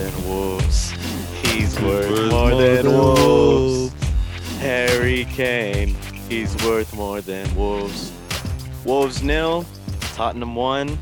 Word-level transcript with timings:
than 0.00 0.28
Wolves. 0.28 0.92
He's 1.44 1.78
worth 1.80 2.30
more 2.30 2.50
than 2.54 2.86
Wolves. 2.86 3.92
Harry 4.58 5.26
Kane. 5.26 5.94
He's 6.26 6.56
worth 6.64 6.94
more 6.94 7.20
than 7.20 7.54
Wolves. 7.54 8.10
Wolves 8.86 9.22
nil, 9.22 9.66
Tottenham 10.14 10.54
one, 10.54 10.98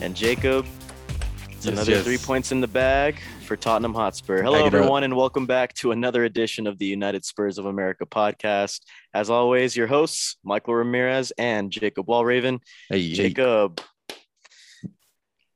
and 0.00 0.16
Jacob. 0.16 0.66
It's 1.48 1.66
Yes, 1.66 1.74
another 1.74 1.92
yes. 1.92 2.04
three 2.04 2.18
points 2.18 2.50
in 2.50 2.60
the 2.60 2.66
bag 2.66 3.20
for 3.46 3.56
Tottenham 3.56 3.94
Hotspur. 3.94 4.42
Hello, 4.42 4.58
it 4.58 4.60
up. 4.62 4.66
everyone, 4.74 5.04
and 5.04 5.14
welcome 5.14 5.46
back 5.46 5.72
to 5.74 5.92
another 5.92 6.24
edition 6.24 6.66
of 6.66 6.78
the 6.78 6.86
United 6.86 7.24
Spurs 7.24 7.56
of 7.58 7.66
America 7.66 8.04
podcast. 8.04 8.80
As 9.14 9.30
always, 9.30 9.76
your 9.76 9.86
hosts, 9.86 10.38
Michael 10.42 10.74
Ramirez 10.74 11.32
and 11.38 11.70
Jacob 11.70 12.06
Walraven. 12.06 12.60
Hey, 12.88 13.02
hey, 13.02 13.12
Jacob. 13.12 13.80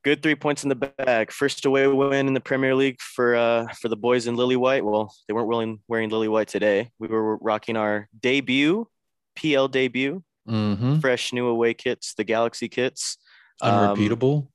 Good 0.05 0.21
three 0.21 0.35
points 0.35 0.61
in 0.61 0.69
the 0.69 0.75
bag. 0.75 1.31
First 1.31 1.65
away 1.65 1.87
win 1.87 2.27
in 2.27 2.35
the 2.35 2.39
Premier 2.39 2.75
League 2.75 3.01
for 3.01 3.35
uh, 3.35 3.65
for 3.73 3.89
the 3.89 3.97
boys 3.97 4.27
in 4.27 4.35
Lily 4.35 4.55
White. 4.55 4.85
Well, 4.85 5.11
they 5.27 5.33
weren't 5.33 5.47
wearing 5.47 5.79
wearing 5.87 6.11
Lily 6.11 6.27
White 6.27 6.47
today. 6.47 6.91
We 6.99 7.07
were 7.07 7.37
rocking 7.37 7.75
our 7.75 8.07
debut, 8.21 8.87
PL 9.35 9.67
debut, 9.67 10.23
mhm. 10.47 11.01
fresh 11.01 11.33
new 11.33 11.47
away 11.47 11.73
kits, 11.73 12.13
the 12.13 12.23
Galaxy 12.23 12.69
kits. 12.69 13.17
Um, 13.63 13.73
unrepeatable. 13.73 14.51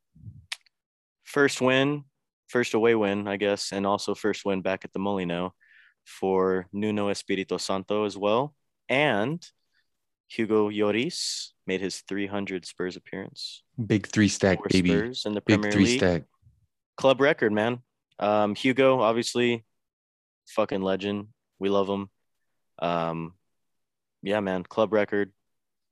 First 1.24 1.60
win, 1.60 2.04
first 2.46 2.74
away 2.74 2.94
win, 2.94 3.26
I 3.26 3.36
guess, 3.36 3.72
and 3.72 3.84
also 3.84 4.14
first 4.14 4.44
win 4.44 4.62
back 4.62 4.84
at 4.84 4.92
the 4.92 5.00
Molineux 5.00 5.50
for 6.04 6.68
Nuno 6.72 7.08
Espirito 7.08 7.56
Santo 7.56 8.04
as 8.04 8.16
well. 8.16 8.54
And 8.88 9.44
Hugo 10.30 10.70
Lloris 10.70 11.48
made 11.66 11.80
his 11.80 12.02
300 12.08 12.64
Spurs 12.64 12.96
appearance. 12.96 13.62
Big 13.84 14.06
three 14.06 14.28
stack, 14.28 14.58
for 14.62 14.68
baby. 14.68 14.90
Spurs 14.90 15.24
in 15.26 15.34
the 15.34 15.40
Big 15.40 15.60
Premier 15.60 15.72
three 15.72 15.84
League. 15.84 15.98
stack. 15.98 16.22
Club 16.96 17.20
record, 17.20 17.52
man. 17.52 17.80
Um, 18.18 18.54
Hugo, 18.54 19.00
obviously, 19.00 19.64
fucking 20.50 20.82
legend. 20.82 21.28
We 21.58 21.68
love 21.68 21.88
him. 21.88 22.10
Um, 22.78 23.34
yeah, 24.22 24.40
man. 24.40 24.62
Club 24.62 24.92
record. 24.92 25.32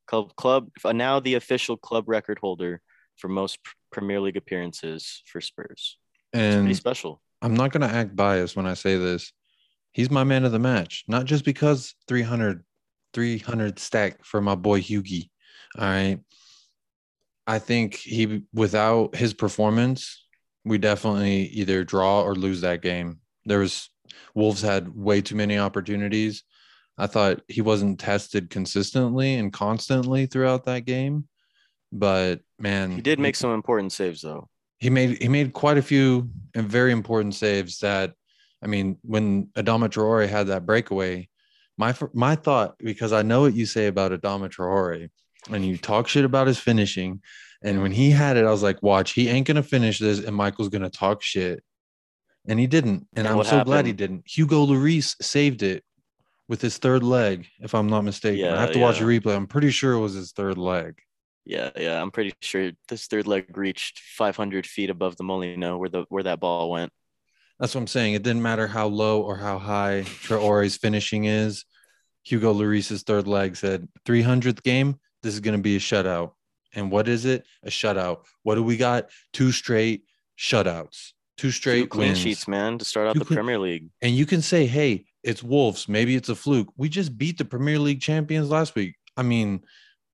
Club 0.06 0.34
club 0.36 0.70
uh, 0.84 0.92
now 0.92 1.20
the 1.20 1.34
official 1.34 1.76
club 1.76 2.04
record 2.06 2.38
holder 2.38 2.80
for 3.16 3.28
most 3.28 3.58
Premier 3.90 4.20
League 4.20 4.36
appearances 4.36 5.22
for 5.26 5.40
Spurs. 5.40 5.98
Pretty 6.32 6.48
And 6.56 6.76
special. 6.76 7.20
I'm 7.42 7.54
not 7.54 7.72
gonna 7.72 7.86
act 7.88 8.14
biased 8.16 8.56
when 8.56 8.66
I 8.66 8.74
say 8.74 8.96
this. 8.96 9.32
He's 9.92 10.10
my 10.10 10.24
man 10.24 10.44
of 10.44 10.52
the 10.52 10.58
match, 10.58 11.04
not 11.08 11.24
just 11.24 11.44
because 11.44 11.94
300, 12.06 12.64
300 13.14 13.78
stack 13.78 14.24
for 14.24 14.40
my 14.40 14.54
boy 14.54 14.80
Hugie. 14.80 15.30
All 15.78 15.84
right. 15.84 16.18
I 17.46 17.58
think 17.58 17.94
he, 17.94 18.42
without 18.52 19.14
his 19.16 19.32
performance, 19.32 20.24
we 20.64 20.76
definitely 20.78 21.44
either 21.46 21.82
draw 21.84 22.22
or 22.22 22.34
lose 22.34 22.60
that 22.60 22.82
game. 22.82 23.20
There 23.46 23.60
was 23.60 23.88
Wolves 24.34 24.60
had 24.62 24.88
way 24.94 25.20
too 25.22 25.34
many 25.36 25.58
opportunities. 25.58 26.44
I 26.98 27.06
thought 27.06 27.40
he 27.48 27.62
wasn't 27.62 28.00
tested 28.00 28.50
consistently 28.50 29.34
and 29.36 29.52
constantly 29.52 30.26
throughout 30.26 30.64
that 30.64 30.84
game. 30.84 31.28
But 31.92 32.40
man, 32.58 32.92
He 32.92 33.00
did 33.00 33.18
make 33.18 33.36
some 33.36 33.54
important 33.54 33.92
saves 33.92 34.20
though. 34.20 34.48
he 34.78 34.90
made 34.90 35.22
he 35.22 35.28
made 35.28 35.52
quite 35.54 35.78
a 35.78 35.82
few 35.82 36.28
and 36.54 36.68
very 36.68 36.92
important 36.92 37.34
saves 37.34 37.78
that 37.78 38.12
I 38.62 38.66
mean 38.66 38.98
when 39.02 39.46
Adama 39.56 39.88
Traore 39.88 40.28
had 40.28 40.48
that 40.48 40.66
breakaway 40.66 41.28
my 41.78 41.94
my 42.12 42.34
thought 42.34 42.76
because 42.78 43.12
I 43.12 43.22
know 43.22 43.42
what 43.42 43.54
you 43.54 43.64
say 43.66 43.86
about 43.86 44.12
Adama 44.12 44.50
Traore 44.50 45.08
and 45.50 45.64
you 45.64 45.78
talk 45.78 46.08
shit 46.08 46.24
about 46.24 46.46
his 46.46 46.58
finishing 46.58 47.22
and 47.62 47.82
when 47.82 47.92
he 47.92 48.10
had 48.10 48.36
it 48.36 48.44
I 48.44 48.50
was 48.50 48.62
like 48.62 48.82
watch 48.82 49.12
he 49.12 49.28
ain't 49.28 49.46
to 49.56 49.62
finish 49.62 49.98
this 49.98 50.18
and 50.24 50.36
Michael's 50.36 50.68
to 50.68 50.90
talk 50.90 51.22
shit 51.22 51.62
and 52.46 52.58
he 52.58 52.66
didn't 52.66 53.06
and, 53.14 53.26
And 53.26 53.28
I'm 53.28 53.44
so 53.44 53.60
glad 53.62 53.86
he 53.86 53.92
didn't 53.92 54.24
Hugo 54.26 54.66
Lloris 54.66 55.14
saved 55.22 55.62
it 55.62 55.84
with 56.48 56.60
his 56.60 56.78
third 56.78 57.02
leg 57.02 57.46
if 57.60 57.74
I'm 57.74 57.88
not 57.88 58.02
mistaken 58.04 58.44
I 58.44 58.54
Yeah, 58.54 58.60
have 58.60 58.72
to 58.72 58.78
watch 58.80 59.00
a 59.00 59.04
replay 59.04 59.36
I'm 59.36 59.46
pretty 59.46 59.70
sure 59.70 59.92
it 59.92 60.00
was 60.00 60.14
his 60.14 60.32
third 60.32 60.58
leg 60.58 61.00
Yeah, 61.44 61.70
yeah. 61.76 62.00
I'm 62.02 62.10
pretty 62.10 62.34
sure 62.42 62.72
this 62.88 63.06
third 63.06 63.26
leg 63.26 63.56
reached 63.56 64.00
500 64.00 64.66
feet 64.66 64.90
above 64.90 65.16
the 65.16 65.24
Molineux 65.24 65.76
where 65.78 65.88
the 65.88 66.04
where 66.08 66.24
that 66.24 66.40
ball 66.40 66.70
went. 66.70 66.92
That's 67.58 67.74
what 67.74 67.80
I'm 67.80 67.86
saying. 67.88 68.14
It 68.14 68.22
didn't 68.22 68.42
matter 68.42 68.66
how 68.66 68.86
low 68.86 69.22
or 69.22 69.36
how 69.36 69.58
high 69.58 70.04
Traore's 70.04 70.76
finishing 70.76 71.24
is. 71.24 71.64
Hugo 72.24 72.52
Lloris's 72.52 73.02
third 73.02 73.26
leg 73.26 73.56
said 73.56 73.88
300th 74.06 74.62
game, 74.62 74.98
this 75.22 75.34
is 75.34 75.40
going 75.40 75.56
to 75.56 75.62
be 75.62 75.76
a 75.76 75.80
shutout. 75.80 76.32
And 76.74 76.90
what 76.90 77.08
is 77.08 77.24
it? 77.24 77.44
A 77.62 77.68
shutout. 77.70 78.24
What 78.42 78.56
do 78.56 78.62
we 78.62 78.76
got? 78.76 79.08
Two 79.32 79.52
straight 79.52 80.04
shutouts. 80.38 81.12
Two 81.36 81.48
Two 81.48 81.50
straight 81.52 81.88
clean 81.88 82.08
wins. 82.08 82.18
sheets, 82.18 82.48
man, 82.48 82.78
to 82.78 82.84
start 82.84 83.06
out 83.08 83.12
Two 83.14 83.20
the 83.20 83.24
clean- 83.24 83.36
Premier 83.36 83.58
League. 83.58 83.86
And 84.02 84.14
you 84.14 84.26
can 84.26 84.42
say, 84.42 84.66
hey, 84.66 85.04
it's 85.22 85.42
Wolves. 85.42 85.88
Maybe 85.88 86.16
it's 86.16 86.28
a 86.28 86.34
fluke. 86.34 86.68
We 86.76 86.88
just 86.88 87.16
beat 87.16 87.38
the 87.38 87.44
Premier 87.44 87.78
League 87.78 88.00
champions 88.00 88.50
last 88.50 88.74
week. 88.74 88.96
I 89.16 89.22
mean, 89.22 89.62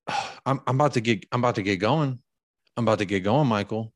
I'm, 0.46 0.60
I'm 0.66 0.76
about 0.76 0.92
to 0.94 1.00
get 1.00 1.24
I'm 1.32 1.40
about 1.40 1.54
to 1.56 1.62
get 1.62 1.76
going. 1.76 2.18
I'm 2.76 2.84
about 2.84 2.98
to 2.98 3.04
get 3.04 3.20
going, 3.20 3.46
Michael. 3.48 3.92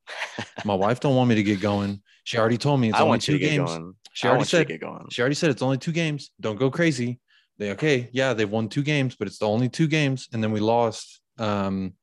My 0.64 0.74
wife 0.84 1.00
don't 1.00 1.16
want 1.16 1.28
me 1.28 1.34
to 1.34 1.42
get 1.42 1.60
going. 1.60 2.00
She 2.24 2.38
already 2.38 2.58
told 2.58 2.80
me 2.80 2.90
it's 2.90 2.98
I 2.98 3.02
only 3.02 3.18
two 3.18 3.38
games. 3.38 3.70
going. 3.70 3.94
She 4.12 4.26
I 4.28 4.30
already 4.30 4.44
said 4.44 4.58
to 4.66 4.72
get 4.72 4.80
going. 4.80 5.06
she 5.10 5.20
already 5.22 5.34
said 5.34 5.50
it's 5.50 5.62
only 5.62 5.78
two 5.78 5.92
games. 5.92 6.30
Don't 6.40 6.56
go 6.58 6.70
crazy. 6.70 7.20
They 7.58 7.72
okay, 7.72 8.08
yeah, 8.12 8.34
they've 8.34 8.50
won 8.50 8.68
two 8.68 8.82
games, 8.82 9.16
but 9.16 9.26
it's 9.26 9.38
the 9.38 9.48
only 9.48 9.68
two 9.68 9.88
games, 9.88 10.28
and 10.32 10.42
then 10.42 10.52
we 10.52 10.60
lost 10.60 11.20
um, 11.38 11.94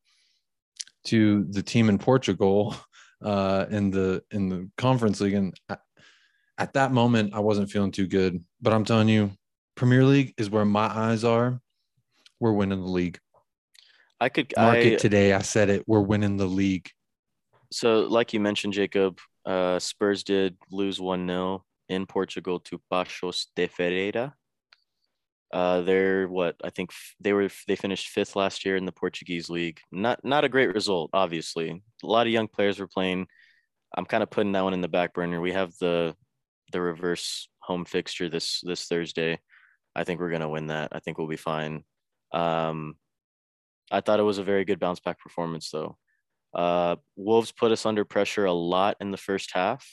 to 1.05 1.45
the 1.49 1.63
team 1.63 1.89
in 1.89 1.97
Portugal 1.97 2.75
uh, 3.23 3.65
in 3.69 3.91
the 3.91 4.21
in 4.31 4.49
the 4.49 4.69
conference 4.77 5.21
league. 5.21 5.33
And 5.33 5.53
at, 5.69 5.79
at 6.57 6.73
that 6.73 6.91
moment, 6.91 7.33
I 7.33 7.39
wasn't 7.39 7.71
feeling 7.71 7.91
too 7.91 8.07
good. 8.07 8.43
But 8.61 8.73
I'm 8.73 8.85
telling 8.85 9.09
you, 9.09 9.31
Premier 9.75 10.03
League 10.03 10.33
is 10.37 10.49
where 10.49 10.65
my 10.65 10.87
eyes 10.87 11.23
are. 11.23 11.59
We're 12.39 12.53
winning 12.53 12.81
the 12.81 12.89
league. 12.89 13.19
I 14.19 14.29
could 14.29 14.53
market 14.57 14.93
I, 14.93 14.95
today. 14.97 15.33
I 15.33 15.41
said 15.41 15.69
it. 15.69 15.83
We're 15.87 16.01
winning 16.01 16.37
the 16.37 16.45
league. 16.45 16.89
so 17.71 18.01
like 18.01 18.33
you 18.33 18.39
mentioned, 18.39 18.73
Jacob, 18.73 19.19
uh, 19.45 19.79
Spurs 19.79 20.23
did 20.23 20.57
lose 20.71 20.99
1-0 20.99 21.61
in 21.89 22.05
Portugal 22.05 22.59
to 22.61 22.81
Paços 22.91 23.47
de 23.55 23.67
Ferreira. 23.67 24.33
Uh, 25.53 25.81
they're 25.81 26.27
what 26.27 26.55
I 26.63 26.69
think 26.69 26.91
f- 26.91 27.15
they 27.19 27.33
were 27.33 27.49
they 27.67 27.75
finished 27.75 28.09
fifth 28.09 28.35
last 28.35 28.65
year 28.65 28.75
in 28.75 28.85
the 28.85 28.91
Portuguese 28.91 29.49
league. 29.49 29.79
Not 29.91 30.23
not 30.23 30.43
a 30.43 30.49
great 30.49 30.73
result, 30.73 31.11
obviously. 31.13 31.81
A 32.03 32.07
lot 32.07 32.27
of 32.27 32.33
young 32.33 32.47
players 32.47 32.79
were 32.79 32.87
playing. 32.87 33.27
I'm 33.95 34.05
kind 34.05 34.23
of 34.23 34.29
putting 34.29 34.51
that 34.53 34.63
one 34.63 34.73
in 34.73 34.81
the 34.81 34.87
back 34.87 35.13
burner. 35.13 35.39
We 35.39 35.53
have 35.53 35.73
the 35.79 36.15
the 36.71 36.81
reverse 36.81 37.47
home 37.59 37.85
fixture 37.85 38.29
this 38.29 38.61
this 38.63 38.85
Thursday. 38.85 39.39
I 39.95 40.03
think 40.03 40.19
we're 40.19 40.31
gonna 40.31 40.49
win 40.49 40.67
that. 40.67 40.89
I 40.91 40.99
think 40.99 41.17
we'll 41.17 41.27
be 41.27 41.37
fine. 41.37 41.83
Um, 42.33 42.95
I 43.91 44.01
thought 44.01 44.19
it 44.19 44.23
was 44.23 44.39
a 44.39 44.43
very 44.43 44.65
good 44.65 44.79
bounce 44.79 44.99
back 44.99 45.19
performance 45.19 45.69
though. 45.69 45.97
Uh, 46.53 46.95
Wolves 47.15 47.51
put 47.51 47.71
us 47.71 47.85
under 47.85 48.05
pressure 48.05 48.45
a 48.45 48.53
lot 48.53 48.97
in 48.99 49.11
the 49.11 49.17
first 49.17 49.51
half. 49.53 49.85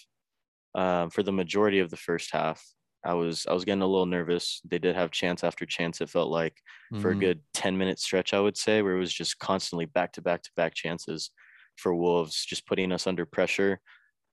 Um, 0.75 1.11
for 1.11 1.23
the 1.23 1.33
majority 1.33 1.81
of 1.81 1.91
the 1.91 1.99
first 1.99 2.31
half, 2.33 2.65
I 3.05 3.15
was 3.15 3.47
I 3.47 3.53
was 3.53 3.65
getting 3.65 3.83
a 3.83 3.87
little 3.87 4.07
nervous. 4.07 4.61
They 4.65 4.79
did 4.79 4.95
have 4.95 5.11
chance 5.11 5.43
after 5.45 5.67
chance. 5.67 6.01
It 6.01 6.09
felt 6.11 6.31
like 6.31 6.55
for 7.01 7.11
a 7.11 7.15
Mhm. 7.15 7.21
good 7.21 7.41
10 7.55 7.77
minute 7.77 7.99
stretch, 7.99 8.33
I 8.33 8.41
would 8.41 8.57
say, 8.57 8.81
where 8.83 8.95
it 8.97 8.99
was 9.01 9.13
just 9.13 9.39
constantly 9.39 9.87
back 9.87 10.13
to 10.13 10.23
back 10.23 10.43
to 10.43 10.51
back 10.57 10.75
chances 10.75 11.31
for 11.77 11.95
Wolves, 11.95 12.45
just 12.45 12.67
putting 12.67 12.93
us 12.93 13.07
under 13.07 13.25
pressure. 13.27 13.81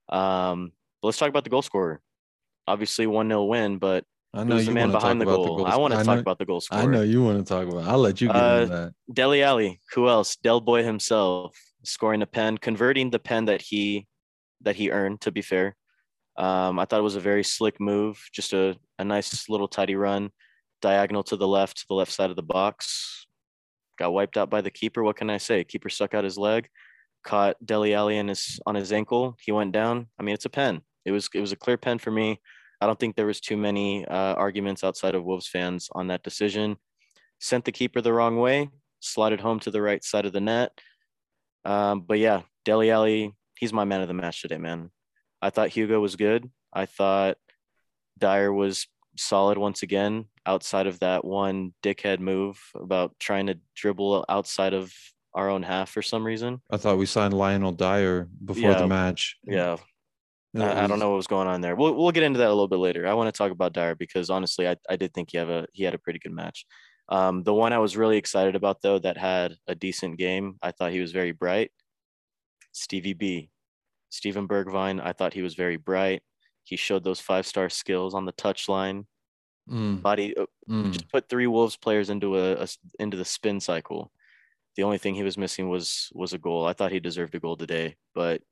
Um, 0.08 0.72
but 1.00 1.08
let's 1.08 1.18
talk 1.18 1.28
about 1.28 1.44
the 1.44 1.50
goal 1.50 1.62
scorer. 1.62 2.00
Obviously, 2.66 3.06
1 3.06 3.28
0 3.28 3.44
win, 3.44 3.78
but 3.78 4.04
I 4.34 4.44
who's 4.44 4.66
the 4.66 4.72
man 4.72 4.92
behind 4.92 5.20
the 5.20 5.24
talk 5.24 5.34
about 5.34 5.46
goal? 5.46 5.66
I 5.66 5.76
want 5.76 5.92
to 5.94 5.98
I 6.00 6.02
talk 6.04 6.14
know- 6.16 6.20
about 6.20 6.38
the 6.38 6.46
goal 6.46 6.60
scorer. 6.60 6.82
I 6.82 6.86
know 6.86 7.02
you 7.02 7.22
want 7.24 7.38
to 7.38 7.44
talk 7.44 7.66
about. 7.68 7.88
I'll 7.88 7.98
let 7.98 8.20
you 8.20 8.28
get 8.28 8.36
Uh, 8.36 8.60
into 8.62 8.74
that. 8.74 8.94
Dele 9.12 9.42
Alli, 9.42 9.80
who 9.94 10.08
else? 10.08 10.36
Del 10.36 10.60
Boy 10.60 10.84
himself 10.84 11.56
scoring 11.82 12.22
a 12.22 12.26
pen, 12.26 12.58
converting 12.58 13.10
the 13.10 13.18
pen 13.18 13.46
that 13.46 13.62
he 13.62 14.06
that 14.60 14.76
he 14.76 14.90
earned. 14.90 15.20
To 15.22 15.32
be 15.32 15.42
fair, 15.42 15.74
um, 16.36 16.78
I 16.78 16.84
thought 16.84 17.00
it 17.00 17.04
was 17.04 17.16
a 17.16 17.20
very 17.20 17.44
slick 17.44 17.80
move, 17.80 18.20
just 18.32 18.52
a, 18.52 18.76
a 18.98 19.04
nice 19.04 19.48
little 19.48 19.68
tidy 19.68 19.94
run, 19.94 20.30
diagonal 20.80 21.22
to 21.24 21.36
the 21.36 21.48
left, 21.48 21.78
to 21.78 21.86
the 21.88 21.94
left 21.94 22.12
side 22.12 22.30
of 22.30 22.36
the 22.36 22.42
box. 22.42 23.26
Got 23.98 24.12
wiped 24.12 24.36
out 24.36 24.48
by 24.48 24.60
the 24.60 24.70
keeper. 24.70 25.02
What 25.02 25.16
can 25.16 25.28
I 25.28 25.38
say? 25.38 25.64
Keeper 25.64 25.90
stuck 25.90 26.14
out 26.14 26.24
his 26.24 26.38
leg, 26.38 26.68
caught 27.24 27.56
Dele 27.64 27.94
Alli 27.94 28.16
in 28.16 28.28
his 28.28 28.58
on 28.64 28.74
his 28.74 28.92
ankle. 28.92 29.36
He 29.40 29.52
went 29.52 29.72
down. 29.72 30.06
I 30.18 30.22
mean, 30.22 30.34
it's 30.34 30.46
a 30.46 30.50
pen. 30.50 30.80
It 31.04 31.12
was 31.12 31.28
it 31.34 31.40
was 31.40 31.52
a 31.52 31.56
clear 31.56 31.76
pen 31.76 31.98
for 31.98 32.10
me. 32.10 32.40
I 32.80 32.86
don't 32.86 32.98
think 32.98 33.14
there 33.14 33.26
was 33.26 33.40
too 33.40 33.58
many 33.58 34.06
uh, 34.06 34.34
arguments 34.34 34.82
outside 34.82 35.14
of 35.14 35.24
Wolves 35.24 35.48
fans 35.48 35.90
on 35.92 36.06
that 36.06 36.22
decision. 36.22 36.76
Sent 37.38 37.66
the 37.66 37.72
keeper 37.72 38.00
the 38.00 38.12
wrong 38.12 38.38
way, 38.38 38.70
slotted 39.00 39.40
home 39.40 39.60
to 39.60 39.70
the 39.70 39.82
right 39.82 40.02
side 40.02 40.24
of 40.24 40.32
the 40.32 40.40
net. 40.40 40.72
Um, 41.66 42.00
but 42.00 42.18
yeah, 42.18 42.42
Dele 42.64 42.90
Alli, 42.90 43.34
he's 43.58 43.72
my 43.72 43.84
man 43.84 44.00
of 44.00 44.08
the 44.08 44.14
match 44.14 44.40
today, 44.40 44.56
man. 44.56 44.90
I 45.42 45.50
thought 45.50 45.68
Hugo 45.70 46.00
was 46.00 46.16
good. 46.16 46.50
I 46.72 46.86
thought 46.86 47.36
Dier 48.18 48.52
was 48.52 48.86
solid 49.16 49.58
once 49.58 49.82
again, 49.82 50.26
outside 50.46 50.86
of 50.86 51.00
that 51.00 51.24
one 51.24 51.74
dickhead 51.82 52.20
move 52.20 52.60
about 52.74 53.14
trying 53.18 53.46
to 53.48 53.58
dribble 53.74 54.24
outside 54.28 54.74
of 54.74 54.92
our 55.34 55.48
own 55.48 55.62
half 55.62 55.90
for 55.90 56.02
some 56.02 56.24
reason. 56.24 56.60
I 56.70 56.76
thought 56.76 56.98
we 56.98 57.06
signed 57.06 57.34
Lionel 57.34 57.72
Dier 57.72 58.28
before 58.44 58.70
Yeah. 58.72 58.78
the 58.78 58.86
match. 58.86 59.36
Yeah. 59.44 59.76
I, 60.56 60.84
I 60.84 60.86
don't 60.88 60.98
know 60.98 61.10
what 61.10 61.16
was 61.16 61.28
going 61.28 61.46
on 61.46 61.60
there. 61.60 61.76
We'll 61.76 61.94
we'll 61.94 62.10
get 62.10 62.24
into 62.24 62.38
that 62.40 62.48
a 62.48 62.52
little 62.52 62.66
bit 62.66 62.80
later. 62.80 63.06
I 63.06 63.14
want 63.14 63.32
to 63.32 63.38
talk 63.38 63.52
about 63.52 63.72
Dier 63.72 63.94
because 63.94 64.30
honestly, 64.30 64.66
I, 64.68 64.74
I 64.88 64.96
did 64.96 65.14
think 65.14 65.30
he 65.30 65.38
have 65.38 65.48
a 65.48 65.66
he 65.72 65.84
had 65.84 65.94
a 65.94 65.98
pretty 65.98 66.18
good 66.18 66.32
match. 66.32 66.66
Um, 67.08 67.44
the 67.44 67.54
one 67.54 67.72
I 67.72 67.78
was 67.78 67.96
really 67.96 68.16
excited 68.16 68.56
about 68.56 68.82
though 68.82 68.98
that 68.98 69.16
had 69.16 69.54
a 69.68 69.76
decent 69.76 70.18
game, 70.18 70.56
I 70.60 70.72
thought 70.72 70.90
he 70.90 71.00
was 71.00 71.12
very 71.12 71.30
bright. 71.30 71.70
Stevie 72.72 73.12
B, 73.14 73.50
Steven 74.10 74.46
Bergwijn, 74.46 75.00
I 75.02 75.12
thought 75.12 75.32
he 75.32 75.42
was 75.42 75.54
very 75.54 75.76
bright. 75.76 76.22
He 76.64 76.76
showed 76.76 77.04
those 77.04 77.20
five 77.20 77.46
star 77.46 77.68
skills 77.70 78.14
on 78.14 78.26
the 78.26 78.32
touch 78.32 78.68
line. 78.68 79.06
Mm, 79.68 80.02
Body 80.02 80.36
uh, 80.36 80.46
mm. 80.68 80.92
just 80.92 81.10
put 81.10 81.28
three 81.28 81.46
Wolves 81.46 81.76
players 81.76 82.10
into 82.10 82.38
a 82.38 82.66
into 82.98 83.16
the 83.16 83.24
spin 83.24 83.60
cycle. 83.60 84.10
The 84.76 84.82
only 84.82 84.98
thing 84.98 85.14
he 85.14 85.22
was 85.22 85.38
missing 85.38 85.68
was 85.68 86.08
was 86.12 86.32
a 86.32 86.38
goal. 86.38 86.66
I 86.66 86.72
thought 86.72 86.92
he 86.92 87.00
deserved 87.00 87.34
a 87.34 87.40
goal 87.40 87.56
today, 87.56 87.96
but 88.14 88.42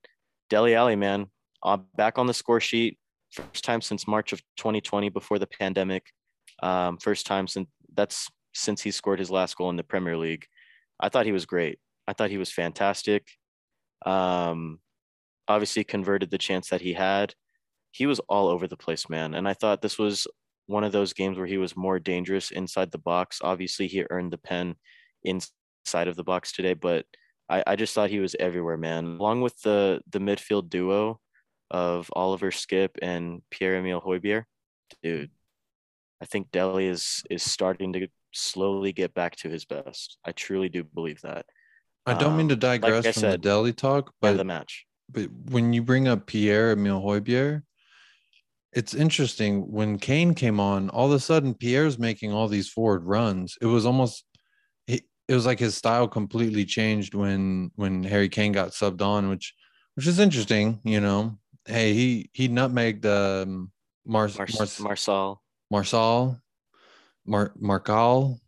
Dele 0.49 0.75
Alli, 0.75 0.97
man, 0.97 1.27
uh, 1.63 1.79
back 1.97 2.19
on 2.19 2.27
the 2.27 2.35
score 2.35 2.61
sheet. 2.61 2.99
First 3.31 3.65
time 3.65 3.81
since 3.83 4.09
March 4.09 4.33
of 4.33 4.41
2020, 4.57 5.11
before 5.11 5.39
the 5.39 5.47
pandemic. 5.47 6.05
Um, 6.63 6.99
first 6.99 7.27
time 7.27 7.47
since 7.47 7.69
that's 7.95 8.29
since 8.55 8.81
he 8.81 8.91
scored 8.91 9.19
his 9.19 9.31
last 9.31 9.57
goal 9.57 9.71
in 9.71 9.77
the 9.77 9.85
Premier 9.85 10.17
League. 10.17 10.47
I 11.01 11.09
thought 11.09 11.27
he 11.27 11.33
was 11.33 11.47
great. 11.47 11.79
I 12.07 12.13
thought 12.13 12.31
he 12.31 12.39
was 12.39 12.51
fantastic. 12.51 13.27
Um, 14.07 14.81
obviously 15.49 15.85
converted 15.85 16.31
the 16.31 16.39
chance 16.39 16.69
that 16.69 16.81
he 16.81 16.93
had. 16.93 17.35
He 17.91 18.07
was 18.07 18.21
all 18.21 18.49
over 18.49 18.69
the 18.69 18.77
place, 18.77 19.09
man. 19.09 19.35
And 19.35 19.49
I 19.49 19.55
thought 19.55 19.83
this 19.83 19.99
was 19.99 20.27
one 20.67 20.85
of 20.85 20.93
those 20.93 21.15
games 21.15 21.39
where 21.39 21.47
he 21.47 21.57
was 21.57 21.77
more 21.77 21.99
dangerous 21.99 22.51
inside 22.51 22.93
the 22.93 22.99
box. 22.99 23.41
Obviously, 23.43 23.87
he 23.87 24.05
earned 24.11 24.33
the 24.33 24.39
pen 24.39 24.77
inside 25.25 26.09
of 26.09 26.17
the 26.17 26.25
box 26.25 26.53
today, 26.53 26.75
but 26.75 27.07
I, 27.49 27.65
I 27.67 27.77
just 27.77 27.95
thought 27.95 28.11
he 28.11 28.21
was 28.21 28.37
everywhere, 28.39 28.77
man. 28.77 29.05
Along 29.19 29.41
with 29.41 29.61
the 29.63 30.01
the 30.11 30.19
midfield 30.19 30.69
duo 30.69 31.19
of 31.71 32.11
Oliver 32.15 32.51
Skipp 32.51 32.91
and 33.01 33.43
Pierre 33.51 33.77
Emile 33.77 34.01
Højbjerg, 34.01 34.45
dude, 35.03 35.31
I 36.21 36.27
think 36.27 36.51
Dele 36.51 36.87
is 36.87 37.23
is 37.31 37.43
starting 37.43 37.95
to 37.95 38.09
slowly 38.33 38.93
get 38.93 39.15
back 39.15 39.37
to 39.37 39.49
his 39.49 39.65
best. 39.65 40.19
I 40.25 40.33
truly 40.33 40.69
do 40.69 40.85
believe 40.85 41.23
that. 41.23 41.47
I 42.07 42.15
don't 42.15 42.37
mean 42.37 42.49
to 42.49 42.55
um, 42.55 42.61
digress 42.61 43.07
I 43.07 43.13
from 43.13 43.21
the 43.23 43.31
said, 43.33 43.41
Dele 43.43 43.73
talk, 43.73 44.13
but 44.21 44.37
the 44.37 44.45
match. 44.45 44.87
But 45.11 45.29
when 45.51 45.73
you 45.73 45.83
bring 45.83 46.09
up 46.09 46.27
Pierre 46.27 46.73
Emile 46.73 47.01
Højbjerg, 47.01 47.63
it's 48.73 48.95
interesting. 48.95 49.71
When 49.73 49.99
Kane 49.99 50.35
came 50.35 50.61
on, 50.61 50.91
all 50.91 51.07
of 51.07 51.13
a 51.13 51.21
sudden 51.21 51.55
Pierre's 51.55 51.99
making 51.99 52.33
all 52.33 52.49
these 52.49 52.69
forward 52.69 53.05
runs. 53.05 53.57
It 53.61 53.67
was 53.67 53.87
almost 53.87 54.25
it, 54.87 55.05
it 55.27 55.35
was 55.35 55.47
like 55.47 55.59
his 55.59 55.77
style 55.77 56.07
completely 56.07 56.65
changed 56.65 57.15
when 57.15 57.71
when 57.77 58.05
Harry 58.05 58.29
Kane 58.29 58.53
got 58.53 58.71
subbed 58.71 59.03
on, 59.03 59.29
which 59.31 59.55
which 59.95 60.07
is 60.07 60.19
interesting. 60.19 60.81
You 60.85 61.01
know, 61.01 61.39
hey, 61.65 61.95
he 61.95 62.31
he 62.35 62.49
nutmegged 62.49 63.07
um, 63.07 63.73
Mar- 64.07 64.29
Mar- 64.37 64.47
Mar- 64.59 64.69
Marsal. 64.81 65.43
Marsal, 65.71 66.41
Mar- 67.27 67.55
Marcal. 67.59 68.39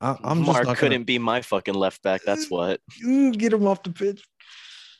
I, 0.00 0.16
I'm 0.24 0.44
just 0.44 0.64
Mark 0.64 0.78
couldn't 0.78 0.92
gonna, 0.92 1.04
be 1.04 1.18
my 1.18 1.42
fucking 1.42 1.74
left 1.74 2.02
back. 2.02 2.22
That's 2.24 2.50
what. 2.50 2.80
Get 3.02 3.52
him 3.52 3.66
off 3.66 3.82
the 3.82 3.90
pitch. 3.90 4.24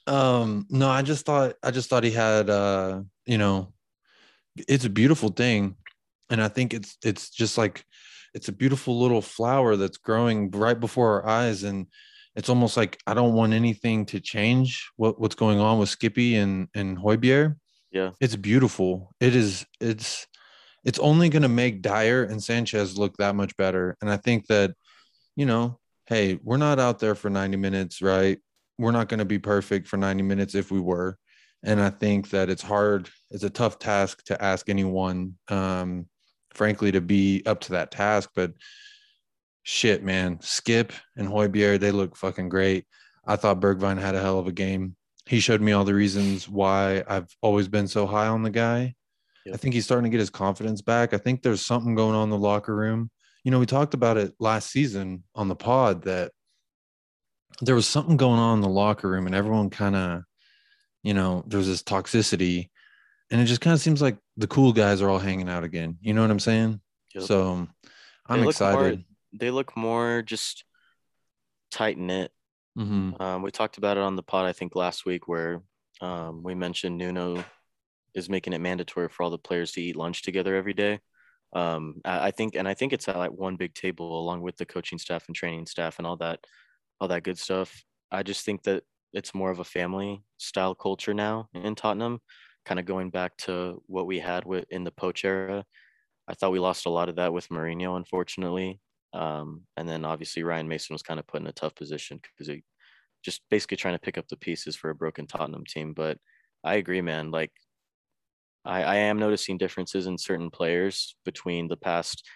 Um, 0.08 0.66
no, 0.70 0.88
I 0.88 1.02
just 1.02 1.26
thought 1.26 1.55
I 1.62 1.70
just 1.70 1.90
thought 1.90 2.05
he 2.05 2.10
had 2.10 2.50
uh, 2.50 3.02
you 3.26 3.38
know, 3.38 3.72
it's 4.56 4.87
a 4.87 4.90
beautiful 4.90 5.28
thing. 5.28 5.76
And 6.31 6.43
I 6.43 6.49
think 6.49 6.75
it's 6.75 6.96
it's 7.05 7.31
just 7.31 7.56
like 7.58 7.84
it's 8.34 8.49
a 8.49 8.52
beautiful 8.52 8.99
little 8.99 9.22
flower 9.22 9.76
that's 9.76 9.99
growing 9.99 10.50
right 10.50 10.78
before 10.78 11.22
our 11.22 11.28
eyes. 11.28 11.62
And 11.62 11.87
it's 12.34 12.49
almost 12.49 12.76
like 12.76 12.99
I 13.06 13.14
don't 13.14 13.34
want 13.34 13.52
anything 13.52 14.06
to 14.06 14.20
change 14.20 14.90
what, 14.96 15.20
what's 15.20 15.34
going 15.34 15.58
on 15.58 15.78
with 15.78 15.88
Skippy 15.88 16.37
and, 16.37 16.69
and 16.75 16.99
Højbjerg. 16.99 17.56
Yeah. 17.90 18.11
It's 18.20 18.37
beautiful. 18.37 19.14
It 19.20 19.34
is 19.34 19.66
it's 19.81 20.26
it's 20.84 20.99
only 20.99 21.28
gonna 21.28 21.49
make 21.49 21.82
Dier 21.82 22.25
and 22.25 22.43
Sanchez 22.43 22.99
look 22.99 23.16
that 23.16 23.34
much 23.34 23.56
better. 23.56 23.96
And 24.00 24.11
I 24.11 24.16
think 24.19 24.46
that, 24.46 24.72
you 25.37 25.46
know, 25.46 25.78
hey, 26.06 26.38
we're 26.43 26.56
not 26.56 26.78
out 26.78 26.99
there 26.99 27.14
for 27.14 27.31
90 27.31 27.56
minutes, 27.56 28.00
right? 28.02 28.38
We're 28.78 28.92
not 28.92 29.08
going 29.08 29.19
to 29.19 29.25
be 29.25 29.38
perfect 29.38 29.88
for 29.88 29.96
90 29.96 30.22
minutes 30.22 30.54
if 30.54 30.70
we 30.70 30.80
were. 30.80 31.19
And 31.64 31.80
I 31.80 31.90
think 31.90 32.30
that 32.30 32.48
it's 32.48 32.62
hard, 32.62 33.10
it's 33.30 33.42
a 33.42 33.50
tough 33.50 33.78
task 33.78 34.25
to 34.26 34.42
ask 34.42 34.69
anyone, 34.69 35.34
um, 35.48 36.06
frankly, 36.54 36.92
to 36.92 37.00
be 37.00 37.42
up 37.46 37.60
to 37.62 37.72
that 37.72 37.90
task. 37.90 38.30
But 38.34 38.52
shit, 39.64 40.04
man, 40.04 40.38
Skipp 40.38 40.92
and 41.16 41.28
Højbjerg, 41.28 41.80
they 41.80 41.90
look 41.90 42.16
fucking 42.16 42.48
great. 42.48 42.86
I 43.26 43.36
thought 43.36 43.60
Bergwijn 43.60 44.00
had 44.00 44.14
a 44.14 44.20
hell 44.20 44.38
of 44.38 44.46
a 44.46 44.52
game. 44.52 44.94
He 45.26 45.40
showed 45.40 45.60
me 45.60 45.72
all 45.72 45.84
the 45.84 45.94
reasons 45.94 46.48
why 46.48 47.02
I've 47.08 47.28
always 47.42 47.69
been 47.69 47.88
so 47.88 48.06
high 48.06 48.28
on 48.28 48.42
the 48.42 48.50
guy. 48.50 48.94
Yep. 49.44 49.54
I 49.54 49.58
think 49.58 49.75
he's 49.75 49.84
starting 49.84 50.10
to 50.10 50.14
get 50.14 50.20
his 50.20 50.30
confidence 50.30 50.80
back. 50.80 51.12
I 51.12 51.19
think 51.19 51.42
there's 51.42 51.66
something 51.66 51.94
going 51.94 52.14
on 52.14 52.25
in 52.25 52.30
the 52.30 52.38
locker 52.38 52.75
room 52.75 53.10
you 53.48 53.50
know, 53.50 53.58
we 53.58 53.66
talked 53.66 53.94
about 53.94 54.19
it 54.19 54.34
last 54.38 54.70
season 54.70 55.25
on 55.34 55.48
the 55.48 55.56
pod 55.56 56.02
that 56.02 56.32
there 57.62 57.75
was 57.75 57.87
something 57.88 58.16
going 58.16 58.38
on 58.38 58.58
in 58.58 58.62
the 58.62 58.69
locker 58.69 59.08
room 59.08 59.26
and 59.26 59.34
everyone 59.34 59.70
kind 59.70 59.96
of, 59.96 60.22
you 61.02 61.14
know, 61.14 61.43
there's 61.46 61.66
this 61.66 61.82
toxicity 61.82 62.69
and 63.31 63.40
it 63.40 63.44
just 63.46 63.60
kind 63.60 63.75
of 63.75 63.81
seems 63.81 64.00
like 64.00 64.16
the 64.37 64.46
cool 64.46 64.72
guys 64.72 65.02
are 65.02 65.08
all 65.10 65.19
hanging 65.19 65.49
out 65.49 65.64
again. 65.64 65.99
You 66.00 66.14
know 66.14 66.22
what 66.22 66.31
I'm 66.31 66.38
saying? 66.38 66.81
Yep. 67.14 67.25
So 67.25 67.69
I'm 68.26 68.40
They 68.40 68.44
look 68.44 68.44
more- 68.44 68.50
excited. 68.50 69.05
they 69.32 69.50
look 69.50 69.76
more 69.76 70.22
just 70.22 70.64
tight 71.70 71.99
knit. 71.99 72.32
hmm 72.76 73.10
Um, 73.20 73.43
we 73.43 73.50
talked 73.50 73.76
about 73.78 73.96
it 73.96 74.02
on 74.02 74.16
the 74.16 74.22
pod, 74.22 74.46
I 74.46 74.52
think, 74.52 74.75
last 74.76 75.04
week, 75.04 75.28
where 75.28 75.62
um, 76.00 76.43
we 76.43 76.54
mentioned 76.54 76.96
Nuno 76.96 77.44
is 78.14 78.28
making 78.31 78.52
it 78.52 78.61
mandatory 78.61 79.08
for 79.08 79.22
all 79.25 79.31
the 79.31 79.38
players 79.38 79.72
to 79.72 79.82
eat 79.82 79.96
lunch 79.96 80.22
together 80.22 80.54
every 80.54 80.75
day. 80.75 81.00
Um, 81.52 82.00
I, 82.04 82.28
I 82.28 82.31
think, 82.31 82.54
and 82.54 82.66
I 82.69 82.75
think 82.75 82.93
it's 82.93 83.08
at 83.08 83.16
like 83.16 83.32
one 83.32 83.56
big 83.56 83.75
table 83.75 84.19
along 84.20 84.43
with 84.43 84.56
the 84.56 84.64
coaching 84.66 84.99
staff 84.99 85.26
and 85.26 85.37
training 85.37 85.66
staff 85.66 85.99
and 85.99 86.06
all 86.06 86.16
that, 86.19 86.40
all 87.00 87.08
that 87.08 87.22
good 87.22 87.38
stuff. 87.38 87.82
I 88.10 88.22
just 88.22 88.44
think 88.44 88.62
that 88.64 88.84
it's 89.12 89.34
more 89.34 89.50
of 89.50 89.58
a 89.58 89.64
family 89.64 90.22
style 90.36 90.74
culture 90.74 91.14
now 91.14 91.48
in 91.54 91.74
Tottenham, 91.74 92.20
kind 92.64 92.78
of 92.78 92.86
going 92.86 93.10
back 93.10 93.36
to 93.38 93.82
what 93.86 94.06
we 94.06 94.18
had 94.18 94.44
with 94.44 94.64
in 94.70 94.84
the 94.84 94.90
Poch 94.90 95.24
era. 95.24 95.64
I 96.26 96.34
thought 96.34 96.52
we 96.52 96.58
lost 96.58 96.86
a 96.86 96.90
lot 96.90 97.08
of 97.08 97.16
that 97.16 97.32
with 97.32 97.48
Mourinho, 97.48 97.96
unfortunately. 97.96 98.80
Um, 99.14 99.62
and 99.76 99.88
then 99.88 100.04
obviously 100.04 100.42
Ryan 100.42 100.68
Mason 100.68 100.94
was 100.94 101.02
kind 101.02 101.18
of 101.18 101.26
put 101.26 101.40
in 101.40 101.46
a 101.46 101.52
tough 101.52 101.74
position 101.74 102.20
because 102.22 102.48
he 102.48 102.62
just 103.24 103.40
basically 103.50 103.78
trying 103.78 103.94
to 103.94 104.00
pick 104.00 104.18
up 104.18 104.28
the 104.28 104.36
pieces 104.36 104.76
for 104.76 104.90
a 104.90 104.94
broken 104.94 105.26
Tottenham 105.26 105.64
team. 105.66 105.94
But 105.94 106.18
I 106.62 106.75
agree, 106.75 107.00
man. 107.00 107.30
Like 107.30 107.52
I, 108.64 108.82
I 108.82 108.96
am 108.96 109.18
noticing 109.18 109.56
differences 109.56 110.06
in 110.06 110.18
certain 110.18 110.50
players 110.50 111.16
between 111.25 111.68
the 111.68 111.76
past 111.76 112.26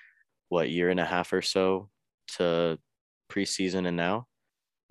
what 0.48 0.70
year 0.70 0.90
and 0.90 1.00
a 1.00 1.04
half 1.04 1.32
or 1.32 1.42
so 1.42 1.88
to 2.36 2.78
preseason 3.30 3.86
and 3.86 3.96
now. 3.96 4.26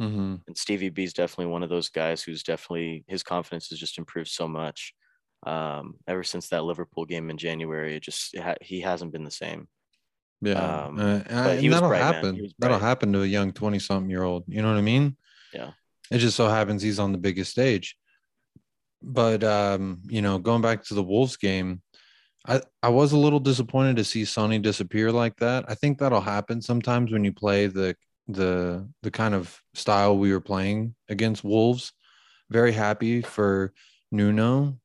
Hmm 0.01 0.36
And 0.48 0.58
Stevie 0.58 0.89
B 0.89 1.03
is 1.03 1.13
definitely 1.13 1.51
one 1.51 1.63
of 1.63 1.70
those 1.70 1.89
guys 1.89 2.24
who's 2.24 2.43
definitely 2.43 3.03
his 3.08 3.24
confidence 3.24 3.70
has 3.70 3.79
just 3.79 3.98
improved 3.98 4.29
so 4.29 4.48
much. 4.48 4.93
Um, 5.43 5.96
ever 6.08 6.24
since 6.24 6.50
that 6.50 6.63
Liverpool 6.63 7.05
game 7.05 7.29
in 7.29 7.38
January, 7.38 7.96
it 7.96 8.03
just 8.03 8.34
it 8.34 8.41
ha- 8.41 8.55
he 8.62 8.81
hasn't 8.81 9.12
been 9.12 9.24
the 9.24 9.31
same. 9.31 9.67
Yeah. 10.41 10.86
Um, 10.88 10.98
Uh, 10.98 11.22
but 11.27 11.60
he 11.60 11.65
and 11.65 11.67
was 11.67 11.75
that'll 11.75 11.89
bright, 11.89 12.01
happen. 12.01 12.51
That'll 12.60 12.79
happen 12.79 13.13
to 13.13 13.24
a 13.24 13.27
young 13.27 13.51
20 13.53 13.79
something 13.79 14.10
year 14.10 14.24
old. 14.24 14.43
You 14.48 14.62
know 14.62 14.70
what 14.72 14.77
I 14.77 14.81
mean? 14.81 15.15
Yeah. 15.53 15.72
It 16.12 16.17
just 16.17 16.36
so 16.36 16.48
happens 16.48 16.81
he's 16.81 17.00
on 17.00 17.12
the 17.12 17.17
biggest 17.17 17.51
stage. 17.51 17.96
But 19.01 19.43
um, 19.43 20.01
you 20.10 20.22
know, 20.22 20.38
going 20.39 20.62
back 20.62 20.84
to 20.86 20.93
the 20.93 21.03
Wolves 21.03 21.38
game, 21.38 21.81
I, 22.48 22.62
I 22.84 22.89
was 22.89 23.13
a 23.13 23.17
little 23.17 23.39
disappointed 23.39 23.98
to 23.98 24.03
see 24.03 24.25
Sonny 24.25 24.60
disappear 24.60 25.12
like 25.12 25.38
that. 25.38 25.65
I 25.67 25.75
think 25.75 26.00
that'll 26.00 26.22
happen 26.22 26.62
sometimes 26.62 27.12
when 27.12 27.24
you 27.24 27.34
play 27.34 27.67
the 27.67 27.96
the 28.28 28.88
the 29.01 29.12
kind 29.12 29.34
of 29.34 29.62
style 29.74 30.18
we 30.18 30.32
were 30.32 30.42
playing 30.42 30.96
against 31.10 31.44
Wolves. 31.44 31.94
Very 32.50 32.72
happy 32.72 33.22
for 33.22 33.74
Nuno. 34.12 34.78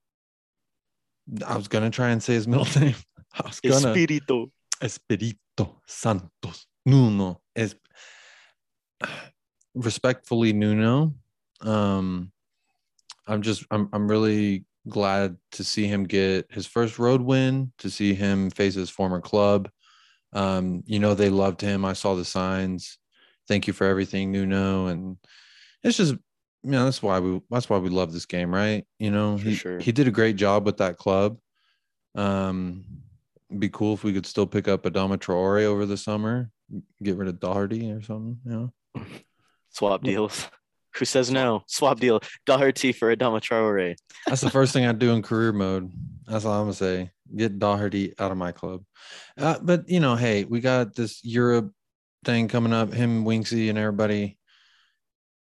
I 1.47 1.57
was 1.57 1.69
gonna 1.69 1.90
try 1.90 2.11
and 2.11 2.23
say 2.23 2.35
his 2.35 2.49
middle 2.49 2.69
name. 2.81 2.97
I 3.33 3.47
was 3.47 3.61
gonna 3.61 3.93
Espirito. 3.93 4.50
Espirito 4.81 5.81
Santos 5.87 6.66
Nuno 6.85 7.40
es 7.55 7.75
respectfully 9.75 10.52
Nuno. 10.52 11.14
Um, 11.61 12.31
I'm 13.26 13.43
just 13.43 13.64
I'm 13.71 13.88
I'm 13.93 14.09
really 14.09 14.64
glad 14.88 15.37
to 15.52 15.64
see 15.64 15.87
him 15.87 16.05
get 16.05 16.47
his 16.50 16.66
first 16.66 16.99
road 16.99 17.21
win, 17.21 17.73
to 17.78 17.90
see 17.90 18.14
him 18.14 18.50
face 18.50 18.75
his 18.75 18.90
former 18.90 19.21
club. 19.21 19.69
Um, 20.33 20.83
you 20.87 20.99
know 20.99 21.14
they 21.14 21.31
loved 21.31 21.61
him. 21.61 21.85
I 21.85 21.95
saw 21.95 22.14
the 22.14 22.25
signs. 22.25 22.99
Thank 23.48 23.66
you 23.66 23.72
for 23.72 23.86
everything, 23.86 24.32
Nuno. 24.32 24.86
And 24.86 25.16
it's 25.82 25.96
just 25.96 26.14
you 26.62 26.72
know 26.72 26.84
that's 26.84 27.02
why 27.02 27.20
we 27.20 27.40
that's 27.50 27.70
why 27.70 27.78
we 27.78 27.88
love 27.90 28.12
this 28.12 28.26
game, 28.26 28.52
right? 28.54 28.84
You 28.98 29.10
know 29.10 29.38
For 29.38 29.44
he 29.44 29.54
sure. 29.54 29.78
he 29.78 29.92
did 29.92 30.08
a 30.08 30.12
great 30.12 30.36
job 30.36 30.66
with 30.66 30.78
that 30.78 30.96
club. 30.96 31.38
Um, 32.14 32.84
it'd 33.50 33.60
be 33.60 33.68
cool 33.68 33.94
if 33.94 34.02
we 34.04 34.12
could 34.12 34.26
still 34.26 34.46
pick 34.46 34.68
up 34.68 34.82
Adama 34.82 35.16
Traore 35.18 35.64
over 35.64 35.86
the 35.86 35.96
summer, 35.96 36.50
get 37.02 37.16
rid 37.16 37.28
of 37.28 37.38
Doherty 37.40 37.90
or 37.92 38.02
something. 38.02 38.38
You 38.44 38.72
know, 38.94 39.02
Swap 39.70 40.02
deals. 40.02 40.48
Who 40.96 41.04
says 41.04 41.30
no? 41.30 41.62
Swap 41.66 42.00
deal. 42.00 42.20
Doherty 42.46 42.92
for 42.92 43.14
Adama 43.14 43.40
Traore. 43.40 43.96
That's 44.26 44.40
the 44.40 44.50
first 44.50 44.72
thing 44.72 44.86
I 44.86 44.92
do 44.92 45.12
in 45.12 45.20
career 45.22 45.52
mode. 45.52 45.92
That's 46.26 46.46
all 46.46 46.54
I'm 46.54 46.62
gonna 46.62 46.72
say. 46.72 47.10
Get 47.36 47.58
Doherty 47.58 48.14
out 48.18 48.32
of 48.32 48.38
my 48.38 48.52
club. 48.52 48.82
Uh, 49.36 49.58
but 49.60 49.88
you 49.88 50.00
know, 50.00 50.16
hey, 50.16 50.44
we 50.44 50.60
got 50.60 50.94
this 50.94 51.22
Europe 51.22 51.70
thing 52.26 52.49
coming 52.49 52.75
up. 52.75 52.92
Him, 52.92 53.25
Winksy, 53.25 53.71
and 53.71 53.78
everybody. 53.78 54.37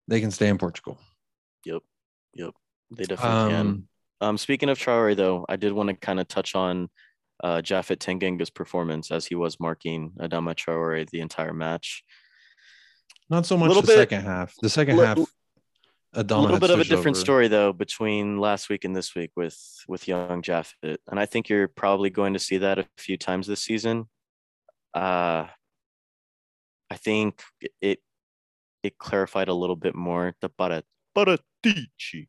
They 0.10 0.20
can 0.20 0.32
stay 0.32 0.50
in 0.50 0.58
Portugal. 0.58 1.00
Yep. 1.66 1.82
Yep. 2.36 2.54
They 2.92 3.04
definitely 3.06 3.52
can. 3.54 3.60
Um, 3.68 3.88
Um, 4.20 4.38
speaking 4.38 4.70
of 4.70 4.78
Traore, 4.78 5.16
though, 5.16 5.46
I 5.48 5.56
did 5.56 5.72
want 5.74 5.90
to 5.90 5.96
kind 5.96 6.20
of 6.20 6.28
touch 6.28 6.56
on 6.56 6.90
uh, 7.44 7.62
Japhet 7.62 8.00
Tanganga's 8.00 8.50
performance 8.50 9.12
as 9.12 9.26
he 9.26 9.36
was 9.36 9.60
marking 9.60 10.12
Adama 10.20 10.56
Traore 10.56 11.10
the 11.10 11.20
entire 11.22 11.54
match. 11.54 12.04
not 13.30 13.46
so 13.46 13.58
much 13.58 13.74
the 13.74 13.82
bit- 13.82 13.96
second 13.98 14.22
half. 14.24 14.54
The 14.62 14.70
second 14.70 14.98
li- 14.98 15.06
half, 15.06 15.18
A 16.14 16.24
little 16.24 16.60
bit 16.60 16.70
of 16.70 16.80
a 16.80 16.84
different 16.84 17.18
over. 17.18 17.24
story 17.26 17.48
though 17.50 17.74
between 17.74 18.38
last 18.40 18.70
week 18.70 18.86
and 18.86 18.96
this 18.96 19.16
week 19.16 19.32
with 19.36 19.58
with 19.88 20.08
young 20.08 20.42
Japhet, 20.42 20.98
and 21.10 21.20
I 21.20 21.26
think 21.26 21.50
you're 21.50 21.68
probably 21.68 22.10
going 22.10 22.34
to 22.34 22.40
see 22.40 22.60
that 22.60 22.80
a 22.80 22.86
few 22.98 23.18
times 23.18 23.48
this 23.48 23.64
season. 23.64 24.06
Uh, 24.94 25.48
I 26.94 26.98
think 26.98 27.42
it 27.82 28.00
it 28.84 28.98
clarified 29.00 29.48
a 29.48 29.54
little 29.54 29.76
bit 29.76 29.96
more 29.96 30.36
the 30.42 30.50
para 30.50 30.84
Paratici 31.18 32.28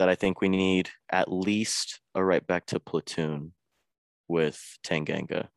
that 0.00 0.08
I 0.08 0.16
think 0.16 0.40
we 0.40 0.48
need 0.48 0.90
at 1.12 1.30
least 1.30 2.00
a 2.16 2.24
right 2.24 2.44
back 2.44 2.66
to 2.66 2.80
platoon 2.80 3.52
with 4.26 4.58
Tanganga. 4.84 5.48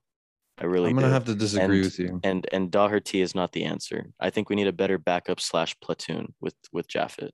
I 0.59 0.65
really 0.65 0.89
I'm 0.91 0.95
gonna 0.97 1.07
do. 1.07 1.13
have 1.13 1.25
to 1.25 1.35
disagree 1.35 1.77
And- 1.77 1.85
with 1.85 1.99
you. 1.99 2.19
and 2.23 2.47
and 2.51 2.69
Doherty 2.69 3.21
is 3.21 3.33
not 3.33 3.53
the 3.53 3.63
answer. 3.63 4.11
I 4.19 4.29
think 4.29 4.49
we 4.49 4.55
need 4.55 4.67
a 4.67 4.71
better 4.81 4.99
backup 4.99 5.39
slash 5.39 5.75
platoon 5.79 6.35
with 6.39 6.55
with 6.71 6.87
Japhet. 6.87 7.31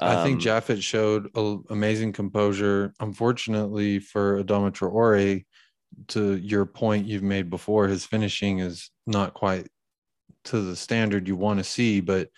I 0.00 0.22
think 0.24 0.36
Um, 0.36 0.40
Japhet 0.46 0.80
showed 0.82 1.30
a, 1.36 1.58
amazing 1.70 2.12
composure. 2.12 2.92
Unfortunately 3.00 3.98
for 3.98 4.42
Adama 4.42 4.70
Traore, 4.72 5.44
to 6.08 6.36
your 6.36 6.66
point 6.66 7.06
you've 7.06 7.22
made 7.22 7.48
before, 7.50 7.86
his 7.88 8.04
finishing 8.04 8.58
is 8.58 8.90
not 9.06 9.34
quite 9.34 9.68
to 10.44 10.60
the 10.60 10.76
standard 10.76 11.26
you 11.28 11.36
want 11.36 11.58
to 11.58 11.64
see. 11.64 12.00
But 12.00 12.28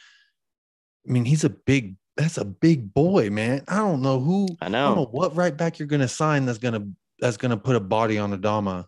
I 1.08 1.12
mean, 1.12 1.24
he's 1.24 1.44
a 1.44 1.50
big. 1.50 1.96
That's 2.16 2.38
a 2.38 2.44
big 2.46 2.94
boy, 2.94 3.28
man. 3.28 3.62
I 3.68 3.76
don't 3.76 4.00
know 4.00 4.18
who. 4.18 4.46
I 4.62 4.66
I 4.66 4.68
don't 4.70 4.72
know 4.72 4.94
know. 5.02 5.08
what 5.10 5.36
right 5.36 5.54
back 5.54 5.78
you're 5.78 5.88
gonna 5.88 6.08
sign 6.08 6.46
that's 6.46 6.58
gonna 6.58 6.86
that's 7.18 7.36
gonna 7.36 7.58
put 7.58 7.76
a 7.76 7.80
body 7.80 8.16
on 8.18 8.32
Adama. 8.38 8.86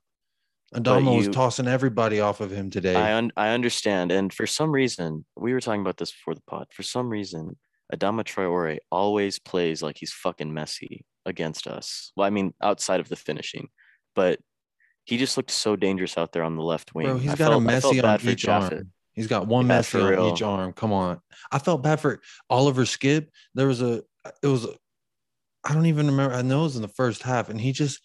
Adama 0.75 1.14
was 1.17 1.26
you- 1.26 1.33
tossing 1.33 1.67
everybody 1.69 2.21
off 2.21 2.40
of 2.40 2.50
him 2.50 2.71
today. 2.71 2.95
I 2.95 3.14
un- 3.17 3.33
I 3.37 3.50
understand, 3.50 4.12
and 4.12 4.33
for 4.33 4.47
some 4.47 4.71
reason, 4.71 5.25
we 5.37 5.52
were 5.52 5.61
talking 5.61 5.81
about 5.83 5.97
this 5.99 6.11
before 6.12 6.35
the 6.35 6.43
pod. 6.47 6.69
For 6.73 6.83
some 6.83 7.09
reason, 7.11 7.59
Adama 7.95 8.23
Traore 8.25 8.78
always 8.90 9.38
plays 9.38 9.83
like 9.83 9.97
he's 9.99 10.12
fucking 10.12 10.50
Messi 10.50 11.02
against 11.26 11.67
us. 11.67 12.12
Well, 12.17 12.26
I 12.26 12.31
mean, 12.31 12.55
outside 12.62 13.00
of 13.00 13.09
the 13.09 13.17
finishing, 13.17 13.69
but 14.14 14.40
he 15.09 15.17
just 15.17 15.38
looked 15.38 15.50
so 15.50 15.75
dangerous 15.75 16.19
out 16.19 16.33
there 16.33 16.43
on 16.43 16.55
the 16.55 16.62
left 16.62 16.95
wing. 16.95 17.07
Bro, 17.07 17.17
he's 17.19 17.33
I 17.33 17.37
got 17.37 17.53
a 17.53 17.61
felt- 17.65 17.83
felt 17.83 17.95
Messi 17.95 18.05
on 18.05 18.29
each 18.29 18.47
arm. 18.47 18.93
He's 19.15 19.27
got 19.27 19.47
one 19.47 19.67
Yeah, 19.67 19.79
Messi 19.79 20.19
on 20.19 20.33
each 20.35 20.43
arm. 20.43 20.75
Come 20.75 20.93
on. 20.93 21.21
I 21.50 21.59
felt 21.59 21.83
bad 21.83 21.99
for 21.99 22.21
Oliver 22.50 22.83
Skipp. 22.85 23.29
There 23.55 23.67
was 23.67 23.81
a 23.81 24.03
it 24.43 24.47
was 24.47 24.67
a, 24.67 24.75
I 25.65 25.73
don't 25.73 25.87
even 25.87 26.09
remember. 26.09 26.35
I 26.35 26.43
know 26.43 26.61
it 26.61 26.65
was 26.65 26.77
in 26.77 26.83
the 26.83 26.88
first 26.88 27.23
half, 27.23 27.49
and 27.49 27.59
he 27.59 27.73
just 27.73 28.00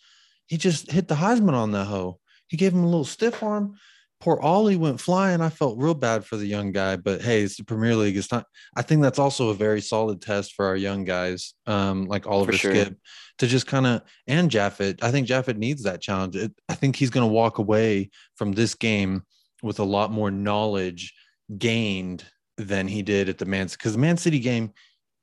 he 0.48 0.56
just 0.58 0.90
hit 0.90 1.10
the 1.10 1.16
Heisman 1.16 1.54
on 1.54 1.72
that 1.72 1.86
hoe. 1.86 2.20
He 2.48 2.56
gave 2.56 2.72
him 2.74 2.84
a 2.84 2.88
little 2.88 3.04
stiff 3.06 3.44
arm. 3.44 3.76
Poor 4.24 4.40
Ollie 4.40 4.78
went 4.78 5.02
flying. 5.02 5.42
I 5.42 5.50
felt 5.50 5.78
real 5.78 5.94
bad 5.94 6.24
for 6.24 6.38
the 6.38 6.46
young 6.46 6.72
guy, 6.72 6.96
but 6.96 7.22
hey, 7.22 7.42
it's 7.42 7.58
the 7.58 7.66
Premier 7.66 7.94
League. 7.94 8.16
It's 8.16 8.32
not. 8.32 8.46
I 8.74 8.82
think 8.82 9.02
that's 9.02 9.20
also 9.20 9.50
a 9.50 9.54
very 9.54 9.82
solid 9.82 10.22
test 10.22 10.54
for 10.54 10.66
our 10.66 10.78
young 10.78 11.04
guys, 11.04 11.54
um, 11.68 12.06
like 12.06 12.26
Oliver 12.26 12.54
sure. 12.54 12.74
Skipp, 12.74 12.96
to 13.40 13.48
just 13.48 13.68
kind 13.68 13.86
of 13.86 14.02
and 14.26 14.50
Japhet. 14.50 15.04
I 15.04 15.12
think 15.12 15.28
Japhet 15.28 15.58
needs 15.58 15.84
that 15.84 16.00
challenge. 16.00 16.38
It, 16.38 16.54
I 16.70 16.74
think 16.74 16.96
he's 16.96 17.10
going 17.10 17.28
to 17.28 17.34
walk 17.34 17.58
away 17.58 18.12
from 18.38 18.54
this 18.54 18.76
game 18.76 19.24
with 19.62 19.80
a 19.80 19.84
lot 19.84 20.10
more 20.10 20.32
knowledge 20.32 21.14
gained 21.58 22.24
than 22.56 22.88
he 22.88 23.02
did 23.02 23.28
at 23.28 23.40
the 23.40 23.46
Man 23.46 23.68
because 23.68 23.92
the 23.92 24.00
Man 24.00 24.16
City 24.16 24.40
game, 24.40 24.72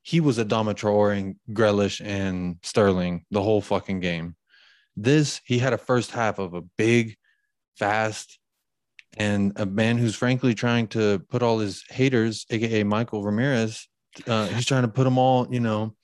he 0.03 0.19
was 0.19 0.37
a 0.37 0.45
Traore 0.45 1.17
and 1.17 1.37
Grealish 1.49 2.05
and 2.05 2.57
Sterling 2.61 3.25
the 3.31 3.41
whole 3.41 3.61
fucking 3.61 3.99
game. 3.99 4.35
This 4.95 5.41
he 5.43 5.57
had 5.57 5.73
a 5.73 5.79
first 5.79 6.11
half 6.11 6.37
of 6.37 6.53
a 6.53 6.61
big, 6.61 7.15
fast, 7.77 8.37
and 9.17 9.53
a 9.57 9.65
man 9.65 9.97
who's 9.97 10.15
frankly 10.15 10.53
trying 10.53 10.87
to 10.89 11.19
put 11.29 11.43
all 11.43 11.59
his 11.59 11.83
haters, 11.89 12.45
aka 12.49 12.83
Michael 12.83 13.23
Ramirez, 13.23 13.87
uh, 14.27 14.47
he's 14.47 14.65
trying 14.65 14.83
to 14.83 14.87
put 14.87 15.03
them 15.03 15.17
all, 15.17 15.47
you 15.53 15.59
know. 15.59 15.95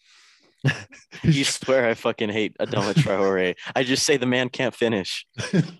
You 1.23 1.43
swear 1.45 1.87
I 1.87 1.93
fucking 1.93 2.29
hate 2.29 2.55
Adama 2.59 2.93
Traore. 2.93 3.55
I 3.75 3.83
just 3.83 4.05
say 4.05 4.17
the 4.17 4.25
man 4.25 4.49
can't 4.49 4.75
finish. 4.75 5.25
it's 5.37 5.71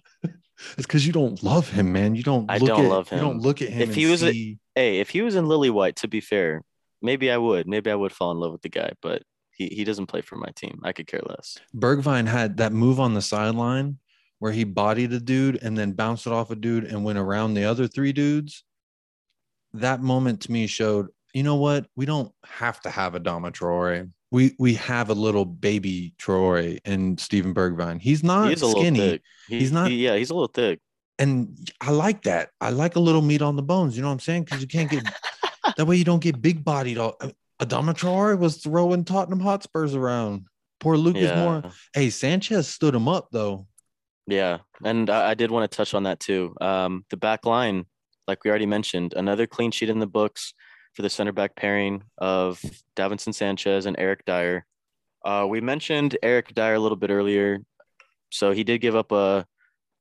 because 0.77 1.05
you 1.05 1.13
don't 1.13 1.41
love 1.43 1.69
him, 1.69 1.91
man. 1.91 2.15
You 2.15 2.24
don't. 2.24 2.50
I 2.50 2.57
look 2.57 2.67
don't 2.69 2.86
at, 2.86 2.89
love 2.91 3.12
You 3.12 3.19
don't 3.19 3.36
him. 3.36 3.41
look 3.41 3.62
at 3.62 3.69
him. 3.69 3.89
If 3.89 3.96
he 3.96 4.05
was 4.07 4.24
a- 4.24 4.57
Hey, 4.75 5.00
if 5.00 5.10
he 5.10 5.22
was 5.22 5.36
in 5.36 5.48
Lily 5.48 5.69
White, 5.69 5.98
to 5.98 6.07
be 6.07 6.22
fair, 6.22 6.62
maybe 7.01 7.31
I 7.31 7.38
would. 7.38 7.67
Maybe 7.67 7.91
I 7.91 7.96
would 7.96 8.12
fall 8.12 8.31
in 8.31 8.38
love 8.38 8.51
with 8.51 8.62
the 8.62 8.69
guy, 8.69 8.91
but 9.01 9.24
he, 9.51 9.67
he 9.67 9.84
doesn't 9.84 10.05
play 10.07 10.22
for 10.22 10.36
my 10.36 10.50
team. 10.55 10.79
I 10.84 10.91
could 10.93 11.07
care 11.07 11.22
less. 11.27 11.57
Bergwijn 11.75 12.27
had 12.27 12.57
that 12.57 12.72
move 12.74 13.00
on 13.00 13.13
the 13.13 13.22
sideline 13.22 13.98
where 14.39 14.51
he 14.51 14.63
bodied 14.63 15.12
a 15.13 15.20
dude 15.20 15.60
and 15.62 15.77
then 15.77 15.91
bounced 15.94 16.27
it 16.27 16.34
off 16.34 16.51
a 16.51 16.56
dude 16.56 16.84
and 16.86 17.03
went 17.03 17.17
around 17.17 17.53
the 17.53 17.65
other 17.65 17.88
three 17.88 18.13
dudes. 18.13 18.63
That 19.74 20.01
moment 20.01 20.41
to 20.41 20.51
me 20.51 20.67
showed, 20.67 21.08
you 21.34 21.44
know 21.44 21.56
what? 21.56 21.88
We 21.96 22.06
don't 22.06 22.32
have 22.46 22.79
to 22.82 22.89
have 22.89 23.15
a 23.15 23.20
Dama 23.20 23.51
Traore. 23.51 24.10
We 24.32 24.56
we 24.60 24.74
have 24.75 25.10
a 25.10 25.13
little 25.13 25.46
baby 25.46 26.13
Troy 26.17 26.77
in 26.84 27.17
Steven 27.17 27.53
Bergwijn. 27.53 28.01
He's 28.01 28.24
not 28.24 28.50
He's 28.50 28.60
skinny. 28.62 29.22
He- 29.48 29.60
He's 29.60 29.72
not- 29.72 29.89
he- 29.89 30.03
yeah, 30.03 30.15
he's 30.17 30.29
a 30.29 30.34
little 30.34 30.48
thick. 30.53 30.79
And 31.20 31.58
I 31.82 31.91
like 31.91 32.24
that. 32.24 32.50
I 32.62 32.70
like 32.72 32.96
a 32.96 33.00
little 33.00 33.22
meat 33.22 33.41
on 33.41 33.56
the 33.56 33.63
bones. 33.63 33.96
You 33.96 34.01
know 34.03 34.10
what 34.10 34.13
I'm 34.15 34.20
saying? 34.20 34.44
Because 34.44 34.62
you 34.62 34.67
can't 34.67 34.89
get 34.91 35.03
that 35.77 35.86
way 35.88 35.96
you 35.96 36.03
don't 36.03 36.22
get 36.22 36.41
big 36.41 36.63
bodied. 36.63 36.98
All 36.98 37.17
Adama 37.62 37.94
Traore 37.98 38.38
was 38.38 38.58
throwing 38.58 39.03
Tottenham 39.03 39.39
Hotspurs 39.39 39.96
around. 39.96 40.46
Poor 40.79 40.96
Lucas 40.98 41.24
Yeah. 41.24 41.38
Moura. 41.38 41.74
Hey, 41.94 42.10
Sanchez 42.12 42.67
stood 42.67 42.94
him 42.94 43.08
up 43.08 43.29
though. 43.32 43.65
Yeah, 44.27 44.60
and 44.84 45.10
I, 45.10 45.31
I 45.31 45.34
did 45.34 45.51
want 45.51 45.69
to 45.69 45.75
touch 45.75 45.93
on 45.93 46.03
that 46.03 46.19
too. 46.19 46.53
Um, 46.60 47.05
the 47.10 47.17
back 47.17 47.46
line, 47.46 47.86
like 48.27 48.43
we 48.43 48.50
already 48.50 48.65
mentioned, 48.65 49.13
another 49.15 49.48
clean 49.48 49.72
sheet 49.72 49.89
in 49.89 50.00
the 50.00 50.07
books 50.07 50.53
for 50.93 51.01
the 51.01 51.10
center 51.10 51.31
back 51.31 51.55
pairing 51.55 52.03
of 52.17 52.62
Davinson 52.96 53.34
Sanchez 53.34 53.86
and 53.86 53.96
Eric 53.98 54.25
Dier. 54.25 54.65
Uh, 55.24 55.46
we 55.50 55.62
mentioned 55.62 56.17
Eric 56.22 56.53
Dier 56.53 56.74
a 56.74 56.79
little 56.79 56.98
bit 56.98 57.10
earlier, 57.10 57.60
so 58.29 58.51
he 58.51 58.63
did 58.63 58.81
give 58.81 58.96
up 58.96 59.12
a 59.12 59.46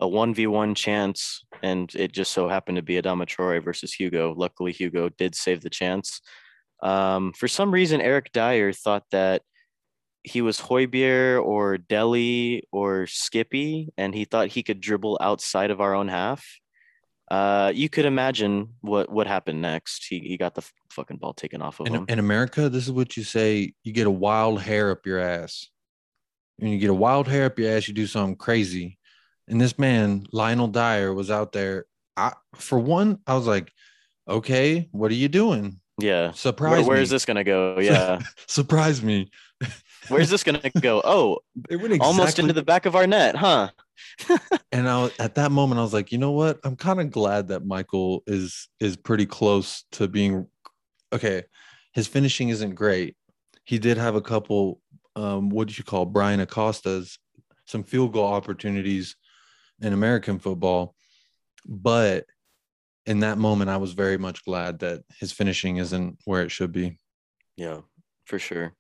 a 0.00 0.06
one 0.06 0.35
v 0.35 0.47
one 0.47 0.75
chance, 0.75 1.45
and 1.62 1.90
it 1.95 2.12
just 2.12 2.33
so 2.33 2.49
happened 2.49 2.76
to 2.76 2.83
be 2.83 3.00
Adama 3.00 3.26
Traore 3.26 3.64
versus 3.64 3.92
Hugo. 3.92 4.35
Luckily, 4.37 4.73
Hugo 4.73 5.09
did 5.09 5.35
save 5.35 5.62
the 5.62 5.71
chance. 5.71 6.21
Um, 6.83 7.33
for 7.33 7.49
some 7.49 7.71
reason, 7.73 8.00
Eric 8.00 8.33
Dier 8.33 8.73
thought 8.73 9.04
that 9.12 9.42
he 10.26 10.42
was 10.42 10.61
Højbjerg 10.61 11.45
or 11.45 11.78
Dele 11.78 12.62
or 12.73 13.06
Skippy, 13.06 13.92
and 13.97 14.12
he 14.14 14.25
thought 14.25 14.49
he 14.49 14.62
could 14.62 14.80
dribble 14.80 15.18
outside 15.21 15.71
of 15.71 15.80
our 15.80 15.95
own 15.95 16.09
half. 16.09 16.45
Uh, 17.30 17.73
you 17.75 17.88
could 17.88 18.04
imagine 18.04 18.75
what 18.80 19.11
what 19.11 19.26
happened 19.26 19.62
next. 19.62 20.06
He 20.11 20.18
he 20.21 20.37
got 20.37 20.54
the 20.54 20.62
fucking 20.90 21.18
ball 21.18 21.33
taken 21.33 21.62
off 21.62 21.80
of 21.80 21.87
In, 21.87 21.95
him. 21.95 22.04
in 22.09 22.18
America, 22.18 22.68
this 22.68 22.85
is 22.87 22.92
what 22.92 23.16
you 23.16 23.23
say: 23.25 23.73
you 23.85 23.92
get 23.92 24.06
a 24.06 24.11
wild 24.11 24.61
hair 24.62 24.90
up 24.90 25.06
your 25.06 25.18
ass. 25.21 25.68
When 26.59 26.71
you 26.73 26.78
get 26.78 26.90
a 26.90 26.95
wild 26.95 27.28
hair 27.28 27.47
up 27.47 27.59
your 27.59 27.71
ass, 27.76 27.87
you 27.88 27.95
do 27.95 28.06
something 28.06 28.37
crazy. 28.37 28.99
And 29.49 29.61
this 29.61 29.78
man, 29.78 30.26
Lionel 30.33 30.68
Dier, 30.68 31.12
was 31.14 31.30
out 31.30 31.52
there. 31.52 31.87
I, 32.16 32.33
for 32.54 32.78
one, 32.78 33.18
I 33.26 33.35
was 33.35 33.47
like, 33.47 33.73
"Okay, 34.28 34.88
what 34.90 35.11
are 35.11 35.14
you 35.23 35.28
doing? 35.28 35.80
yeah. 35.99 36.26
Where, 36.26 36.33
Surprise 36.35 36.87
where 36.87 36.97
me! 36.97 37.02
is 37.02 37.11
this 37.11 37.25
gonna 37.25 37.45
go? 37.45 37.78
Yeah. 37.80 38.21
Surprise 38.47 39.02
me!" 39.02 39.30
Where's 40.09 40.31
this 40.31 40.45
gonna 40.45 40.71
go? 40.81 41.01
Oh, 41.05 41.39
It 41.71 41.77
went 41.77 42.01
almost 42.01 42.39
into 42.39 42.53
the 42.53 42.63
back 42.63 42.87
of 42.87 42.95
our 42.95 43.07
net, 43.07 43.37
huh? 43.37 43.71
and 44.73 44.89
I 44.89 45.03
was, 45.03 45.13
at 45.19 45.35
that 45.37 45.51
moment 45.51 45.79
I 45.79 45.83
was 45.83 45.93
like, 45.93 46.13
you 46.13 46.19
know 46.19 46.33
what? 46.33 46.61
I'm 46.65 46.77
kind 46.77 47.01
of 47.01 47.11
glad 47.11 47.49
that 47.49 47.67
Michael 47.67 48.23
is 48.27 48.69
is 48.81 48.97
pretty 48.97 49.27
close 49.27 49.85
to 49.93 50.09
being 50.09 50.47
okay. 51.13 51.45
His 51.93 52.07
finishing 52.07 52.51
isn't 52.51 52.75
great. 52.75 53.17
He 53.65 53.79
did 53.79 53.97
have 53.97 54.15
a 54.15 54.21
couple 54.21 54.81
um 55.17 55.49
what 55.49 55.69
do 55.69 55.75
you 55.77 55.85
call 55.85 56.05
Brian 56.05 56.41
Acosta's 56.41 57.19
some 57.67 57.83
field 57.83 58.13
goal 58.13 58.27
opportunities 58.27 59.17
in 59.81 59.93
American 59.93 60.39
football, 60.39 60.95
but 61.67 62.27
in 63.07 63.21
that 63.21 63.39
moment 63.39 63.71
I 63.71 63.77
was 63.79 63.93
very 63.93 64.19
much 64.19 64.45
glad 64.45 64.81
that 64.81 65.03
his 65.19 65.33
finishing 65.33 65.79
isn't 65.79 66.19
where 66.25 66.43
it 66.43 66.51
should 66.51 66.73
be. 66.73 66.99
Yeah, 67.57 67.81
for 68.25 68.39
sure. 68.39 68.75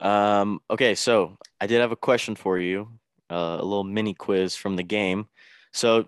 Um, 0.00 0.60
okay, 0.70 0.94
so 0.94 1.36
I 1.60 1.66
did 1.66 1.80
have 1.80 1.92
a 1.92 1.96
question 1.96 2.34
for 2.36 2.58
you, 2.58 2.88
uh, 3.30 3.56
a 3.60 3.64
little 3.64 3.84
mini 3.84 4.14
quiz 4.14 4.54
from 4.56 4.76
the 4.76 4.82
game. 4.82 5.26
So 5.72 6.06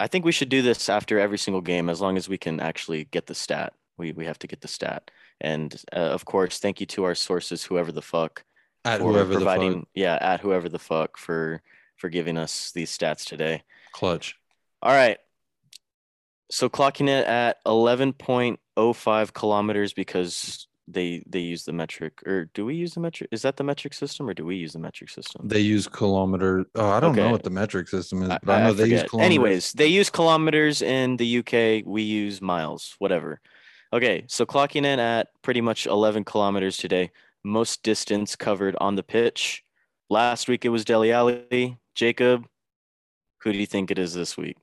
I 0.00 0.06
think 0.06 0.24
we 0.24 0.32
should 0.32 0.48
do 0.48 0.62
this 0.62 0.88
after 0.88 1.18
every 1.18 1.38
single 1.38 1.60
game, 1.60 1.88
as 1.88 2.00
long 2.00 2.16
as 2.16 2.28
we 2.28 2.38
can 2.38 2.60
actually 2.60 3.04
get 3.04 3.26
the 3.26 3.34
stat. 3.34 3.72
We 3.98 4.12
we 4.12 4.26
have 4.26 4.38
to 4.40 4.46
get 4.46 4.60
the 4.60 4.68
stat. 4.68 5.10
And 5.40 5.74
uh, 5.92 5.96
of 6.00 6.24
course, 6.24 6.58
thank 6.58 6.80
you 6.80 6.86
to 6.86 7.04
our 7.04 7.14
sources, 7.14 7.64
whoever 7.64 7.92
the 7.92 8.02
fuck, 8.02 8.44
At 8.84 9.00
whoever 9.00 9.34
the 9.34 9.36
providing, 9.36 9.80
fuck. 9.80 9.88
yeah, 9.94 10.18
at 10.20 10.40
whoever 10.40 10.68
the 10.68 10.78
fuck 10.78 11.16
for 11.16 11.62
for 11.96 12.08
giving 12.10 12.36
us 12.36 12.72
these 12.72 12.96
stats 12.96 13.24
today. 13.24 13.62
Clutch. 13.92 14.36
All 14.82 14.92
right. 14.92 15.18
So 16.50 16.68
clocking 16.68 17.08
it 17.08 17.26
at 17.26 17.64
11.05 17.64 19.32
kilometers 19.32 19.92
because 19.94 20.68
they 20.88 21.22
they 21.26 21.40
use 21.40 21.64
the 21.64 21.72
metric 21.72 22.22
or 22.26 22.44
do 22.54 22.64
we 22.64 22.74
use 22.74 22.94
the 22.94 23.00
metric 23.00 23.28
is 23.32 23.42
that 23.42 23.56
the 23.56 23.64
metric 23.64 23.92
system 23.92 24.28
or 24.28 24.34
do 24.34 24.44
we 24.44 24.56
use 24.56 24.72
the 24.72 24.78
metric 24.78 25.10
system? 25.10 25.48
They 25.48 25.60
use 25.60 25.88
kilometer. 25.88 26.64
Oh, 26.74 26.90
I 26.90 27.00
don't 27.00 27.16
know 27.16 27.30
what 27.30 27.42
the 27.42 27.50
metric 27.50 27.88
system 27.88 28.22
is, 28.22 28.28
but 28.28 28.48
I, 28.48 28.60
I 28.60 28.64
know 28.64 28.72
they 28.72 28.86
use 28.86 29.02
kilometers. 29.02 29.26
anyways 29.26 29.72
they 29.72 29.88
use 29.88 30.10
kilometers 30.10 30.82
in 30.82 31.16
the 31.16 31.38
uk 31.38 31.86
we 31.86 32.02
use 32.02 32.40
miles 32.40 32.94
whatever. 32.98 33.40
Okay 33.92 34.24
so 34.28 34.46
clocking 34.46 34.84
in 34.84 35.00
at 35.00 35.28
pretty 35.42 35.60
much 35.60 35.86
11 35.86 36.24
kilometers 36.24 36.76
today 36.76 37.10
most 37.44 37.82
distance 37.82 38.36
covered 38.36 38.76
on 38.80 38.94
the 38.94 39.02
pitch. 39.02 39.64
Last 40.08 40.48
week 40.48 40.64
it 40.64 40.68
was 40.70 40.84
dele 40.84 41.12
alli. 41.12 41.78
Jacob 41.94 42.46
who 43.42 43.52
do 43.52 43.58
you 43.58 43.66
think 43.66 43.90
it 43.90 43.98
is 43.98 44.14
this 44.14 44.36
week 44.36 44.56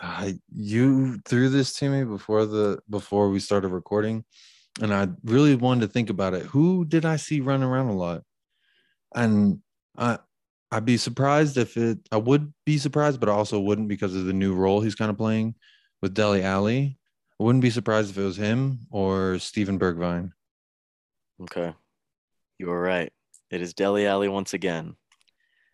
I 0.00 0.38
you 0.52 1.18
threw 1.24 1.48
this 1.48 1.74
to 1.74 1.88
me 1.88 2.04
before 2.04 2.46
the 2.46 2.80
before 2.88 3.30
we 3.30 3.40
started 3.40 3.68
recording, 3.68 4.24
and 4.80 4.92
I 4.92 5.08
really 5.24 5.54
wanted 5.54 5.86
to 5.86 5.92
think 5.92 6.10
about 6.10 6.34
it. 6.34 6.42
Who 6.46 6.84
did 6.84 7.04
I 7.04 7.16
see 7.16 7.40
run 7.40 7.62
around 7.62 7.88
a 7.88 7.96
lot? 7.96 8.22
And 9.14 9.60
I 9.96 10.18
I'd 10.70 10.84
be 10.84 10.96
surprised 10.96 11.56
if 11.56 11.76
it. 11.76 11.98
I 12.10 12.16
would 12.16 12.52
be 12.66 12.78
surprised, 12.78 13.20
but 13.20 13.28
I 13.28 13.32
also 13.32 13.60
wouldn't 13.60 13.88
because 13.88 14.14
of 14.14 14.24
the 14.24 14.32
new 14.32 14.54
role 14.54 14.80
he's 14.80 14.94
kind 14.96 15.10
of 15.10 15.16
playing 15.16 15.54
with 16.02 16.14
Dele 16.14 16.42
Alli. 16.42 16.98
I 17.40 17.42
wouldn't 17.42 17.62
be 17.62 17.70
surprised 17.70 18.10
if 18.10 18.18
it 18.18 18.22
was 18.22 18.36
him 18.36 18.80
or 18.90 19.38
Steven 19.38 19.78
Bergwijn. 19.78 20.32
okay 21.42 21.74
you 22.58 22.68
were 22.68 22.80
right 22.80 23.12
it 23.50 23.60
is 23.60 23.74
dele 23.74 24.06
alli 24.06 24.28
once 24.28 24.54
again 24.54 24.94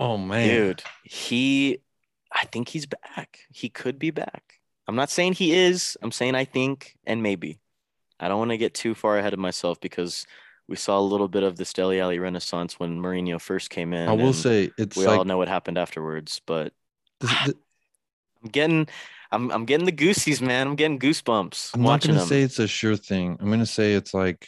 Oh 0.02 0.16
man, 0.16 0.48
Dude, 0.48 0.82
he, 1.04 1.82
I 2.32 2.46
think 2.46 2.68
he's 2.68 2.86
back. 2.86 3.40
He 3.50 3.68
could 3.68 3.98
be 3.98 4.10
back. 4.10 4.60
I'm 4.86 4.96
not 4.96 5.10
saying 5.10 5.34
he 5.34 5.54
is. 5.54 5.96
I'm 6.02 6.12
saying 6.12 6.34
I 6.34 6.44
think 6.44 6.96
and 7.06 7.22
maybe. 7.22 7.60
I 8.18 8.28
don't 8.28 8.38
want 8.38 8.50
to 8.50 8.58
get 8.58 8.74
too 8.74 8.94
far 8.94 9.18
ahead 9.18 9.32
of 9.32 9.38
myself 9.38 9.80
because 9.80 10.26
we 10.68 10.76
saw 10.76 10.98
a 10.98 11.00
little 11.00 11.28
bit 11.28 11.42
of 11.42 11.56
this 11.56 11.72
Dele 11.72 12.00
Alli 12.00 12.18
renaissance 12.18 12.78
when 12.78 13.00
Mourinho 13.00 13.40
first 13.40 13.70
came 13.70 13.92
in. 13.92 14.08
I 14.08 14.12
will 14.12 14.26
and 14.26 14.34
say 14.34 14.70
it's 14.78 14.96
we 14.96 15.06
like 15.06 15.18
all 15.18 15.24
know 15.24 15.38
what 15.38 15.48
happened 15.48 15.78
afterwards. 15.78 16.40
But 16.46 16.72
this, 17.20 17.30
th- 17.44 17.56
I'm 18.42 18.50
getting, 18.50 18.88
I'm, 19.32 19.50
I'm 19.50 19.64
getting 19.64 19.86
the 19.86 19.92
goosies, 19.92 20.40
man. 20.40 20.66
I'm 20.66 20.76
getting 20.76 20.98
goosebumps. 20.98 21.74
I'm 21.74 21.82
not 21.82 22.02
gonna 22.02 22.20
him. 22.20 22.26
say 22.26 22.42
it's 22.42 22.58
a 22.58 22.68
sure 22.68 22.96
thing. 22.96 23.36
I'm 23.40 23.50
gonna 23.50 23.66
say 23.66 23.94
it's 23.94 24.14
like 24.14 24.46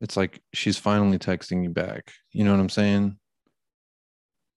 it's 0.00 0.16
like 0.16 0.40
she's 0.52 0.78
finally 0.78 1.18
texting 1.18 1.62
you 1.62 1.70
back. 1.70 2.12
You 2.32 2.44
know 2.44 2.52
what 2.52 2.60
I'm 2.60 2.68
saying? 2.68 3.18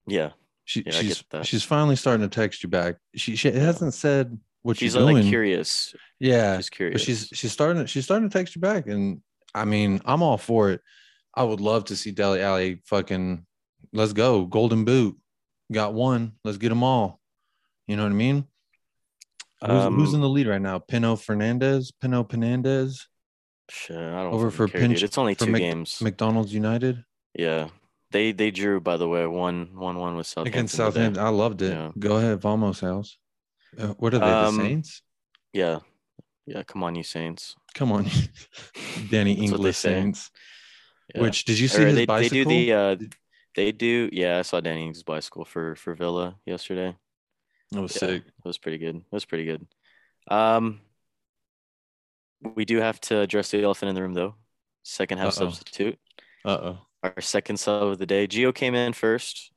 yeah, 0.07 0.31
She 0.67 0.83
Yeah, 0.86 0.91
she's 0.91 1.24
she's 1.43 1.63
finally 1.63 1.95
starting 1.95 2.27
to 2.29 2.33
text 2.33 2.62
you 2.62 2.67
back. 2.69 2.97
She 3.15 3.38
she 3.38 3.50
hasn't 3.50 3.93
said 3.93 4.38
what 4.63 4.75
she's 4.75 4.91
she's 4.91 4.95
like 5.01 5.13
doing. 5.15 5.27
curious. 5.29 5.95
yeah, 6.19 6.57
She's 6.57 6.69
but 6.69 6.75
curious. 6.75 7.01
she's 7.01 7.29
she's 7.33 7.51
starting 7.53 7.83
to, 7.83 7.88
she's 7.88 8.03
starting 8.03 8.29
to 8.29 8.38
text 8.38 8.53
you 8.53 8.59
back, 8.62 8.88
and 8.88 9.21
I 9.55 9.63
mean 9.63 10.01
I'm 10.03 10.21
all 10.21 10.38
for 10.38 10.71
it. 10.71 10.81
I 11.33 11.43
would 11.43 11.62
love 11.62 11.86
to 11.86 11.95
see 11.95 12.12
Dele 12.12 12.41
Alli 12.41 12.81
fucking 12.83 13.45
let's 13.93 14.12
go 14.12 14.45
golden 14.45 14.83
boot. 14.83 15.17
Got 15.71 15.93
one. 15.93 16.33
Let's 16.43 16.57
get 16.57 16.67
them 16.69 16.83
all. 16.83 17.21
You 17.88 17.95
know 17.95 18.03
what 18.03 18.12
I 18.12 18.15
mean? 18.15 18.45
Who's, 19.62 19.69
who's 19.69 20.09
Um, 20.09 20.15
in 20.15 20.21
the 20.21 20.27
lead 20.29 20.47
right 20.47 20.62
now? 20.62 20.79
Bruno 20.79 21.15
Fernandes, 21.15 21.93
Bruno 22.01 22.25
Fernandes, 22.25 23.05
Shit, 23.69 23.95
I 23.95 24.24
don't 24.24 24.33
over 24.33 24.51
for 24.51 24.67
care, 24.67 24.86
dude. 24.86 25.01
It's 25.01 25.17
only 25.17 25.36
two 25.36 25.53
games. 25.53 26.01
McDonald's 26.01 26.53
United. 26.53 27.03
Yeah. 27.34 27.69
They 28.12 28.32
they 28.32 28.52
drew 28.52 28.80
by 28.80 28.98
the 28.98 29.08
way, 29.08 29.26
one 29.28 29.72
one 29.76 29.98
one 29.98 30.15
with 30.15 30.28
Southampton. 30.28 30.54
against. 30.54 30.76
Southampton. 30.76 31.24
I 31.24 31.30
loved 31.30 31.62
it. 31.62 31.72
Yeah. 31.74 31.91
Go 32.00 32.17
ahead, 32.17 32.39
Vamos 32.41 32.80
house. 32.80 33.17
Uh, 33.78 33.88
what 34.00 34.13
are 34.13 34.20
they? 34.20 34.26
Um, 34.26 34.58
the 34.58 34.63
Saints? 34.63 35.02
Yeah. 35.54 35.80
Yeah, 36.46 36.63
come 36.63 36.82
on, 36.84 36.96
you 36.96 37.04
Saints. 37.04 37.56
Come 37.76 37.91
on, 37.91 38.06
Danny 39.12 39.36
That's 39.36 39.52
what 39.52 39.62
they 39.62 39.74
English. 39.74 39.78
Saints. 39.78 40.32
Yeah. 41.13 41.22
Which 41.22 41.43
did 41.46 41.60
you 41.60 41.67
see 41.67 41.84
Or 41.84 41.88
his 41.88 41.96
they, 41.96 42.06
bicycle? 42.06 42.38
they 42.38 42.43
do 42.43 42.65
the 42.65 42.74
uh 42.74 42.96
they 43.56 43.72
do 43.74 44.10
yeah, 44.13 44.39
I 44.39 44.41
saw 44.43 44.62
Danny 44.62 44.86
Ings' 44.88 45.04
bicycle 45.04 45.43
for 45.46 45.76
for 45.76 45.93
Villa 45.96 46.38
yesterday. 46.46 46.96
that 47.72 47.82
was 47.82 47.93
Yeah, 47.96 48.00
sick. 48.08 48.24
It 48.28 48.46
was 48.46 48.58
pretty 48.58 48.78
good. 48.78 48.96
It 48.98 49.04
was 49.12 49.26
pretty 49.26 49.46
good. 49.46 49.67
Um 50.30 50.80
we 52.56 52.65
do 52.65 52.78
have 52.78 53.02
to 53.02 53.20
address 53.20 53.52
the 53.52 53.63
elephant 53.63 53.89
in 53.89 53.96
the 53.96 54.02
room 54.02 54.13
though. 54.13 54.36
Second 54.84 55.17
half 55.17 55.28
Uh-oh. 55.28 55.50
substitute. 55.50 55.98
Uh 56.46 56.50
oh. 56.62 56.87
Our 57.15 57.22
second 57.22 57.58
sub 57.58 57.84
of 57.84 57.98
the 57.98 58.06
day. 58.06 58.28
Gio 58.28 58.54
came 58.54 58.76
in 58.76 58.93
first. 58.93 59.52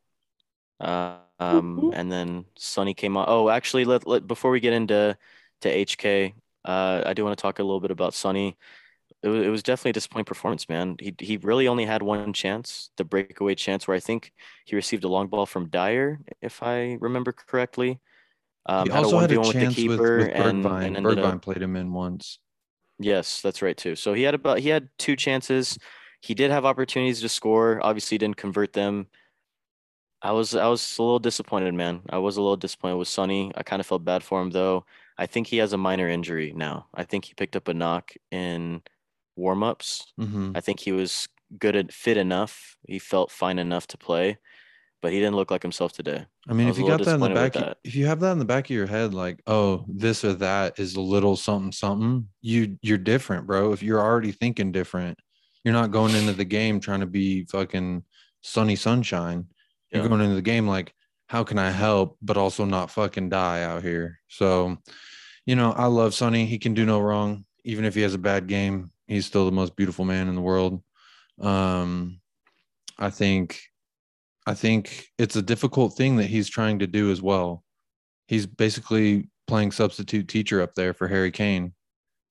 Uh, 0.79 1.17
um, 1.39 1.93
and 1.95 2.11
then 2.11 2.45
Sonny 2.57 2.95
came 2.95 3.17
on. 3.17 3.25
Oh, 3.29 3.49
actually, 3.49 3.85
let, 3.85 4.07
let 4.07 4.27
before 4.27 4.51
we 4.51 4.61
get 4.61 4.73
into 4.73 5.17
to 5.63 5.69
HK, 5.69 6.35
uh, 6.65 7.03
I 7.05 7.15
do 7.15 7.25
want 7.25 7.37
to 7.37 7.43
talk 7.43 7.59
a 7.59 7.63
little 7.63 7.81
bit 7.81 7.91
about 7.91 8.15
Sonny. 8.15 8.57
It 9.23 9.29
was, 9.29 9.47
it 9.47 9.49
was 9.49 9.63
definitely 9.63 9.91
a 9.91 9.95
disappointing 9.95 10.25
performance, 10.27 10.69
man. 10.69 10.97
He 10.99 11.15
he 11.19 11.37
really 11.39 11.69
only 11.69 11.85
had 11.85 12.03
one 12.03 12.33
chance, 12.33 12.91
the 12.97 13.05
breakaway 13.05 13.55
chance, 13.55 13.87
where 13.87 13.97
I 13.97 14.01
think 14.01 14.33
he 14.65 14.77
received 14.77 15.05
a 15.05 15.09
long 15.09 15.29
ball 15.29 15.47
from 15.47 15.69
Dier, 15.69 16.21
if 16.41 16.63
I 16.63 16.97
remember 17.01 17.33
correctly. 17.33 18.01
Um, 18.67 18.87
he 18.87 18.93
also 18.93 19.19
a 19.19 19.21
had 19.23 19.33
a 19.33 19.37
1v1 19.37 19.39
with 19.39 19.47
the 19.47 19.53
chance 19.53 19.77
with, 19.77 19.77
keeper 19.77 20.19
with 20.19 20.29
and, 20.29 20.65
Bergwijn. 20.65 20.87
and 20.87 20.97
ended 20.97 21.19
Bergwijn 21.19 21.35
up 21.35 21.43
played 21.43 21.63
him 21.63 21.77
in 21.77 21.93
once. 21.93 22.39
Yes, 22.99 23.41
that's 23.41 23.63
right 23.63 23.77
too. 23.77 23.97
So 23.97 24.13
he 24.13 24.23
had 24.23 24.35
about 24.35 24.59
he 24.59 24.69
had 24.69 24.89
two 24.99 25.17
chances. 25.17 25.79
He 26.21 26.35
did 26.35 26.51
have 26.51 26.65
opportunities 26.65 27.21
to 27.23 27.29
score. 27.29 27.81
Obviously, 27.85 28.19
didn't 28.19 28.37
convert 28.37 28.73
them. 28.75 29.09
I 30.23 30.33
was 30.33 30.55
I 30.55 30.67
was 30.67 30.99
a 30.99 31.03
little 31.03 31.19
disappointed, 31.19 31.75
man. 31.75 32.03
I 32.11 32.19
was 32.19 32.37
a 32.37 32.43
little 32.43 32.57
disappointed 32.57 32.97
with 32.97 33.09
Sonny. 33.09 33.53
I 33.55 33.63
kind 33.63 33.81
of 33.81 33.87
felt 33.87 34.05
bad 34.05 34.23
for 34.23 34.41
him 34.41 34.51
though. 34.51 34.85
I 35.17 35.27
think 35.27 35.47
he 35.47 35.59
has 35.59 35.73
a 35.73 35.79
minor 35.79 36.09
injury 36.09 36.53
now. 36.55 36.89
I 36.95 37.05
think 37.05 37.25
he 37.25 37.35
picked 37.35 37.57
up 37.57 37.69
a 37.69 37.75
knock 37.75 38.13
in 38.31 38.83
warm-ups. 39.37 40.13
hmm 40.19 40.53
I 40.55 40.61
think 40.61 40.81
he 40.81 40.93
was 40.93 41.29
good 41.59 41.75
at 41.77 41.93
fit 41.93 42.17
enough. 42.17 42.77
He 42.87 42.99
felt 42.99 43.31
fine 43.31 43.59
enough 43.59 43.87
to 43.89 43.99
play, 43.99 44.39
but 45.03 45.13
he 45.13 45.19
didn't 45.19 45.37
look 45.37 45.51
like 45.51 45.63
himself 45.63 45.93
today. 45.93 46.27
I 46.49 46.53
mean, 46.53 46.67
I 46.67 46.71
if 46.71 46.79
you 46.79 46.85
got 46.85 47.03
that 47.05 47.15
in 47.15 47.21
the 47.21 47.31
back, 47.31 47.57
if 47.85 47.95
you 47.95 48.07
have 48.07 48.21
that 48.21 48.33
in 48.33 48.39
the 48.39 48.45
back 48.45 48.67
of 48.67 48.71
your 48.71 48.87
head, 48.87 49.15
like, 49.15 49.43
oh, 49.47 49.85
this 49.89 50.25
or 50.25 50.35
that 50.35 50.79
is 50.79 50.97
a 50.97 51.01
little 51.01 51.37
something, 51.37 51.73
something, 51.73 52.29
you 52.43 52.79
you're 52.83 52.99
different, 52.99 53.47
bro. 53.47 53.73
If 53.73 53.83
you're 53.83 54.01
already 54.01 54.33
thinking 54.33 54.73
different, 54.73 55.19
you're 55.65 55.75
not 55.75 55.91
going 55.91 56.15
into 56.15 56.33
the 56.33 56.45
game 56.45 56.81
trying 56.81 57.01
to 57.01 57.07
be 57.07 57.45
fucking 57.45 58.05
sunny 58.43 58.77
sunshine. 58.77 59.47
You're 59.91 60.03
Yeah. 60.03 60.09
going 60.09 60.21
into 60.23 60.37
the 60.37 60.43
game 60.43 60.67
like, 60.67 60.95
how 61.27 61.45
can 61.45 61.59
I 61.59 61.71
help, 61.71 62.19
but 62.23 62.37
also 62.37 62.65
not 62.65 62.91
fucking 62.91 63.29
die 63.29 63.63
out 63.63 63.83
here. 63.83 64.21
So, 64.29 64.79
you 65.47 65.55
know, 65.57 65.73
I 65.73 65.87
love 65.87 66.15
Sonny. 66.15 66.47
He 66.47 66.59
can 66.59 66.75
do 66.75 66.85
no 66.85 67.01
wrong. 67.01 67.45
Even 67.65 67.85
if 67.85 67.95
he 67.95 68.01
has 68.01 68.15
a 68.15 68.19
bad 68.19 68.47
game, 68.47 68.91
he's 69.07 69.27
still 69.27 69.45
the 69.45 69.53
most 69.53 69.77
beautiful 69.77 70.05
man 70.05 70.29
in 70.29 70.35
the 70.35 70.41
world. 70.41 70.83
Um, 71.41 72.21
I 72.99 73.11
think 73.11 73.63
I 74.47 74.55
think 74.55 75.07
it's 75.19 75.37
a 75.37 75.43
difficult 75.43 75.97
thing 75.97 76.17
that 76.17 76.27
he's 76.27 76.49
trying 76.49 76.81
to 76.81 76.87
do 76.87 77.13
as 77.13 77.23
well. 77.23 77.63
He's 78.27 78.47
basically 78.47 79.29
playing 79.47 79.71
substitute 79.73 80.27
teacher 80.29 80.63
up 80.63 80.75
there 80.75 80.95
for 80.95 81.07
Harry 81.07 81.31
Kane. 81.31 81.75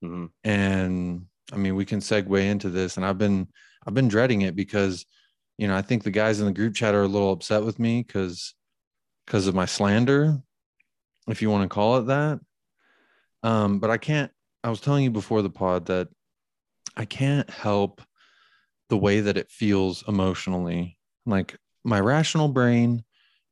hmm 0.01 0.25
And 0.43 1.27
I 1.51 1.57
mean, 1.57 1.75
we 1.75 1.85
can 1.85 1.99
segue 1.99 2.41
into 2.43 2.69
this. 2.69 2.97
And 2.97 3.05
I've 3.05 3.17
been 3.17 3.47
I've 3.85 3.93
been 3.93 4.07
dreading 4.07 4.41
it 4.41 4.55
because, 4.55 5.05
you 5.57 5.67
know, 5.67 5.75
I 5.75 5.81
think 5.81 6.03
the 6.03 6.11
guys 6.11 6.39
in 6.39 6.45
the 6.45 6.51
group 6.51 6.75
chat 6.75 6.95
are 6.95 7.03
a 7.03 7.07
little 7.07 7.31
upset 7.31 7.63
with 7.63 7.79
me 7.79 8.03
because 8.05 8.53
because 9.25 9.47
of 9.47 9.55
my 9.55 9.65
slander, 9.65 10.37
if 11.27 11.41
you 11.41 11.49
want 11.49 11.63
to 11.63 11.73
call 11.73 11.97
it 11.97 12.07
that. 12.07 12.39
Um, 13.43 13.79
but 13.79 13.89
I 13.89 13.97
can't, 13.97 14.31
I 14.63 14.69
was 14.69 14.81
telling 14.81 15.03
you 15.03 15.11
before 15.11 15.41
the 15.41 15.49
pod 15.49 15.85
that 15.85 16.09
I 16.97 17.05
can't 17.05 17.49
help 17.49 18.01
the 18.89 18.97
way 18.97 19.21
that 19.21 19.37
it 19.37 19.51
feels 19.51 20.03
emotionally. 20.07 20.97
Like 21.25 21.57
my 21.83 21.99
rational 21.99 22.49
brain, 22.49 23.03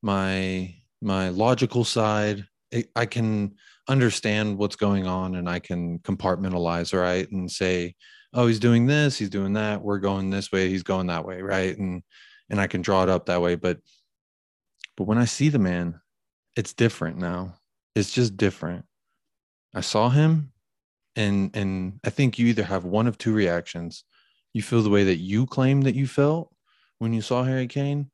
my 0.02 0.74
my 1.02 1.30
logical 1.30 1.84
side, 1.84 2.46
it, 2.72 2.90
I 2.96 3.06
can 3.06 3.56
understand 3.88 4.58
what's 4.58 4.76
going 4.76 5.08
on 5.08 5.36
and 5.36 5.50
I 5.50 5.60
can 5.60 6.00
compartmentalize, 6.00 6.98
right? 6.98 7.30
And 7.32 7.50
say, 7.50 7.96
oh, 8.34 8.48
he's 8.48 8.60
doing 8.60 8.86
this, 8.86 9.18
he's 9.18 9.30
doing 9.30 9.54
that, 9.54 9.82
we're 9.82 10.00
going 10.00 10.30
this 10.30 10.52
way, 10.52 10.70
he's 10.70 10.84
going 10.84 11.08
that 11.08 11.26
way, 11.26 11.42
right? 11.42 11.78
And 11.78 12.04
and 12.50 12.62
I 12.62 12.68
can 12.68 12.82
draw 12.82 13.04
it 13.04 13.10
up 13.10 13.26
that 13.26 13.42
way. 13.42 13.56
But 13.56 13.80
but 14.96 15.06
when 15.06 15.18
I 15.18 15.26
see 15.26 15.50
the 15.50 15.60
man, 15.60 16.00
it's 16.56 16.74
different 16.74 17.18
now. 17.18 17.56
It's 17.96 18.12
just 18.12 18.38
different. 18.38 18.86
I 19.74 19.82
saw 19.82 20.10
him 20.10 20.52
and 21.16 21.56
and 21.56 22.00
I 22.06 22.10
think 22.10 22.38
you 22.38 22.48
either 22.48 22.64
have 22.64 22.86
one 22.86 23.08
of 23.08 23.18
two 23.18 23.34
reactions. 23.34 24.04
You 24.54 24.62
feel 24.62 24.82
the 24.82 24.90
way 24.90 25.04
that 25.06 25.18
you 25.18 25.46
claim 25.46 25.82
that 25.82 25.96
you 25.96 26.08
felt 26.08 26.54
when 27.00 27.14
you 27.14 27.22
saw 27.22 27.44
Harry 27.44 27.68
Kane, 27.68 28.10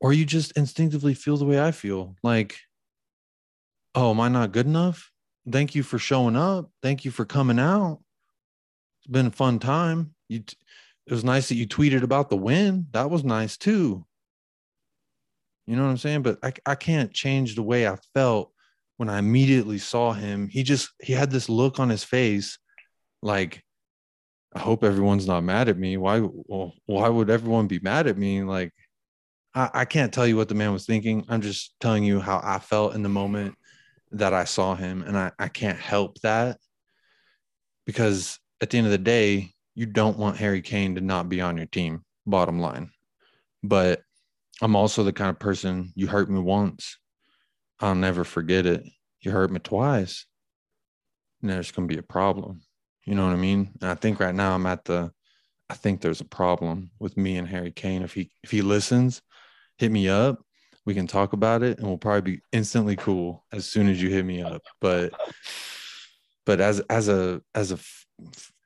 or 0.00 0.12
you 0.12 0.24
just 0.24 0.52
instinctively 0.52 1.14
feel 1.14 1.36
the 1.36 1.44
way 1.44 1.60
I 1.60 1.70
feel. 1.70 2.16
Like, 2.22 2.58
oh, 3.98 4.10
am 4.10 4.20
I 4.20 4.28
not 4.28 4.52
good 4.52 4.66
enough? 4.66 5.10
thank 5.50 5.74
you 5.74 5.82
for 5.82 5.98
showing 5.98 6.36
up. 6.36 6.70
Thank 6.82 7.04
you 7.04 7.10
for 7.10 7.24
coming 7.24 7.58
out. 7.58 8.00
It's 9.00 9.10
been 9.10 9.26
a 9.26 9.30
fun 9.30 9.58
time. 9.58 10.14
You, 10.28 10.40
t- 10.40 10.56
it 11.06 11.12
was 11.12 11.24
nice 11.24 11.48
that 11.48 11.54
you 11.54 11.66
tweeted 11.66 12.02
about 12.02 12.28
the 12.28 12.36
win. 12.36 12.86
That 12.92 13.10
was 13.10 13.24
nice 13.24 13.56
too. 13.56 14.04
You 15.66 15.76
know 15.76 15.84
what 15.84 15.90
I'm 15.90 15.96
saying? 15.96 16.22
But 16.22 16.38
I, 16.42 16.52
I 16.66 16.74
can't 16.74 17.12
change 17.12 17.54
the 17.54 17.62
way 17.62 17.88
I 17.88 17.96
felt 18.14 18.52
when 18.98 19.08
I 19.08 19.18
immediately 19.18 19.78
saw 19.78 20.12
him. 20.12 20.48
He 20.48 20.62
just 20.62 20.90
he 21.00 21.12
had 21.12 21.30
this 21.30 21.48
look 21.48 21.78
on 21.78 21.88
his 21.88 22.04
face, 22.04 22.58
like 23.22 23.62
I 24.54 24.58
hope 24.58 24.84
everyone's 24.84 25.26
not 25.26 25.44
mad 25.44 25.68
at 25.68 25.78
me. 25.78 25.96
Why? 25.96 26.20
Well, 26.20 26.74
why 26.86 27.08
would 27.08 27.30
everyone 27.30 27.68
be 27.68 27.80
mad 27.80 28.06
at 28.06 28.18
me? 28.18 28.42
Like 28.42 28.72
I, 29.54 29.70
I 29.72 29.84
can't 29.86 30.12
tell 30.12 30.26
you 30.26 30.36
what 30.36 30.48
the 30.48 30.54
man 30.54 30.72
was 30.72 30.84
thinking. 30.84 31.24
I'm 31.28 31.40
just 31.40 31.74
telling 31.80 32.04
you 32.04 32.20
how 32.20 32.40
I 32.42 32.58
felt 32.58 32.94
in 32.94 33.02
the 33.02 33.08
moment 33.08 33.54
that 34.12 34.34
I 34.34 34.44
saw 34.44 34.74
him, 34.74 35.02
and 35.02 35.16
I 35.16 35.32
I 35.38 35.48
can't 35.48 35.78
help 35.78 36.20
that 36.20 36.58
because 37.86 38.38
at 38.60 38.70
the 38.70 38.78
end 38.78 38.86
of 38.86 38.90
the 38.90 38.98
day, 38.98 39.52
you 39.74 39.86
don't 39.86 40.18
want 40.18 40.36
Harry 40.36 40.60
Kane 40.60 40.96
to 40.96 41.00
not 41.00 41.28
be 41.28 41.40
on 41.40 41.56
your 41.56 41.66
team, 41.66 42.04
bottom 42.26 42.60
line. 42.60 42.90
But 43.62 44.02
I'm 44.60 44.76
also 44.76 45.04
the 45.04 45.12
kind 45.12 45.30
of 45.30 45.38
person 45.38 45.92
you 45.94 46.06
hurt 46.06 46.28
me 46.28 46.40
once, 46.40 46.98
I'll 47.80 47.94
never 47.94 48.24
forget 48.24 48.66
it. 48.66 48.84
You 49.20 49.30
hurt 49.30 49.50
me 49.50 49.60
twice, 49.60 50.26
and 51.40 51.50
there's 51.50 51.70
going 51.70 51.88
to 51.88 51.94
be 51.94 51.98
a 51.98 52.02
problem. 52.02 52.62
You 53.04 53.14
know 53.14 53.26
what 53.26 53.32
I 53.32 53.36
mean? 53.36 53.70
And 53.80 53.90
I 53.90 53.94
think 53.94 54.20
right 54.20 54.34
now 54.34 54.54
I'm 54.54 54.66
at 54.66 54.84
the, 54.84 55.10
I 55.70 55.74
think 55.74 56.00
there's 56.00 56.20
a 56.20 56.26
problem 56.26 56.90
with 56.98 57.16
me 57.16 57.36
and 57.36 57.48
Harry 57.48 57.72
Kane. 57.72 58.02
If 58.02 58.14
he 58.14 58.30
if 58.42 58.50
he 58.50 58.62
listens, 58.62 59.22
hit 59.78 59.90
me 59.90 60.08
up. 60.08 60.40
We 60.88 60.94
can 60.94 61.06
talk 61.06 61.34
about 61.34 61.62
it, 61.62 61.76
and 61.76 61.86
we'll 61.86 61.98
probably 61.98 62.36
be 62.36 62.40
instantly 62.50 62.96
cool 62.96 63.44
as 63.52 63.66
soon 63.66 63.90
as 63.90 64.00
you 64.00 64.08
hit 64.08 64.24
me 64.24 64.40
up. 64.40 64.62
But 64.80 65.12
but 66.46 66.62
as 66.62 66.80
as 66.88 67.10
a 67.10 67.42
as 67.54 67.72
a 67.72 67.74
f- 67.74 68.06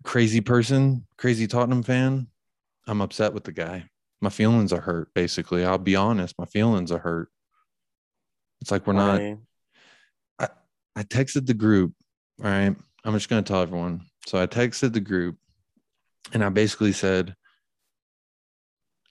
crazy 0.05 0.41
person, 0.41 1.05
crazy 1.19 1.49
Tottenham 1.49 1.83
fan, 1.83 2.29
I'm 2.87 3.01
upset 3.01 3.35
with 3.35 3.43
the 3.43 3.51
guy. 3.51 3.87
My 4.21 4.31
feelings 4.31 4.73
are 4.73 4.81
hurt. 4.81 5.13
Basically, 5.15 5.65
I'll 5.65 5.79
be 5.79 5.97
honest. 5.97 6.39
My 6.39 6.45
feelings 6.47 6.93
are 6.93 7.01
hurt. 7.01 7.29
It's 8.61 8.71
like 8.71 8.87
we're 8.87 8.93
not. 8.93 9.21
I, 10.39 10.49
I 10.95 11.03
texted 11.03 11.47
the 11.47 11.55
group. 11.55 11.93
All 12.39 12.49
right. 12.49 12.77
I'm 13.05 13.15
just 13.15 13.29
going 13.29 13.43
to 13.43 13.53
tell 13.53 13.63
everyone. 13.63 14.03
So 14.27 14.41
I 14.41 14.47
texted 14.47 14.93
the 14.93 15.01
group 15.01 15.39
and 16.33 16.45
I 16.45 16.51
basically 16.51 16.93
said, 16.93 17.35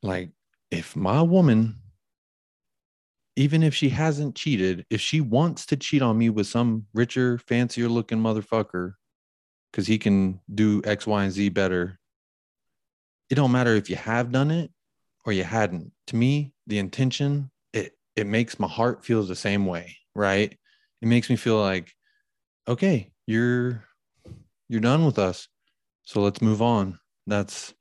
like, 0.01 0.29
if 0.71 0.95
my 0.95 1.21
woman, 1.21 1.75
even 3.41 3.63
if 3.63 3.73
she 3.73 3.89
hasn't 3.89 4.35
cheated, 4.35 4.85
if 4.91 5.01
she 5.01 5.19
wants 5.19 5.65
to 5.65 5.75
cheat 5.75 6.03
on 6.03 6.15
me 6.15 6.29
with 6.29 6.45
some 6.45 6.85
richer, 6.93 7.39
fancier 7.39 7.89
looking 7.89 8.19
motherfucker, 8.19 8.93
because 9.71 9.87
he 9.87 9.97
can 9.97 10.39
do 10.53 10.81
X, 10.85 11.07
Y, 11.07 11.23
and 11.23 11.31
Z 11.31 11.49
better, 11.49 11.99
it 13.31 13.35
don't 13.35 13.51
matter 13.51 13.75
if 13.75 13.89
you 13.89 13.95
have 13.95 14.31
done 14.31 14.51
it 14.51 14.71
or 15.25 15.33
you 15.33 15.43
hadn't. 15.43 15.91
To 16.07 16.15
me, 16.15 16.53
the 16.67 16.77
intention, 16.77 17.49
it 17.73 17.93
it 18.15 18.27
makes 18.27 18.59
my 18.59 18.67
heart 18.67 19.03
feel 19.03 19.23
the 19.23 19.35
same 19.35 19.65
way, 19.65 19.97
right? 20.13 20.55
It 21.01 21.07
makes 21.07 21.27
me 21.27 21.35
feel 21.35 21.59
like, 21.59 21.91
okay, 22.67 23.11
you're 23.25 23.83
you're 24.69 24.81
done 24.81 25.03
with 25.03 25.17
us. 25.17 25.47
So 26.03 26.21
let's 26.21 26.43
move 26.43 26.61
on. 26.61 26.99
That's 27.25 27.73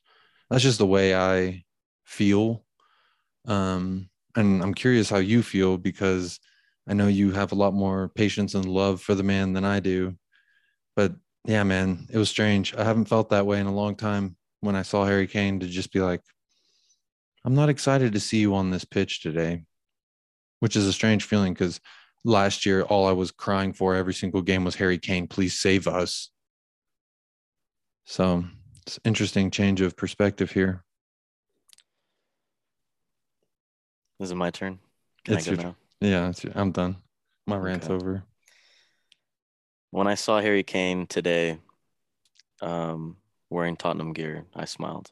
that's 0.49 0.63
just 0.63 0.79
the 0.79 0.87
way 0.87 1.15
I 1.15 1.65
feel. 2.05 2.65
Um 3.47 4.09
and 4.37 4.63
I'm 4.63 4.75
curious 4.75 5.11
how 5.11 5.19
you 5.19 5.43
feel 5.43 5.77
because 5.77 6.39
I 6.89 6.95
know 6.95 7.09
you 7.09 7.33
have 7.33 7.53
a 7.53 7.57
lot 7.57 7.75
more 7.75 8.09
patience 8.09 8.55
and 8.55 8.65
love 8.65 9.01
for 9.01 9.15
the 9.15 9.23
man 9.23 9.53
than 9.53 9.65
I 9.65 9.81
do. 9.81 10.17
But 10.97 11.15
yeah, 11.45 11.63
man, 11.63 12.07
it 12.11 12.19
was 12.19 12.29
strange. 12.29 12.75
I 12.75 12.85
haven't 12.85 13.07
felt 13.07 13.31
that 13.31 13.47
way 13.47 13.61
in 13.61 13.67
a 13.67 13.75
long 13.75 13.97
time 13.97 14.37
when 14.61 14.77
I 14.77 14.83
saw 14.83 15.05
Harry 15.05 15.27
Kane 15.27 15.61
to 15.61 15.67
just 15.67 15.93
be 15.93 16.01
like, 16.01 16.23
I'm 17.45 17.55
not 17.55 17.69
excited 17.69 18.13
to 18.13 18.21
see 18.21 18.39
you 18.39 18.55
on 18.55 18.71
this 18.71 18.85
pitch 18.85 19.23
today, 19.23 19.63
which 20.61 20.77
is 20.77 20.87
a 20.87 20.93
strange 20.93 21.25
feeling 21.25 21.55
because 21.55 21.81
last 22.25 22.67
year, 22.67 22.83
all 22.83 23.07
I 23.07 23.13
was 23.13 23.31
crying 23.31 23.73
for 23.73 23.95
every 23.95 24.15
single 24.15 24.43
game 24.43 24.65
was 24.65 24.75
Harry 24.77 24.99
Kane, 24.99 25.27
please 25.27 25.59
save 25.59 25.89
us. 25.89 26.31
So 28.05 28.45
it's 28.87 28.99
interesting 29.05 29.51
change 29.51 29.81
of 29.81 29.97
perspective 29.97 30.51
here. 30.51 30.85
Is 34.21 34.31
it 34.31 34.35
my 34.37 34.51
turn? 34.51 34.79
Can 35.25 35.35
It's 35.35 35.49
I 35.49 35.51
go 35.51 35.55
your- 35.57 35.71
now? 35.71 35.77
Yeah, 36.01 36.29
it's, 36.29 36.45
I'm 36.55 36.73
done. 36.73 36.97
My 37.47 37.57
rant's 37.57 37.87
Okay. 37.87 37.95
over. 37.95 38.23
When 39.91 40.07
I 40.07 40.15
saw 40.15 40.41
Harry 40.41 40.63
Kane 40.63 41.07
today, 41.07 41.59
um, 42.63 43.17
wearing 43.49 43.77
Tottenham 43.77 44.13
gear, 44.13 44.47
I 44.55 44.67
smiled. 44.67 45.11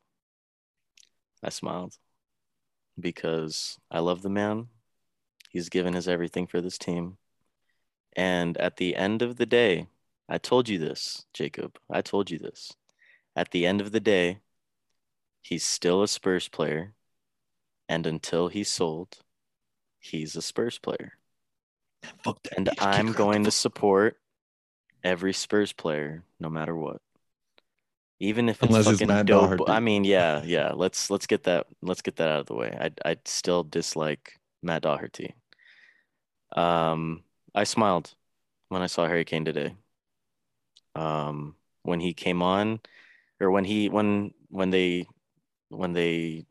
I 1.42 1.48
smiled 1.48 1.96
because 3.00 3.78
I 3.90 4.00
love 4.00 4.22
the 4.22 4.28
man. 4.30 4.68
He's 5.50 5.68
given 5.68 5.94
his 5.94 6.06
everything 6.06 6.46
for 6.46 6.60
this 6.60 6.78
team. 6.78 7.16
And 8.14 8.56
at 8.58 8.76
the 8.76 8.94
end 8.94 9.22
of 9.22 9.36
the 9.36 9.46
day, 9.46 9.88
I 10.28 10.38
told 10.38 10.68
you 10.68 10.78
this, 10.78 11.24
Jacob. 11.32 11.78
I 11.90 12.02
told 12.02 12.30
you 12.30 12.38
this. 12.38 12.72
At 13.34 13.50
the 13.52 13.66
end 13.66 13.80
of 13.80 13.92
the 13.92 14.00
day, 14.00 14.40
he's 15.42 15.64
still 15.64 16.02
a 16.02 16.08
Spurs 16.08 16.48
player. 16.48 16.94
And 17.88 18.06
until 18.06 18.48
he's 18.48 18.70
sold, 18.70 19.18
he's 19.98 20.36
a 20.36 20.42
Spurs 20.42 20.78
player. 20.78 21.12
And 22.56 22.66
bitch. 22.66 22.70
Kick 22.70 22.80
her 22.80 22.86
I'm 22.86 23.12
going 23.12 23.44
to 23.44 23.50
support 23.50 24.18
every 25.02 25.32
Spurs 25.32 25.72
player, 25.72 26.24
no 26.38 26.48
matter 26.48 26.76
what. 26.76 27.00
Even 28.20 28.48
if 28.48 28.62
it's 28.62 28.68
Unless 28.70 28.86
it's 28.88 29.00
fucking 29.00 29.08
Matt 29.08 29.26
dope. 29.26 29.58
Doherty. 29.58 29.64
I 29.68 29.80
mean, 29.80 30.04
yeah, 30.04 30.42
yeah. 30.44 30.72
Let's 30.74 31.08
let's 31.08 31.26
get 31.26 31.44
that 31.44 31.66
let's 31.82 32.02
get 32.02 32.16
that 32.16 32.28
out 32.28 32.40
of 32.40 32.46
the 32.46 32.54
way. 32.54 32.76
I 32.78 32.90
I 33.08 33.16
still 33.24 33.62
dislike 33.62 34.38
Matt 34.62 34.82
Doherty. 34.82 35.34
Um, 36.54 37.22
I 37.54 37.64
smiled 37.64 38.14
when 38.68 38.82
I 38.82 38.86
saw 38.86 39.06
Harry 39.06 39.24
Kane 39.24 39.44
today. 39.44 39.74
Um, 40.94 41.54
when 41.84 42.00
he 42.00 42.12
came 42.12 42.42
on, 42.42 42.80
or 43.40 43.52
when 43.52 43.64
he 43.64 43.88
when 43.88 44.34
when 44.48 44.70
they 44.70 45.06
when 45.68 45.92
they 45.92 46.44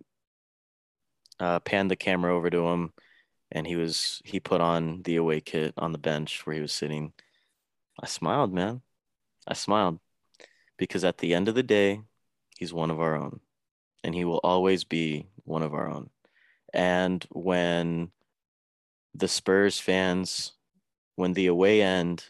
uh, 1.39 1.60
panned 1.62 1.91
the 1.91 1.95
camera 1.95 2.36
over 2.36 2.50
to 2.50 2.67
him, 2.67 2.93
and 3.52 3.67
he 3.67 3.76
was 3.76 4.21
he 4.26 4.39
put 4.39 4.62
on 4.62 5.04
the 5.04 5.17
away 5.17 5.41
kit 5.41 5.73
on 5.78 5.91
the 5.91 5.97
bench 6.00 6.45
where 6.45 6.56
he 6.56 6.62
was 6.62 6.73
sitting. 6.73 7.13
I 8.02 8.08
smiled, 8.08 8.54
man. 8.54 8.82
I 9.47 9.54
smiled 9.56 10.00
because 10.78 11.04
at 11.04 11.19
the 11.19 11.34
end 11.36 11.47
of 11.50 11.56
the 11.56 11.63
day, 11.63 12.02
he's 12.60 12.73
one 12.73 12.91
of 12.91 13.00
our 13.02 13.15
own, 13.15 13.41
and 14.04 14.15
he 14.15 14.26
will 14.26 14.41
always 14.43 14.84
be 14.86 15.28
one 15.45 15.63
of 15.63 15.73
our 15.73 15.89
own. 15.89 16.10
And 16.73 17.26
when 17.32 18.12
the 19.13 19.28
Spurs 19.28 19.80
fans, 19.80 20.54
when 21.15 21.34
the 21.34 21.47
away 21.47 21.82
end 21.82 22.26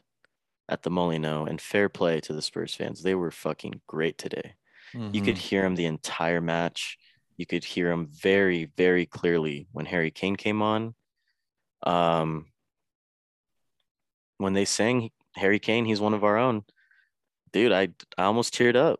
at 0.69 0.83
the 0.83 0.89
Molineux, 0.89 1.45
and 1.45 1.61
fair 1.61 1.89
play 1.89 2.21
to 2.21 2.33
the 2.33 2.41
Spurs 2.41 2.75
fans, 2.75 3.03
they 3.03 3.15
were 3.15 3.31
fucking 3.31 3.81
great 3.87 4.17
today. 4.17 4.55
You 5.11 5.21
could 5.21 5.37
Mhm. 5.37 5.39
hear 5.39 5.65
him 5.65 5.75
the 5.75 5.85
entire 5.85 6.41
match. 6.41 6.97
You 7.37 7.45
could 7.45 7.63
hear 7.63 7.91
him 7.91 8.07
very, 8.11 8.65
very 8.77 9.05
clearly 9.05 9.67
when 9.71 9.85
Harry 9.85 10.11
Kane 10.11 10.35
came 10.35 10.61
on. 10.61 10.95
Um, 11.83 12.47
when 14.37 14.53
they 14.53 14.65
sang 14.65 15.11
Harry 15.35 15.59
Kane, 15.59 15.85
he's 15.85 16.01
one 16.01 16.15
of 16.15 16.23
our 16.23 16.37
own. 16.37 16.63
Dude, 17.53 17.71
I 17.71 17.89
I 18.17 18.23
almost 18.23 18.53
teared 18.53 18.75
up 18.75 18.99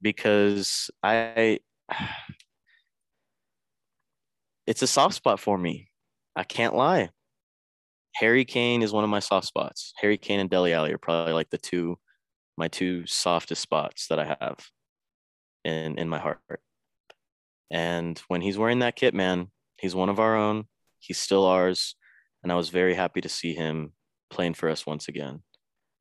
because 0.00 0.90
I 1.02 1.58
it's 4.66 4.82
a 4.82 4.86
soft 4.86 5.14
spot 5.14 5.40
for 5.40 5.58
me. 5.58 5.90
I 6.36 6.44
can't 6.44 6.74
lie. 6.74 7.10
Harry 8.14 8.44
Kane 8.44 8.82
is 8.82 8.92
one 8.92 9.04
of 9.04 9.10
my 9.10 9.20
soft 9.20 9.46
spots. 9.46 9.92
Harry 10.00 10.18
Kane 10.18 10.40
and 10.40 10.50
Dele 10.50 10.72
Alli 10.72 10.92
are 10.92 10.98
probably 10.98 11.32
like 11.32 11.50
the 11.50 11.58
two 11.58 11.98
my 12.56 12.68
two 12.68 13.06
softest 13.06 13.62
spots 13.62 14.08
that 14.08 14.18
I 14.18 14.36
have 14.40 14.58
in 15.64 15.98
in 15.98 16.08
my 16.08 16.18
heart. 16.18 16.40
And 17.70 18.18
when 18.28 18.40
he's 18.40 18.58
wearing 18.58 18.78
that 18.80 18.96
kit, 18.96 19.14
man, 19.14 19.48
he's 19.76 19.94
one 19.94 20.08
of 20.08 20.18
our 20.20 20.36
own. 20.36 20.64
He's 20.98 21.18
still 21.18 21.44
ours, 21.44 21.94
and 22.42 22.50
I 22.50 22.54
was 22.56 22.70
very 22.70 22.94
happy 22.94 23.20
to 23.20 23.28
see 23.28 23.54
him 23.54 23.92
playing 24.30 24.54
for 24.54 24.68
us 24.68 24.84
once 24.86 25.08
again. 25.08 25.42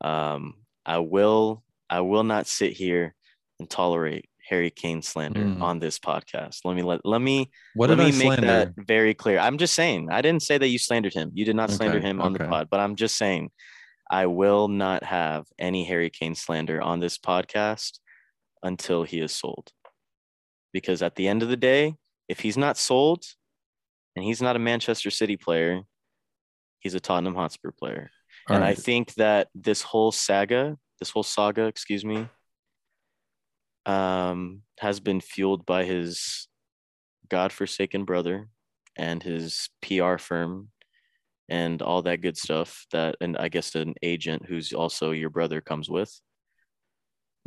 Um, 0.01 0.56
I 0.86 0.99
will 0.99 1.63
I 1.89 2.01
will 2.01 2.23
not 2.23 2.47
sit 2.47 2.73
here 2.73 3.15
and 3.60 3.69
tolerate 3.69 4.25
Harry 4.49 4.69
Kane 4.69 5.01
slander 5.01 5.41
Mm. 5.41 5.62
on 5.62 5.80
this 5.80 5.99
podcast. 5.99 6.60
Let 6.65 6.75
me 6.75 6.82
let 6.84 7.01
let 7.06 7.21
me 7.21 7.49
What 7.75 7.89
let 7.89 7.97
me 7.97 8.06
I 8.06 8.12
make 8.12 8.21
slander? 8.21 8.47
that 8.47 8.73
very 8.77 9.13
clear. 9.13 9.39
I'm 9.39 9.58
just 9.58 9.73
saying. 9.73 10.10
I 10.12 10.21
didn't 10.21 10.43
say 10.43 10.58
that 10.58 10.67
you 10.67 10.80
slandered 10.80 11.13
him. 11.13 11.32
You 11.34 11.45
did 11.45 11.56
not 11.56 11.69
slander 11.71 11.97
Okay, 11.97 12.08
him 12.08 12.21
on 12.21 12.34
the 12.34 12.39
pod, 12.39 12.67
but 12.71 12.80
I'm 12.80 12.95
just 12.95 13.17
saying 13.17 13.51
I 14.10 14.25
will 14.27 14.67
not 14.69 15.03
have 15.03 15.45
any 15.60 15.84
Harry 15.86 16.10
Kane 16.10 16.36
slander 16.36 16.82
on 16.82 16.99
this 17.01 17.17
podcast 17.17 17.99
until 18.63 19.03
he 19.03 19.19
is 19.19 19.34
sold. 19.34 19.71
Because 20.78 21.02
at 21.02 21.16
the 21.16 21.28
end 21.28 21.42
of 21.42 21.50
the 21.50 21.58
day, 21.58 21.96
if 22.28 22.40
he's 22.40 22.56
not 22.56 22.78
sold 22.78 23.24
and 24.16 24.24
he's 24.24 24.44
not 24.44 24.56
a 24.56 24.60
Manchester 24.60 25.10
City 25.10 25.36
player, 25.36 25.82
he's 26.82 26.94
a 26.94 27.00
Tottenham 27.00 27.34
Hotspur 27.34 27.72
player. 27.72 28.12
and 28.48 28.63
I 28.63 28.76
think 28.76 29.16
that 29.16 29.48
this 29.56 29.82
whole 29.82 30.12
saga, 30.12 30.78
this 31.00 31.10
whole 31.10 31.24
saga, 31.24 31.63
excuse 31.63 32.06
me, 32.06 32.30
um, 33.88 34.62
has 34.78 35.00
been 35.00 35.20
fueled 35.20 35.66
by 35.66 35.84
his 35.84 36.48
godforsaken 37.28 38.06
brother 38.06 38.48
and 38.96 39.24
his 39.24 39.72
PR 39.82 40.18
firm 40.18 40.70
and 41.50 41.82
all 41.82 42.04
that 42.04 42.22
good 42.22 42.38
stuff 42.38 42.86
that 42.92 43.16
and 43.20 43.36
I 43.36 43.50
guess 43.50 43.74
an 43.74 43.96
agent 44.04 44.46
who's 44.48 44.74
also 44.74 45.10
your 45.10 45.32
brother 45.32 45.60
comes 45.60 45.90
with. 45.90 46.13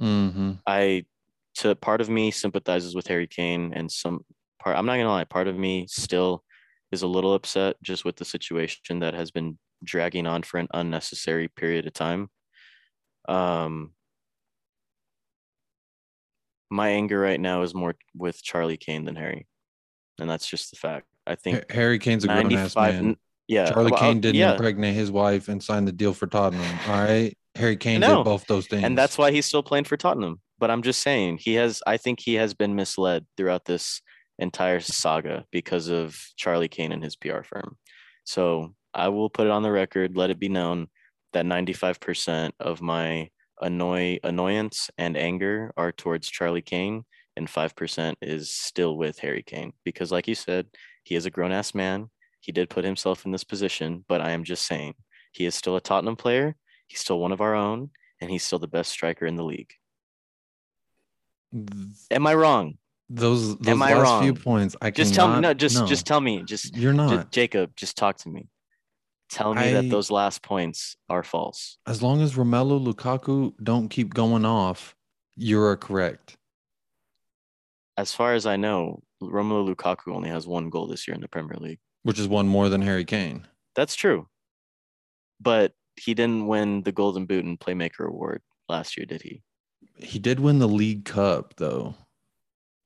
Mm-hmm. 0.02 0.52
I 0.66 1.04
to 1.56 1.74
part 1.74 2.00
of 2.00 2.08
me 2.08 2.30
sympathizes 2.30 2.94
with 2.94 3.06
Harry 3.08 3.26
Kane 3.26 3.72
and 3.74 3.90
some 3.90 4.24
part 4.60 4.76
I'm 4.76 4.86
not 4.86 4.96
gonna 4.96 5.08
lie, 5.08 5.24
part 5.24 5.48
of 5.48 5.56
me 5.56 5.86
still 5.88 6.44
is 6.92 7.02
a 7.02 7.06
little 7.06 7.34
upset 7.34 7.76
just 7.82 8.04
with 8.04 8.16
the 8.16 8.24
situation 8.24 9.00
that 9.00 9.14
has 9.14 9.30
been 9.30 9.58
dragging 9.82 10.26
on 10.26 10.42
for 10.42 10.58
an 10.58 10.68
unnecessary 10.74 11.48
period 11.48 11.86
of 11.86 11.92
time. 11.92 12.28
Um 13.28 13.92
my 16.70 16.90
anger 16.90 17.18
right 17.18 17.40
now 17.40 17.62
is 17.62 17.74
more 17.74 17.96
with 18.14 18.42
Charlie 18.42 18.76
Kane 18.76 19.04
than 19.04 19.16
Harry. 19.16 19.46
And 20.20 20.30
that's 20.30 20.46
just 20.46 20.70
the 20.70 20.76
fact. 20.76 21.06
I 21.26 21.34
think 21.34 21.70
Harry 21.70 21.98
Kane's 21.98 22.24
a 22.24 22.28
grown 22.28 22.52
ass 22.54 22.76
man. 22.76 23.16
yeah. 23.48 23.70
Charlie 23.70 23.90
well, 23.90 24.00
Kane 24.00 24.20
didn't 24.20 24.36
yeah. 24.36 24.52
impregnate 24.52 24.94
his 24.94 25.10
wife 25.10 25.48
and 25.48 25.62
sign 25.62 25.84
the 25.84 25.92
deal 25.92 26.14
for 26.14 26.26
Tottenham. 26.26 26.78
All 26.88 27.04
right. 27.04 27.36
Harry 27.60 27.76
Kane 27.76 28.00
did 28.00 28.24
both 28.24 28.46
those 28.46 28.66
things. 28.66 28.84
and 28.84 28.96
that's 28.96 29.16
why 29.18 29.30
he's 29.30 29.46
still 29.46 29.62
playing 29.62 29.84
for 29.84 29.96
Tottenham. 29.96 30.40
But 30.58 30.70
I'm 30.70 30.82
just 30.82 31.00
saying 31.00 31.38
he 31.40 31.54
has. 31.54 31.82
I 31.86 31.96
think 31.96 32.20
he 32.20 32.34
has 32.34 32.54
been 32.54 32.74
misled 32.74 33.26
throughout 33.36 33.64
this 33.64 34.02
entire 34.38 34.80
saga 34.80 35.44
because 35.50 35.88
of 35.88 36.18
Charlie 36.36 36.68
Kane 36.68 36.92
and 36.92 37.02
his 37.02 37.16
PR 37.16 37.42
firm. 37.42 37.76
So 38.24 38.74
I 38.94 39.08
will 39.08 39.30
put 39.30 39.46
it 39.46 39.52
on 39.52 39.62
the 39.62 39.70
record, 39.70 40.16
let 40.16 40.30
it 40.30 40.38
be 40.38 40.48
known 40.48 40.88
that 41.32 41.44
95% 41.44 42.52
of 42.58 42.82
my 42.82 43.28
annoy 43.60 44.18
annoyance 44.24 44.90
and 44.98 45.16
anger 45.16 45.72
are 45.76 45.92
towards 45.92 46.28
Charlie 46.28 46.62
Kane, 46.62 47.04
and 47.36 47.46
5% 47.46 48.14
is 48.22 48.52
still 48.52 48.96
with 48.96 49.18
Harry 49.20 49.42
Kane 49.42 49.72
because, 49.84 50.10
like 50.10 50.26
you 50.26 50.34
said, 50.34 50.66
he 51.04 51.14
is 51.14 51.26
a 51.26 51.30
grown 51.30 51.52
ass 51.52 51.74
man. 51.74 52.10
He 52.40 52.52
did 52.52 52.70
put 52.70 52.84
himself 52.84 53.24
in 53.24 53.32
this 53.32 53.44
position, 53.44 54.04
but 54.08 54.20
I 54.20 54.30
am 54.30 54.44
just 54.44 54.66
saying 54.66 54.94
he 55.32 55.46
is 55.46 55.54
still 55.54 55.76
a 55.76 55.80
Tottenham 55.80 56.16
player. 56.16 56.56
He's 56.90 56.98
still 56.98 57.20
one 57.20 57.30
of 57.30 57.40
our 57.40 57.54
own, 57.54 57.90
and 58.20 58.28
he's 58.28 58.42
still 58.42 58.58
the 58.58 58.66
best 58.66 58.90
striker 58.90 59.24
in 59.24 59.36
the 59.36 59.44
league. 59.44 59.72
Am 62.10 62.26
I 62.26 62.34
wrong? 62.34 62.78
those 63.08 63.56
those 63.58 63.68
Am 63.68 63.82
I 63.82 63.94
last 63.94 64.24
few 64.24 64.34
points. 64.34 64.74
I 64.82 64.90
Just 64.90 65.14
tell 65.14 65.32
me. 65.32 65.40
No, 65.40 65.54
just 65.54 65.86
just 65.86 66.04
tell 66.04 66.20
me. 66.20 66.42
Just, 66.42 66.76
you're 66.76 66.92
just 66.92 67.14
not. 67.14 67.30
Jacob. 67.30 67.76
Just 67.76 67.96
talk 67.96 68.16
to 68.18 68.28
me. 68.28 68.48
Tell 69.28 69.54
me 69.54 69.60
I- 69.62 69.72
that 69.74 69.88
those 69.88 70.10
last 70.10 70.42
points 70.42 70.96
are 71.08 71.22
false. 71.22 71.78
as 71.86 72.02
long 72.02 72.22
as 72.22 72.34
Romelu 72.34 72.84
Lukaku 72.84 73.52
don't 73.62 73.88
keep 73.88 74.12
going 74.12 74.44
off, 74.44 74.96
you're 75.36 75.76
correct. 75.76 76.36
As 77.96 78.12
far 78.12 78.34
as 78.34 78.46
I 78.46 78.56
know, 78.56 79.04
Romelu 79.22 79.72
Lukaku 79.72 80.12
only 80.12 80.30
has 80.30 80.48
one 80.48 80.70
goal 80.70 80.88
this 80.88 81.06
year 81.06 81.14
in 81.14 81.20
the 81.20 81.28
Premier 81.28 81.56
League. 81.60 81.78
Which 82.02 82.18
is 82.18 82.26
one 82.26 82.48
more 82.48 82.68
than 82.68 82.82
Harry 82.82 83.04
Kane. 83.04 83.46
That's 83.76 83.94
true. 83.94 84.26
But 85.40 85.72
he 86.00 86.14
didn't 86.14 86.46
win 86.46 86.82
the 86.82 86.92
Golden 86.92 87.26
Boot 87.26 87.44
and 87.44 87.58
Playmaker 87.58 88.06
Award 88.06 88.42
last 88.68 88.96
year, 88.96 89.06
did 89.06 89.22
he? 89.22 89.42
He 89.96 90.18
did 90.18 90.40
win 90.40 90.58
the 90.58 90.68
League 90.68 91.04
Cup 91.04 91.54
though. 91.56 91.94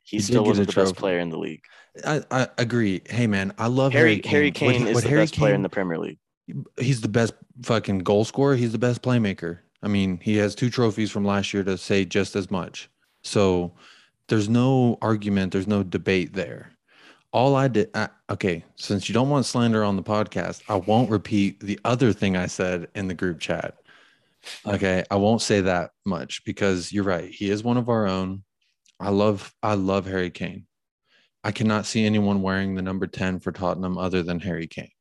He, 0.02 0.18
He 0.18 0.22
still 0.22 0.48
a 0.50 0.54
the 0.54 0.70
best 0.70 0.96
player 0.96 1.18
in 1.18 1.30
the 1.30 1.38
league. 1.38 1.64
I, 2.06 2.22
I 2.30 2.48
agree. 2.58 3.00
Hey 3.08 3.26
man, 3.26 3.54
I 3.56 3.68
love 3.68 3.92
Harry 3.92 4.16
Harry 4.16 4.22
Harry 4.24 4.50
Kane. 4.50 4.66
What 4.66 4.72
Kane 4.74 4.82
he- 4.84 4.88
is 4.90 4.94
what 4.96 5.04
the 5.04 5.08
Harry 5.08 5.22
best 5.22 5.34
player 5.36 5.54
in 5.54 5.62
the 5.62 5.68
Premier 5.70 5.98
League. 5.98 6.18
he's 6.78 7.00
the 7.00 7.08
best 7.08 7.32
fucking 7.62 8.00
goal 8.00 8.24
scorer. 8.24 8.56
He's 8.56 8.72
the 8.72 8.78
best 8.78 9.00
playmaker. 9.00 9.60
I 9.82 9.88
mean, 9.88 10.18
he 10.22 10.36
has 10.36 10.54
two 10.54 10.70
trophies 10.70 11.10
from 11.10 11.24
last 11.24 11.54
year 11.54 11.64
to 11.64 11.78
say 11.78 12.04
just 12.04 12.36
as 12.36 12.50
much. 12.50 12.90
So 13.22 13.72
there's 14.28 14.48
no 14.48 14.98
argument, 15.00 15.52
there's 15.52 15.66
no 15.66 15.82
debate 15.82 16.34
there. 16.34 16.70
All 17.34 17.56
I 17.56 17.66
did, 17.66 17.90
I, 17.94 18.10
okay, 18.30 18.64
since 18.76 19.08
you 19.08 19.12
don't 19.12 19.28
want 19.28 19.44
slander 19.44 19.82
on 19.82 19.96
the 19.96 20.04
podcast, 20.04 20.62
I 20.68 20.76
won't 20.76 21.10
repeat 21.10 21.58
the 21.58 21.80
other 21.84 22.12
thing 22.12 22.36
I 22.36 22.46
said 22.46 22.86
in 22.94 23.08
the 23.08 23.14
group 23.14 23.40
chat. 23.40 23.74
Okay, 24.64 25.02
I 25.10 25.16
won't 25.16 25.42
say 25.42 25.62
that 25.62 25.90
much 26.06 26.44
because 26.44 26.92
you're 26.92 27.02
right. 27.02 27.28
He 27.28 27.50
is 27.50 27.64
one 27.64 27.76
of 27.76 27.88
our 27.88 28.06
own. 28.06 28.44
I 29.00 29.08
love, 29.08 29.52
I 29.64 29.74
love 29.74 30.06
Harry 30.06 30.30
Kane. 30.30 30.66
I 31.42 31.50
cannot 31.50 31.86
see 31.86 32.06
anyone 32.06 32.40
wearing 32.40 32.76
the 32.76 32.82
number 32.82 33.08
10 33.08 33.40
for 33.40 33.50
Tottenham 33.50 33.98
other 33.98 34.22
than 34.22 34.38
Harry 34.38 34.68
Kane. 34.68 34.92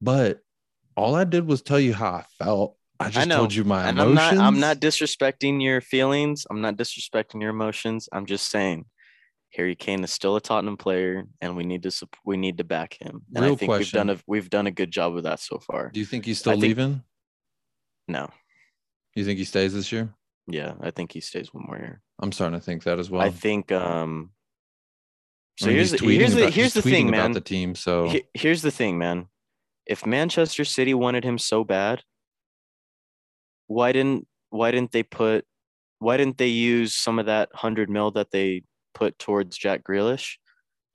But 0.00 0.38
all 0.96 1.16
I 1.16 1.24
did 1.24 1.44
was 1.44 1.60
tell 1.60 1.80
you 1.80 1.92
how 1.92 2.12
I 2.12 2.24
felt. 2.38 2.76
I 3.00 3.10
just 3.10 3.26
know, 3.26 3.38
told 3.38 3.52
you 3.52 3.64
my 3.64 3.88
And 3.88 4.00
I'm 4.00 4.12
emotions. 4.12 4.38
not 4.38 4.46
I'm 4.46 4.60
not 4.60 4.76
disrespecting 4.78 5.60
your 5.60 5.80
feelings. 5.80 6.46
I'm 6.48 6.60
not 6.60 6.76
disrespecting 6.76 7.40
your 7.40 7.50
emotions. 7.50 8.08
I'm 8.12 8.26
just 8.26 8.48
saying 8.48 8.84
Harry 9.56 9.76
Kane 9.76 10.02
is 10.02 10.12
still 10.12 10.34
a 10.36 10.40
Tottenham 10.40 10.76
player 10.76 11.24
and 11.40 11.56
we 11.56 11.64
need 11.64 11.82
to 11.84 11.90
sup- 11.90 12.16
we 12.24 12.36
need 12.36 12.58
to 12.58 12.64
back 12.64 12.96
him. 13.00 13.22
And 13.34 13.44
I 13.44 13.48
Real 13.48 13.56
think 13.56 13.72
we've 13.72 13.90
done 13.90 14.10
a 14.10 14.18
we've 14.26 14.50
done 14.50 14.66
a 14.66 14.70
good 14.72 14.90
job 14.90 15.16
of 15.16 15.22
that 15.24 15.40
so 15.40 15.58
far. 15.58 15.90
Do 15.92 16.00
you 16.00 16.06
think 16.06 16.24
he's 16.24 16.38
still 16.40 16.52
I 16.52 16.54
think- 16.54 16.62
leaving? 16.62 17.02
No. 18.08 18.30
You 19.14 19.24
think 19.24 19.38
he 19.38 19.44
stays 19.44 19.72
this 19.72 19.92
year? 19.92 20.12
Yeah, 20.48 20.74
I 20.82 20.90
think 20.90 21.12
he 21.12 21.20
stays 21.20 21.54
one 21.54 21.64
more 21.66 21.78
year. 21.78 22.02
I'm 22.20 22.32
starting 22.32 22.58
to 22.58 22.64
think 22.64 22.82
that 22.82 22.98
as 22.98 23.08
well. 23.10 23.22
I 23.22 23.30
think 23.30 23.70
um 23.72 24.30
so 25.58 25.66
I 25.66 25.68
mean, 25.68 25.76
here's 25.76 25.90
the, 25.92 25.98
here's 25.98 26.34
the 26.34 26.50
here's 26.50 26.74
the 26.74 26.82
thing, 26.82 27.08
man. 27.10 27.30
The 27.32 27.40
team, 27.40 27.74
so 27.76 28.08
He- 28.08 28.24
here's 28.34 28.62
the 28.62 28.72
thing, 28.72 28.98
man. 28.98 29.28
If 29.86 30.04
Manchester 30.04 30.64
City 30.64 30.94
wanted 30.94 31.22
him 31.24 31.38
so 31.38 31.62
bad, 31.62 32.02
why 33.68 33.92
didn't 33.92 34.26
why 34.50 34.70
didn't 34.72 34.90
they 34.92 35.02
put 35.04 35.44
why 36.00 36.16
didn't 36.16 36.38
they 36.38 36.48
use 36.48 36.94
some 36.94 37.18
of 37.20 37.26
that 37.26 37.50
hundred 37.54 37.88
mil 37.88 38.10
that 38.12 38.30
they 38.32 38.62
put 38.94 39.18
towards 39.18 39.56
Jack 39.58 39.82
Grealish 39.84 40.36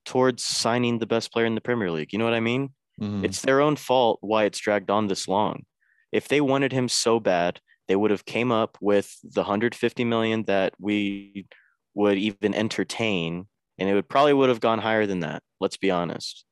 towards 0.05 0.43
signing 0.43 0.99
the 0.99 1.05
best 1.05 1.31
player 1.31 1.45
in 1.45 1.55
the 1.55 1.61
Premier 1.61 1.91
League? 1.91 2.11
You 2.13 2.19
know 2.19 2.25
what 2.25 2.33
I 2.33 2.39
mean? 2.39 2.69
mhm. 2.99 3.23
It's 3.23 3.41
their 3.41 3.61
own 3.61 3.75
fault 3.75 4.19
why 4.21 4.43
it's 4.45 4.59
dragged 4.59 4.89
on 4.89 5.07
this 5.07 5.27
long. 5.27 5.63
If 6.11 6.27
they 6.27 6.41
wanted 6.41 6.71
him 6.73 6.89
so 6.89 7.19
bad, 7.19 7.59
they 7.87 7.95
would 7.95 8.11
have 8.11 8.25
came 8.25 8.51
up 8.51 8.77
with 8.81 9.15
the 9.23 9.41
150 9.41 10.03
million 10.03 10.43
that 10.45 10.73
we 10.79 11.47
would 11.93 12.17
even 12.17 12.53
entertain, 12.53 13.47
and 13.77 13.89
it 13.89 13.93
would 13.93 14.09
probably 14.09 14.33
would 14.33 14.49
have 14.49 14.59
gone 14.59 14.79
higher 14.79 15.05
than 15.05 15.21
that. 15.21 15.43
Let's 15.59 15.77
be 15.77 15.91
honest. 15.91 16.45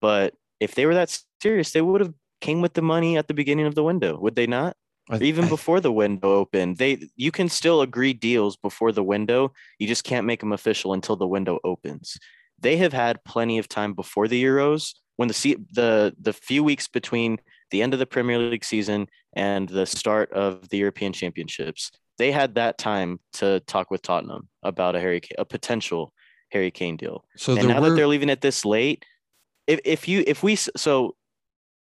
But 0.00 0.34
if 0.60 0.74
they 0.74 0.86
were 0.86 0.94
that 0.94 1.16
serious, 1.42 1.70
they 1.72 1.80
would 1.82 2.00
have 2.00 2.14
came 2.40 2.60
with 2.60 2.74
the 2.74 2.82
money 2.82 3.16
at 3.16 3.28
the 3.28 3.34
beginning 3.34 3.66
of 3.66 3.74
the 3.74 3.82
window, 3.84 4.18
would 4.18 4.36
they 4.36 4.46
not? 4.46 4.76
I- 5.10 5.18
even 5.22 5.46
I- 5.46 5.48
before 5.48 5.80
the 5.80 5.92
window 5.92 6.32
opened, 6.34 6.76
they 6.78 7.08
you 7.16 7.30
can 7.30 7.48
still 7.48 7.82
agree 7.82 8.12
deals 8.12 8.56
before 8.56 8.92
the 8.92 9.04
window. 9.04 9.52
You 9.78 9.86
just 9.88 10.04
can't 10.04 10.26
make 10.26 10.40
them 10.40 10.52
official 10.52 10.92
until 10.92 11.16
the 11.16 11.26
window 11.28 11.58
opens. 11.64 12.18
They 12.60 12.76
have 12.78 12.92
had 12.92 13.24
plenty 13.24 13.58
of 13.58 13.68
time 13.68 13.94
before 13.94 14.28
the 14.28 14.42
Euros 14.42 14.94
when 15.16 15.28
the 15.28 15.56
the 15.72 16.14
the 16.20 16.32
few 16.32 16.62
weeks 16.64 16.88
between 16.88 17.38
the 17.70 17.82
end 17.82 17.92
of 17.92 17.98
the 17.98 18.06
Premier 18.06 18.38
League 18.38 18.64
season 18.64 19.08
and 19.34 19.68
the 19.68 19.86
start 19.86 20.32
of 20.32 20.68
the 20.70 20.78
European 20.78 21.12
Championships. 21.12 21.90
They 22.18 22.32
had 22.32 22.54
that 22.56 22.78
time 22.78 23.20
to 23.34 23.60
talk 23.60 23.90
with 23.90 24.02
Tottenham 24.02 24.48
about 24.62 24.96
a 24.96 25.00
Harry 25.00 25.20
a 25.38 25.44
potential 25.44 26.12
Harry 26.50 26.70
Kane 26.70 26.96
deal 26.96 27.24
so 27.36 27.54
and 27.56 27.68
now 27.68 27.80
were 27.80 27.90
that 27.90 27.96
they're 27.96 28.06
leaving 28.06 28.30
it 28.30 28.40
this 28.40 28.64
late, 28.64 29.04
if 29.66 29.80
if 29.84 30.08
you 30.08 30.24
if 30.26 30.42
we 30.42 30.56
so 30.56 31.14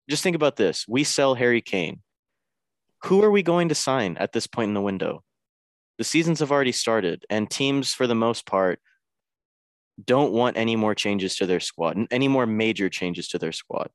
just 0.09 0.23
think 0.23 0.35
about 0.35 0.55
this, 0.55 0.85
we 0.87 1.03
sell 1.03 1.35
Harry 1.35 1.61
Kane. 1.61 2.01
Who 3.03 3.23
are 3.23 3.31
we 3.31 3.43
going 3.43 3.69
to 3.69 3.75
sign 3.75 4.17
at 4.17 4.31
this 4.31 4.47
point 4.47 4.69
in 4.69 4.73
the 4.73 4.81
window? 4.81 5.23
The 5.97 6.03
seasons 6.03 6.39
have 6.39 6.51
already 6.51 6.71
started, 6.71 7.25
and 7.29 7.49
teams, 7.49 7.93
for 7.93 8.07
the 8.07 8.15
most 8.15 8.45
part, 8.45 8.79
don't 10.03 10.33
want 10.33 10.57
any 10.57 10.75
more 10.75 10.93
changes 10.93 11.37
to 11.37 11.45
their 11.45 11.61
squad, 11.61 11.97
any 12.11 12.27
more 12.27 12.45
major 12.45 12.89
changes 12.89 13.29
to 13.29 13.37
their 13.37 13.53
squad, 13.53 13.89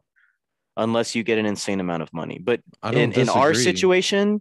unless 0.77 1.15
you 1.15 1.23
get 1.23 1.39
an 1.39 1.45
insane 1.45 1.81
amount 1.81 2.03
of 2.03 2.13
money. 2.15 2.39
But 2.39 2.61
in, 2.85 3.13
in 3.13 3.29
our 3.29 3.53
situation, 3.53 4.41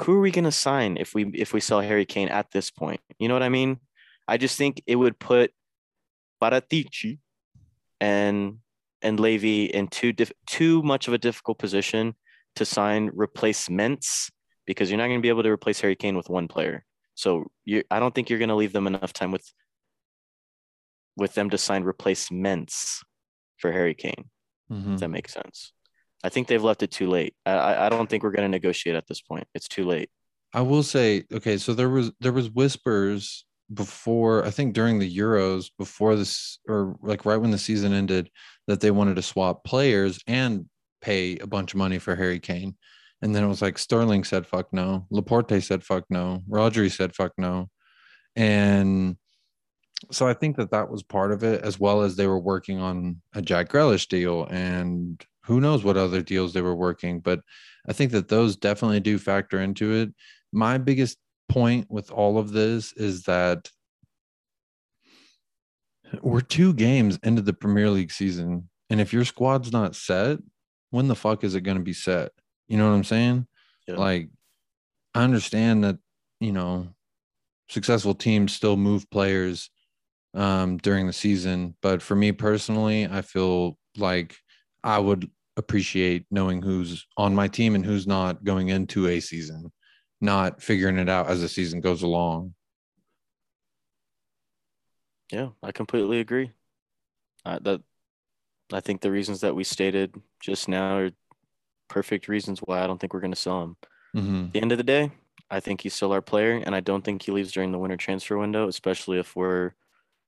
who 0.00 0.14
are 0.16 0.20
we 0.20 0.32
going 0.32 0.44
to 0.44 0.52
sign 0.52 0.96
if 0.96 1.14
we 1.14 1.26
if 1.34 1.52
we 1.52 1.60
sell 1.60 1.80
Harry 1.80 2.04
Kane 2.04 2.28
at 2.28 2.50
this 2.50 2.70
point? 2.70 3.00
You 3.18 3.28
know 3.28 3.34
what 3.34 3.42
I 3.42 3.48
mean? 3.48 3.78
I 4.26 4.36
just 4.36 4.58
think 4.58 4.82
it 4.86 4.96
would 4.96 5.18
put 5.18 5.52
Paratici 6.42 7.18
and 8.00 8.58
and 9.02 9.20
Levy 9.20 9.66
in 9.66 9.88
too 9.88 10.12
diff- 10.12 10.32
too 10.46 10.82
much 10.82 11.06
of 11.06 11.14
a 11.14 11.18
difficult 11.18 11.58
position 11.58 12.16
to 12.56 12.64
sign 12.64 13.10
replacements 13.14 14.30
because 14.66 14.90
you're 14.90 14.98
not 14.98 15.06
going 15.06 15.18
to 15.18 15.22
be 15.22 15.28
able 15.28 15.42
to 15.44 15.50
replace 15.50 15.80
Harry 15.80 15.96
Kane 15.96 16.16
with 16.16 16.28
one 16.28 16.48
player. 16.48 16.84
So 17.14 17.46
you 17.64 17.82
I 17.90 18.00
don't 18.00 18.14
think 18.14 18.28
you're 18.28 18.38
going 18.38 18.50
to 18.50 18.54
leave 18.56 18.72
them 18.72 18.86
enough 18.86 19.12
time 19.12 19.32
with 19.32 19.46
with 21.16 21.34
them 21.34 21.50
to 21.50 21.58
sign 21.58 21.82
replacements 21.84 23.02
for 23.58 23.72
Harry 23.72 23.94
Kane. 23.94 24.30
Mhm. 24.70 24.94
If 24.94 25.00
that 25.00 25.08
makes 25.08 25.32
sense. 25.32 25.72
I 26.24 26.28
think 26.28 26.48
they've 26.48 26.62
left 26.62 26.82
it 26.82 26.90
too 26.90 27.08
late. 27.08 27.34
I 27.46 27.52
I, 27.52 27.86
I 27.86 27.88
don't 27.88 28.08
think 28.08 28.22
we're 28.22 28.32
going 28.32 28.50
to 28.50 28.56
negotiate 28.56 28.96
at 28.96 29.06
this 29.06 29.20
point. 29.20 29.46
It's 29.54 29.68
too 29.68 29.84
late. 29.84 30.10
I 30.52 30.62
will 30.62 30.82
say, 30.82 31.24
okay, 31.32 31.58
so 31.58 31.74
there 31.74 31.90
was 31.90 32.12
there 32.20 32.32
was 32.32 32.50
whispers 32.50 33.44
before 33.72 34.44
I 34.44 34.50
think 34.50 34.74
during 34.74 34.98
the 34.98 35.16
Euros 35.16 35.70
before 35.78 36.16
this 36.16 36.58
or 36.68 36.96
like 37.02 37.24
right 37.24 37.36
when 37.36 37.50
the 37.50 37.58
season 37.58 37.92
ended 37.92 38.30
that 38.66 38.80
they 38.80 38.90
wanted 38.90 39.16
to 39.16 39.22
swap 39.22 39.64
players 39.64 40.20
and 40.26 40.66
pay 41.06 41.38
a 41.38 41.46
bunch 41.46 41.72
of 41.72 41.78
money 41.78 41.98
for 41.98 42.16
Harry 42.16 42.40
Kane. 42.40 42.74
And 43.22 43.34
then 43.34 43.44
it 43.44 43.48
was 43.48 43.62
like 43.62 43.78
Sterling 43.78 44.24
said 44.24 44.46
fuck 44.46 44.72
no, 44.72 45.06
Laporte 45.10 45.62
said 45.62 45.84
fuck 45.84 46.04
no, 46.10 46.42
Rodri 46.50 46.90
said 46.90 47.14
fuck 47.14 47.32
no. 47.38 47.70
And 48.34 49.16
so 50.10 50.28
I 50.28 50.34
think 50.34 50.56
that 50.56 50.72
that 50.72 50.90
was 50.90 51.02
part 51.02 51.32
of 51.32 51.42
it, 51.42 51.62
as 51.62 51.80
well 51.80 52.02
as 52.02 52.16
they 52.16 52.26
were 52.26 52.38
working 52.38 52.78
on 52.80 53.22
a 53.34 53.40
Jack 53.40 53.70
Grealish 53.70 54.08
deal, 54.08 54.44
and 54.50 55.24
who 55.44 55.60
knows 55.60 55.82
what 55.82 55.96
other 55.96 56.20
deals 56.20 56.52
they 56.52 56.60
were 56.60 56.76
working. 56.76 57.20
But 57.20 57.40
I 57.88 57.94
think 57.94 58.12
that 58.12 58.28
those 58.28 58.56
definitely 58.56 59.00
do 59.00 59.16
factor 59.16 59.60
into 59.60 59.92
it. 59.92 60.10
My 60.52 60.76
biggest 60.76 61.16
point 61.48 61.86
with 61.88 62.10
all 62.10 62.36
of 62.36 62.52
this 62.52 62.92
is 62.92 63.22
that 63.22 63.70
we're 66.20 66.42
two 66.42 66.74
games 66.74 67.18
into 67.22 67.40
the 67.40 67.54
Premier 67.54 67.88
League 67.88 68.12
season, 68.12 68.68
and 68.90 69.00
if 69.00 69.14
your 69.14 69.24
squad's 69.24 69.72
not 69.72 69.96
set, 69.96 70.38
when 70.90 71.08
the 71.08 71.14
fuck 71.14 71.44
is 71.44 71.54
it 71.54 71.62
going 71.62 71.78
to 71.78 71.82
be 71.82 71.92
set? 71.92 72.32
You 72.68 72.76
know 72.76 72.88
what 72.88 72.96
I'm 72.96 73.04
saying? 73.04 73.46
Yeah. 73.86 73.96
Like, 73.96 74.28
I 75.14 75.22
understand 75.22 75.84
that 75.84 75.98
you 76.40 76.52
know 76.52 76.88
successful 77.68 78.14
teams 78.14 78.52
still 78.52 78.76
move 78.76 79.10
players 79.10 79.70
um, 80.34 80.76
during 80.78 81.06
the 81.06 81.12
season. 81.12 81.74
But 81.82 82.02
for 82.02 82.14
me 82.14 82.32
personally, 82.32 83.06
I 83.06 83.22
feel 83.22 83.78
like 83.96 84.36
I 84.84 84.98
would 84.98 85.30
appreciate 85.56 86.26
knowing 86.30 86.62
who's 86.62 87.06
on 87.16 87.34
my 87.34 87.48
team 87.48 87.74
and 87.74 87.84
who's 87.84 88.06
not 88.06 88.44
going 88.44 88.68
into 88.68 89.08
a 89.08 89.20
season, 89.20 89.72
not 90.20 90.62
figuring 90.62 90.98
it 90.98 91.08
out 91.08 91.28
as 91.28 91.40
the 91.40 91.48
season 91.48 91.80
goes 91.80 92.02
along. 92.02 92.54
Yeah, 95.32 95.48
I 95.62 95.72
completely 95.72 96.20
agree. 96.20 96.52
Uh, 97.44 97.58
that 97.62 97.80
I 98.72 98.80
think 98.80 99.00
the 99.00 99.10
reasons 99.10 99.40
that 99.40 99.54
we 99.54 99.64
stated 99.64 100.14
just 100.40 100.68
now 100.68 100.96
are 100.96 101.10
perfect 101.88 102.28
reasons 102.28 102.60
why 102.60 102.82
I 102.82 102.86
don't 102.86 103.00
think 103.00 103.14
we're 103.14 103.20
going 103.20 103.32
to 103.32 103.36
sell 103.36 103.62
him. 103.62 103.76
Mm-hmm. 104.16 104.44
At 104.46 104.52
the 104.52 104.62
end 104.62 104.72
of 104.72 104.78
the 104.78 104.84
day, 104.84 105.12
I 105.50 105.60
think 105.60 105.82
he's 105.82 105.94
still 105.94 106.12
our 106.12 106.22
player, 106.22 106.60
and 106.64 106.74
I 106.74 106.80
don't 106.80 107.04
think 107.04 107.22
he 107.22 107.32
leaves 107.32 107.52
during 107.52 107.70
the 107.70 107.78
winter 107.78 107.96
transfer 107.96 108.36
window, 108.36 108.68
especially 108.68 109.18
if 109.18 109.36
we're 109.36 109.72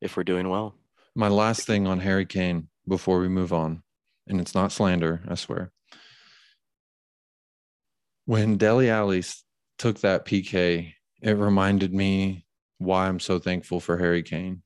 if 0.00 0.16
we're 0.16 0.24
doing 0.24 0.48
well. 0.48 0.74
My 1.16 1.28
last 1.28 1.66
thing 1.66 1.86
on 1.88 1.98
Harry 2.00 2.26
Kane 2.26 2.68
before 2.86 3.18
we 3.18 3.28
move 3.28 3.52
on, 3.52 3.82
and 4.28 4.40
it's 4.40 4.54
not 4.54 4.70
slander, 4.70 5.22
I 5.26 5.34
swear. 5.34 5.72
When 8.26 8.56
Dele 8.56 8.90
Alli 8.90 9.24
took 9.78 10.00
that 10.00 10.24
PK, 10.24 10.92
it 11.22 11.32
reminded 11.32 11.92
me 11.92 12.46
why 12.78 13.08
I'm 13.08 13.18
so 13.18 13.38
thankful 13.38 13.80
for 13.80 13.98
Harry 13.98 14.22
Kane. 14.22 14.62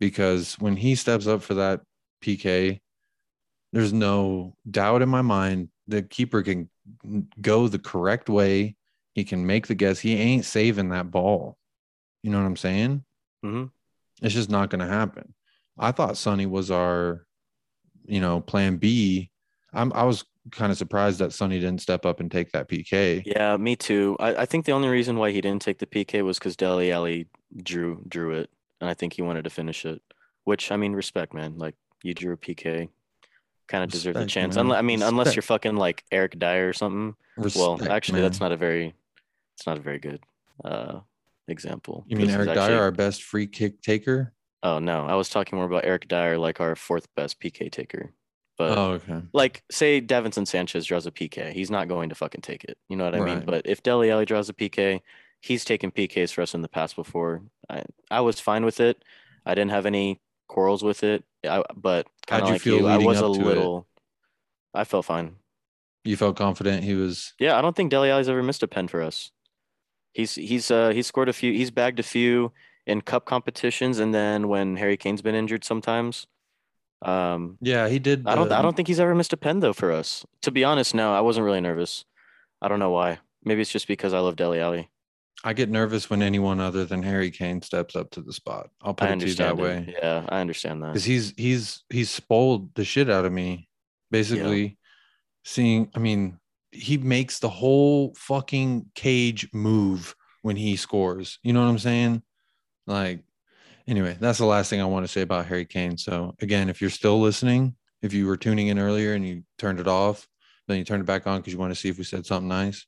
Because 0.00 0.54
when 0.58 0.76
he 0.76 0.96
steps 0.96 1.28
up 1.28 1.42
for 1.42 1.54
that 1.54 1.82
PK, 2.24 2.80
there's 3.72 3.92
no 3.92 4.54
doubt 4.70 5.02
in 5.02 5.08
my 5.08 5.22
mind 5.22 5.68
the 5.88 6.02
keeper 6.02 6.42
can 6.42 6.68
go 7.40 7.68
the 7.68 7.78
correct 7.78 8.28
way. 8.28 8.76
He 9.14 9.24
can 9.24 9.46
make 9.46 9.66
the 9.66 9.74
guess. 9.74 9.98
He 9.98 10.16
ain't 10.16 10.44
saving 10.44 10.90
that 10.90 11.10
ball. 11.10 11.58
You 12.22 12.30
know 12.30 12.38
what 12.38 12.46
I'm 12.46 12.56
saying? 12.56 13.04
Mm-hmm. 13.44 13.64
It's 14.24 14.34
just 14.34 14.50
not 14.50 14.70
going 14.70 14.80
to 14.80 14.92
happen. 14.92 15.34
I 15.78 15.92
thought 15.92 16.16
Sonny 16.16 16.46
was 16.46 16.70
our, 16.70 17.26
you 18.06 18.20
know, 18.20 18.40
plan 18.40 18.76
B. 18.76 19.30
I'm, 19.72 19.92
I 19.92 20.04
was 20.04 20.24
kind 20.50 20.72
of 20.72 20.78
surprised 20.78 21.18
that 21.18 21.32
Sonny 21.32 21.58
didn't 21.58 21.82
step 21.82 22.06
up 22.06 22.20
and 22.20 22.30
take 22.30 22.52
that 22.52 22.68
PK. 22.68 23.22
Yeah, 23.24 23.56
me 23.56 23.76
too. 23.76 24.16
I, 24.20 24.34
I 24.36 24.46
think 24.46 24.64
the 24.64 24.72
only 24.72 24.88
reason 24.88 25.16
why 25.16 25.30
he 25.30 25.40
didn't 25.40 25.62
take 25.62 25.78
the 25.78 25.86
PK 25.86 26.24
was 26.24 26.38
because 26.38 26.56
Dele 26.56 26.92
Alli 26.92 27.26
drew 27.62 28.02
drew 28.08 28.32
it, 28.32 28.50
and 28.80 28.88
I 28.88 28.94
think 28.94 29.14
he 29.14 29.22
wanted 29.22 29.44
to 29.44 29.50
finish 29.50 29.84
it. 29.84 30.02
Which 30.44 30.72
I 30.72 30.76
mean, 30.76 30.92
respect, 30.92 31.32
man. 31.34 31.58
Like 31.58 31.74
you 32.02 32.14
drew 32.14 32.32
a 32.34 32.36
PK, 32.36 32.88
kind 33.72 33.82
of 33.82 33.90
deserve 33.90 34.14
the 34.14 34.26
chance. 34.26 34.54
man. 34.54 34.66
Unless, 34.66 34.78
I 34.78 34.82
mean, 34.82 35.02
unless 35.02 35.34
you're 35.34 35.42
fucking 35.42 35.76
like 35.76 36.04
Eric 36.12 36.38
Dier 36.38 36.68
or 36.68 36.72
something. 36.74 37.16
well, 37.36 37.74
Respect, 37.74 37.90
actually, 37.90 38.20
that's 38.20 38.38
not 38.38 38.52
a 38.52 38.56
very, 38.56 38.94
it's 39.56 39.66
not 39.66 39.78
a 39.78 39.80
very 39.80 39.98
good 39.98 40.20
uh 40.62 41.00
example. 41.48 42.04
You 42.06 42.16
mean 42.18 42.26
This 42.26 42.36
Eric 42.36 42.50
Dier, 42.50 42.58
actually- 42.58 42.76
our 42.78 42.90
best 42.92 43.22
free 43.22 43.46
kick 43.46 43.80
taker? 43.80 44.32
Oh 44.62 44.78
no, 44.78 45.06
I 45.06 45.14
was 45.14 45.28
talking 45.28 45.56
more 45.56 45.66
about 45.66 45.84
Eric 45.84 46.06
Dier, 46.06 46.38
like 46.38 46.60
our 46.60 46.76
fourth 46.76 47.08
best 47.16 47.40
PK 47.40 47.72
taker. 47.72 48.12
But 48.58 48.78
oh, 48.78 48.90
okay. 48.92 49.22
like, 49.32 49.64
say 49.70 50.00
Davinson 50.00 50.46
Sanchez 50.46 50.84
draws 50.84 51.06
a 51.06 51.10
PK, 51.10 51.52
he's 51.52 51.70
not 51.70 51.88
going 51.88 52.10
to 52.10 52.14
fucking 52.14 52.42
take 52.42 52.64
it. 52.64 52.76
You 52.88 52.96
know 52.96 53.06
what 53.06 53.14
I 53.14 53.20
mean? 53.20 53.38
Right. 53.38 53.46
But 53.46 53.62
if 53.64 53.82
Dele 53.82 54.10
Alli 54.10 54.26
draws 54.26 54.50
a 54.50 54.52
PK, 54.52 55.00
he's 55.40 55.64
taken 55.64 55.90
PKs 55.90 56.32
for 56.32 56.42
us 56.42 56.54
in 56.54 56.60
the 56.60 56.68
past 56.68 56.94
before. 56.94 57.42
I 57.68 57.82
I 58.10 58.20
was 58.20 58.38
fine 58.38 58.64
with 58.64 58.78
it. 58.78 59.02
I 59.46 59.54
didn't 59.54 59.70
have 59.72 59.86
any 59.86 60.20
quarrels 60.52 60.82
with 60.84 61.02
it. 61.02 61.24
I, 61.48 61.62
but 61.74 62.06
kind 62.26 62.42
How'd 62.42 62.42
of 62.42 62.48
you 62.48 62.52
like 62.54 62.62
feel 62.62 62.76
you, 62.78 62.86
I 62.88 62.98
was 62.98 63.18
a 63.18 63.22
to 63.22 63.28
it? 63.30 63.44
little. 63.44 63.86
I 64.74 64.84
felt 64.84 65.04
fine. 65.06 65.36
You 66.04 66.16
felt 66.16 66.36
confident 66.36 66.84
he 66.84 66.94
was. 66.94 67.34
Yeah, 67.38 67.56
I 67.58 67.62
don't 67.62 67.74
think 67.76 67.90
Dele 67.90 68.10
Alli's 68.10 68.28
ever 68.28 68.42
missed 68.42 68.62
a 68.62 68.68
pen 68.68 68.88
for 68.88 69.02
us. 69.02 69.30
He's 70.12 70.34
he's 70.34 70.70
uh 70.70 70.90
he's 70.90 71.06
scored 71.06 71.28
a 71.28 71.32
few. 71.32 71.52
He's 71.52 71.70
bagged 71.70 71.98
a 72.00 72.02
few 72.02 72.52
in 72.86 73.00
cup 73.00 73.24
competitions, 73.24 73.98
and 73.98 74.12
then 74.14 74.48
when 74.48 74.76
Harry 74.76 74.96
Kane's 74.96 75.22
been 75.22 75.34
injured, 75.34 75.64
sometimes. 75.64 76.26
Um, 77.02 77.58
Yeah, 77.60 77.88
he 77.88 77.98
did. 77.98 78.26
I 78.28 78.34
don't 78.34 78.48
the- 78.48 78.58
I 78.58 78.62
don't 78.62 78.76
think 78.76 78.88
he's 78.88 79.00
ever 79.00 79.14
missed 79.14 79.32
a 79.32 79.36
pen 79.36 79.60
though 79.60 79.72
for 79.72 79.90
us. 79.90 80.24
To 80.42 80.50
be 80.50 80.64
honest, 80.64 80.94
no, 80.94 81.14
I 81.14 81.20
wasn't 81.20 81.44
really 81.46 81.60
nervous. 81.60 82.04
I 82.60 82.68
don't 82.68 82.78
know 82.78 82.90
why. 82.90 83.18
Maybe 83.44 83.60
it's 83.60 83.72
just 83.72 83.88
because 83.88 84.12
I 84.14 84.20
love 84.20 84.36
Dele 84.36 84.60
Alli. 84.60 84.88
I 85.44 85.52
get 85.54 85.70
nervous 85.70 86.08
when 86.08 86.22
anyone 86.22 86.60
other 86.60 86.84
than 86.84 87.02
Harry 87.02 87.30
Kane 87.30 87.62
steps 87.62 87.96
up 87.96 88.10
to 88.12 88.22
the 88.22 88.32
spot. 88.32 88.70
I'll 88.80 88.94
put 88.94 89.08
I 89.08 89.12
it 89.12 89.20
to 89.20 89.28
you 89.28 89.34
that 89.34 89.50
understand 89.52 89.86
way. 89.86 89.96
Yeah, 90.00 90.26
I 90.28 90.40
understand 90.40 90.82
that. 90.82 90.88
because 90.88 91.04
he's 91.04 91.34
he's 91.36 91.82
he's 91.90 92.10
spoiled 92.10 92.74
the 92.74 92.84
shit 92.84 93.10
out 93.10 93.24
of 93.24 93.32
me 93.32 93.68
basically 94.12 94.78
seeing 95.44 95.90
i 95.96 95.98
mean 95.98 96.38
he 96.70 96.96
makes 96.98 97.40
the 97.40 97.48
whole 97.48 98.14
fucking 98.14 98.86
cage 98.94 99.48
move 99.52 100.14
when 100.42 100.54
he 100.54 100.76
scores 100.76 101.38
you 101.42 101.52
know 101.52 101.60
what 101.60 101.68
i'm 101.68 101.78
saying 101.78 102.22
like 102.86 103.24
anyway 103.88 104.16
that's 104.20 104.38
the 104.38 104.44
last 104.44 104.70
thing 104.70 104.80
i 104.80 104.84
want 104.84 105.04
to 105.04 105.10
say 105.10 105.22
about 105.22 105.46
harry 105.46 105.64
kane 105.64 105.96
so 105.96 106.34
again 106.40 106.68
if 106.68 106.80
you're 106.80 106.90
still 106.90 107.20
listening 107.20 107.74
if 108.02 108.12
you 108.12 108.26
were 108.26 108.36
tuning 108.36 108.68
in 108.68 108.78
earlier 108.78 109.14
and 109.14 109.26
you 109.26 109.42
turned 109.58 109.80
it 109.80 109.88
off 109.88 110.28
then 110.68 110.78
you 110.78 110.84
turned 110.84 111.00
it 111.00 111.06
back 111.06 111.26
on 111.26 111.40
because 111.40 111.52
you 111.52 111.58
want 111.58 111.72
to 111.72 111.80
see 111.80 111.88
if 111.88 111.98
we 111.98 112.04
said 112.04 112.24
something 112.24 112.48
nice 112.48 112.86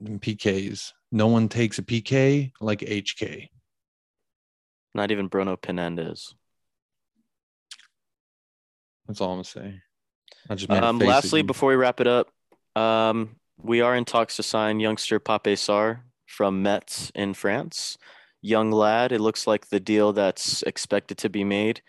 you, 0.00 0.18
pks 0.18 0.92
no 1.12 1.26
one 1.26 1.48
takes 1.48 1.78
a 1.78 1.82
pk 1.82 2.52
like 2.60 2.80
hk 2.80 3.48
Not 4.94 5.10
even 5.10 5.28
Bruno 5.28 5.56
Fernandes. 5.56 6.34
that's 9.06 9.20
all 9.20 9.30
i'm 9.30 9.36
gonna 9.36 9.44
say 9.44 9.80
i 10.50 10.54
just 10.54 10.70
Um, 10.70 10.98
lastly, 10.98 11.42
before 11.42 11.70
we 11.70 11.76
wrap 11.76 12.00
it 12.00 12.06
up, 12.06 12.28
um, 12.76 13.36
we 13.62 13.80
are 13.80 13.94
in 13.96 14.04
talks 14.04 14.36
to 14.36 14.42
sign 14.42 14.80
youngster 14.80 15.18
Pape 15.18 15.56
Sarr 15.56 16.00
from 16.26 16.62
Metz 16.62 17.10
in 17.14 17.34
France. 17.34 17.96
Young 18.42 18.70
lad. 18.70 19.12
It 19.12 19.20
looks 19.20 19.46
like 19.46 19.68
the 19.68 19.80
deal 19.80 20.12
that's 20.12 20.62
expected 20.62 21.16
to 21.18 21.30
be 21.30 21.44
made 21.44 21.80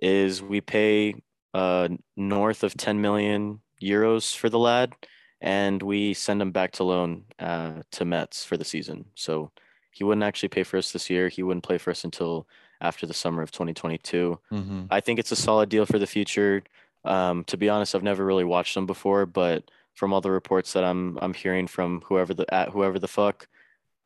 is 0.00 0.42
we 0.42 0.60
pay 0.60 1.14
uh, 1.52 1.88
north 2.16 2.62
of 2.62 2.74
10 2.76 3.00
million 3.00 3.60
euros 3.82 4.34
for 4.34 4.48
the 4.48 4.58
lad, 4.58 4.92
and 5.40 5.82
we 5.82 6.14
send 6.14 6.40
him 6.42 6.50
back 6.52 6.72
to 6.72 6.84
loan 6.84 7.24
uh, 7.38 7.82
to 7.92 8.04
Metz 8.04 8.44
for 8.44 8.56
the 8.56 8.64
season. 8.64 9.06
So 9.14 9.50
he 9.92 10.04
wouldn't 10.04 10.24
actually 10.24 10.48
pay 10.50 10.62
for 10.64 10.76
us 10.78 10.92
this 10.92 11.08
year. 11.10 11.28
He 11.28 11.42
wouldn't 11.42 11.64
play 11.64 11.78
for 11.78 11.90
us 11.90 12.04
until 12.04 12.46
after 12.80 13.06
the 13.06 13.14
summer 13.14 13.42
of 13.42 13.50
2022. 13.50 14.38
Mhm. 14.52 14.86
I 14.90 15.00
think 15.00 15.18
it's 15.18 15.32
a 15.32 15.36
solid 15.36 15.68
deal 15.68 15.86
for 15.86 15.98
the 15.98 16.06
future. 16.06 16.62
Um, 17.04 17.44
to 17.44 17.56
be 17.56 17.68
honest, 17.68 17.94
I've 17.94 18.02
never 18.02 18.24
really 18.24 18.44
watched 18.44 18.74
them 18.74 18.86
before, 18.86 19.26
but 19.26 19.70
from 19.94 20.12
all 20.12 20.20
the 20.20 20.30
reports 20.30 20.72
that 20.74 20.84
I'm 20.84 21.18
I'm 21.20 21.34
hearing 21.34 21.66
from 21.66 22.02
whoever 22.02 22.34
the 22.34 22.52
at 22.54 22.68
whoever 22.70 22.98
the 23.00 23.08
fuck, 23.08 23.48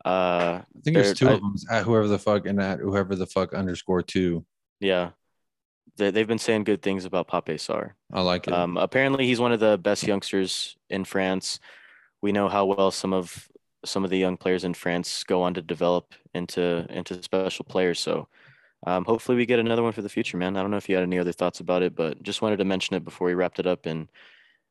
uh, 0.04 0.60
I 0.62 0.80
think 0.82 0.96
there's 0.96 1.12
two 1.18 1.28
I- 1.28 1.32
of 1.32 1.40
them 1.40 1.54
at 1.70 1.84
whoever 1.84 2.08
the 2.08 2.18
fuck 2.18 2.46
and 2.46 2.60
at 2.60 2.78
whoever 2.80 3.14
the 3.16 3.26
fuck 3.26 3.52
underscore 3.54 4.02
two. 4.02 4.44
yeah, 4.80 5.10
they 5.96 6.10
they've 6.10 6.26
been 6.26 6.38
saying 6.38 6.64
good 6.64 6.80
things 6.82 7.04
about 7.04 7.28
Pape 7.28 7.58
Sarr. 7.58 7.92
I 8.12 8.20
like 8.22 8.46
it. 8.48 8.54
Um, 8.54 8.76
apparently, 8.78 9.26
he's 9.26 9.40
one 9.40 9.52
of 9.52 9.60
the 9.60 9.76
best 9.78 10.04
youngsters 10.06 10.76
in 10.92 11.04
France. 11.04 11.58
We 12.20 12.32
know 12.32 12.48
how 12.48 12.66
well 12.66 12.90
some 12.90 13.12
of 13.12 13.48
some 13.84 14.04
of 14.04 14.10
the 14.10 14.18
young 14.18 14.36
players 14.36 14.64
in 14.64 14.74
France 14.74 15.24
go 15.24 15.42
on 15.42 15.54
to 15.54 15.62
develop 15.62 16.14
into 16.34 16.86
into 16.88 17.20
special 17.22 17.64
players. 17.64 17.98
So, 17.98 18.28
um, 18.86 19.04
hopefully, 19.04 19.36
we 19.36 19.46
get 19.46 19.58
another 19.58 19.82
one 19.82 19.92
for 19.92 20.02
the 20.02 20.08
future, 20.08 20.36
man. 20.36 20.56
I 20.56 20.62
don't 20.62 20.70
know 20.70 20.76
if 20.76 20.88
you 20.88 20.94
had 20.94 21.02
any 21.02 21.18
other 21.18 21.32
thoughts 21.32 21.60
about 21.60 21.82
it, 21.82 21.94
but 21.94 22.22
just 22.22 22.42
wanted 22.42 22.58
to 22.58 22.64
mention 22.64 22.94
it 22.94 23.04
before 23.04 23.26
we 23.26 23.34
wrapped 23.34 23.58
it 23.58 23.66
up 23.66 23.86
and 23.86 24.08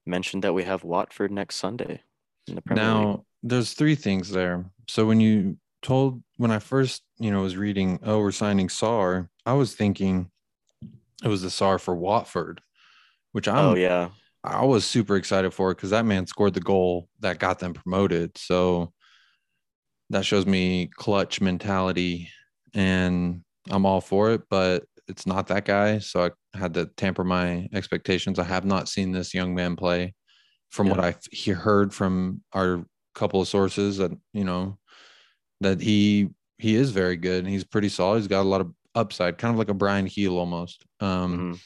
mentioned 0.06 0.44
that 0.44 0.54
we 0.54 0.64
have 0.64 0.84
Watford 0.84 1.32
next 1.32 1.56
Sunday 1.56 2.02
in 2.48 2.56
the 2.56 2.62
Premier 2.62 2.84
League. 2.84 2.94
now 2.94 3.26
there's 3.44 3.74
three 3.74 3.96
things 3.96 4.30
there. 4.30 4.66
So 4.88 5.06
when 5.06 5.20
you 5.20 5.58
told 5.82 6.22
when 6.38 6.52
I 6.52 6.60
first, 6.60 7.04
you 7.20 7.32
know, 7.32 7.42
was 7.42 7.58
reading, 7.58 8.00
oh, 8.04 8.20
we're 8.20 8.32
signing 8.32 8.68
Sarr, 8.68 9.30
I 9.46 9.54
was 9.54 9.74
thinking 9.74 10.30
it 11.24 11.28
was 11.28 11.42
the 11.42 11.50
Sarr 11.50 11.80
for 11.80 11.96
Watford, 11.96 12.62
which 13.32 13.48
I'm 13.48 13.58
oh 13.58 13.76
yeah, 13.76 14.10
I 14.44 14.66
was 14.66 14.86
super 14.86 15.16
excited 15.18 15.54
for 15.54 15.72
it 15.72 15.76
because 15.76 15.92
that 15.92 16.06
man 16.06 16.26
scored 16.26 16.54
the 16.54 16.62
goal 16.62 17.08
that 17.20 17.40
got 17.40 17.60
them 17.60 17.74
promoted. 17.74 18.38
So 18.38 18.92
that 20.10 20.26
shows 20.26 20.46
me 20.46 20.88
clutch 20.88 21.42
mentality 21.42 22.30
and 22.74 23.44
I'm 23.70 23.86
all 23.86 24.02
for 24.02 24.32
it. 24.32 24.42
But 24.50 24.84
it's 25.08 25.28
not 25.28 25.48
that 25.48 25.66
guy. 25.66 26.00
So 26.00 26.26
I 26.26 26.58
had 26.58 26.74
to 26.74 26.88
tamper 26.98 27.24
my 27.24 27.68
expectations. 27.74 28.40
I 28.40 28.44
have 28.44 28.66
not 28.66 28.90
seen 28.90 29.12
this 29.12 29.34
young 29.34 29.54
man 29.54 29.76
play. 29.76 30.16
From 30.70 30.88
what 30.88 31.00
I've 31.02 31.20
he 31.32 31.52
heard 31.52 31.94
from 31.94 32.42
our 32.54 32.86
couple 33.14 33.42
of 33.42 33.48
sources 33.50 33.98
that 33.98 34.12
you 34.32 34.46
know 34.46 34.80
that 35.60 35.82
he 35.82 36.30
he 36.60 36.76
is 36.76 36.92
very 36.92 37.18
good 37.18 37.44
and 37.44 37.50
he's 37.54 37.66
pretty 37.66 37.90
solid. 37.90 38.20
He's 38.20 38.28
got 38.28 38.44
a 38.44 38.50
lot 38.50 38.62
of 38.62 38.72
upside, 38.96 39.38
kind 39.38 39.54
of 39.54 39.60
like 39.60 39.70
a 39.70 39.74
Bryan 39.74 40.06
Gil 40.06 40.38
almost. 40.38 40.86
Um, 41.02 41.38
Mhm. 41.38 41.60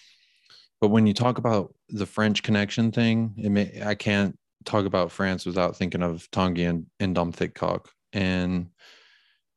But 0.82 0.90
when 0.90 1.08
you 1.08 1.14
talk 1.14 1.38
about 1.38 1.74
the 1.90 2.06
French 2.06 2.44
connection 2.44 2.92
thing, 2.92 3.34
it 3.38 3.50
may, 3.50 3.82
I 3.84 3.96
can't 3.96 4.38
talk 4.66 4.86
about 4.86 5.12
France 5.12 5.46
without 5.46 5.76
thinking 5.78 6.02
of 6.04 6.30
Tanguy 6.32 6.68
and, 6.70 6.86
and 7.00 7.14
Dom 7.16 7.32
Thickcock. 7.32 7.86
And 8.14 8.68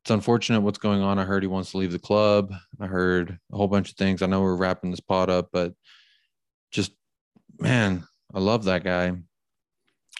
it's 0.02 0.10
unfortunate 0.10 0.60
what's 0.60 0.78
going 0.78 1.00
on. 1.02 1.18
I 1.18 1.24
heard 1.24 1.42
he 1.42 1.46
wants 1.48 1.72
to 1.72 1.78
leave 1.78 1.92
the 1.92 1.98
club. 1.98 2.52
I 2.80 2.86
heard 2.86 3.38
a 3.52 3.56
whole 3.56 3.68
bunch 3.68 3.90
of 3.90 3.96
things. 3.96 4.22
I 4.22 4.26
know 4.26 4.40
we're 4.40 4.56
wrapping 4.56 4.90
this 4.90 5.00
pod 5.00 5.28
up, 5.30 5.48
but 5.52 5.74
just 6.70 6.92
man, 7.58 8.04
I 8.32 8.38
love 8.40 8.64
that 8.64 8.84
guy. 8.84 9.12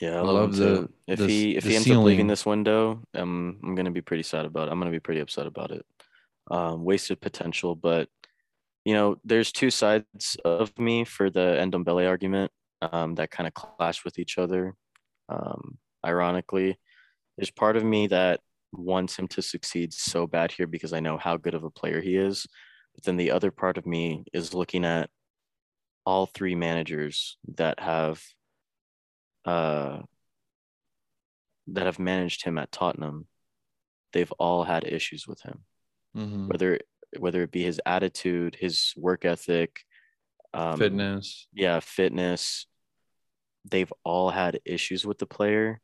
Yeah, 0.00 0.16
I 0.16 0.18
I 0.18 0.20
love, 0.22 0.34
love 0.34 0.56
the- 0.56 0.88
If 1.06 1.18
the- 1.18 1.26
he 1.26 1.56
if 1.56 1.64
he 1.64 1.74
ends 1.76 1.90
up 1.90 2.04
leaving 2.04 2.26
this 2.26 2.46
window, 2.46 3.02
um, 3.14 3.58
I'm 3.62 3.74
gonna 3.74 3.90
be 3.90 4.00
pretty 4.00 4.22
sad 4.22 4.46
about 4.46 4.68
it. 4.68 4.70
I'm 4.72 4.78
gonna 4.78 4.90
be 4.90 5.00
pretty 5.00 5.20
upset 5.20 5.46
about 5.46 5.70
it. 5.70 5.84
Um, 6.50 6.84
wasted 6.84 7.20
potential, 7.20 7.74
but 7.74 8.08
you 8.84 8.94
know, 8.94 9.16
there's 9.24 9.52
two 9.52 9.70
sides 9.70 10.36
of 10.44 10.76
me 10.78 11.04
for 11.04 11.30
the 11.30 11.56
Ndombele 11.60 12.08
argument 12.08 12.50
um, 12.80 13.14
that 13.16 13.30
kind 13.30 13.46
of 13.46 13.54
clash 13.54 14.04
with 14.04 14.18
each 14.18 14.38
other. 14.38 14.74
Um, 15.28 15.78
ironically, 16.04 16.78
there's 17.36 17.50
part 17.50 17.76
of 17.76 17.84
me 17.84 18.06
that 18.08 18.40
wants 18.72 19.18
him 19.18 19.28
to 19.28 19.42
succeed 19.42 19.92
so 19.92 20.26
bad 20.26 20.52
here 20.52 20.66
because 20.66 20.92
I 20.92 21.00
know 21.00 21.18
how 21.18 21.36
good 21.36 21.54
of 21.54 21.64
a 21.64 21.70
player 21.70 22.00
he 22.00 22.16
is. 22.16 22.46
But 22.94 23.04
then 23.04 23.16
the 23.16 23.30
other 23.30 23.50
part 23.50 23.78
of 23.78 23.86
me 23.86 24.24
is 24.32 24.54
looking 24.54 24.84
at 24.84 25.10
all 26.04 26.26
three 26.26 26.54
managers 26.54 27.36
that 27.56 27.80
have 27.80 28.22
uh, 29.44 30.00
that 31.68 31.86
have 31.86 31.98
managed 31.98 32.44
him 32.44 32.58
at 32.58 32.72
Tottenham. 32.72 33.26
They've 34.12 34.32
all 34.32 34.64
had 34.64 34.84
issues 34.84 35.26
with 35.26 35.42
him 35.42 35.64
Mhm. 36.16 36.48
whether 36.48 36.80
whether 37.18 37.42
it 37.42 37.50
be 37.50 37.62
his 37.62 37.80
attitude, 37.86 38.56
his 38.58 38.92
work 38.96 39.24
ethic, 39.24 39.84
um, 40.54 40.78
Fitness. 40.78 41.46
yeah, 41.52 41.80
fitness. 41.80 42.66
They've 43.70 43.92
all 44.04 44.30
had 44.30 44.60
issues 44.64 45.06
with 45.06 45.18
the 45.18 45.26
player. 45.26 45.80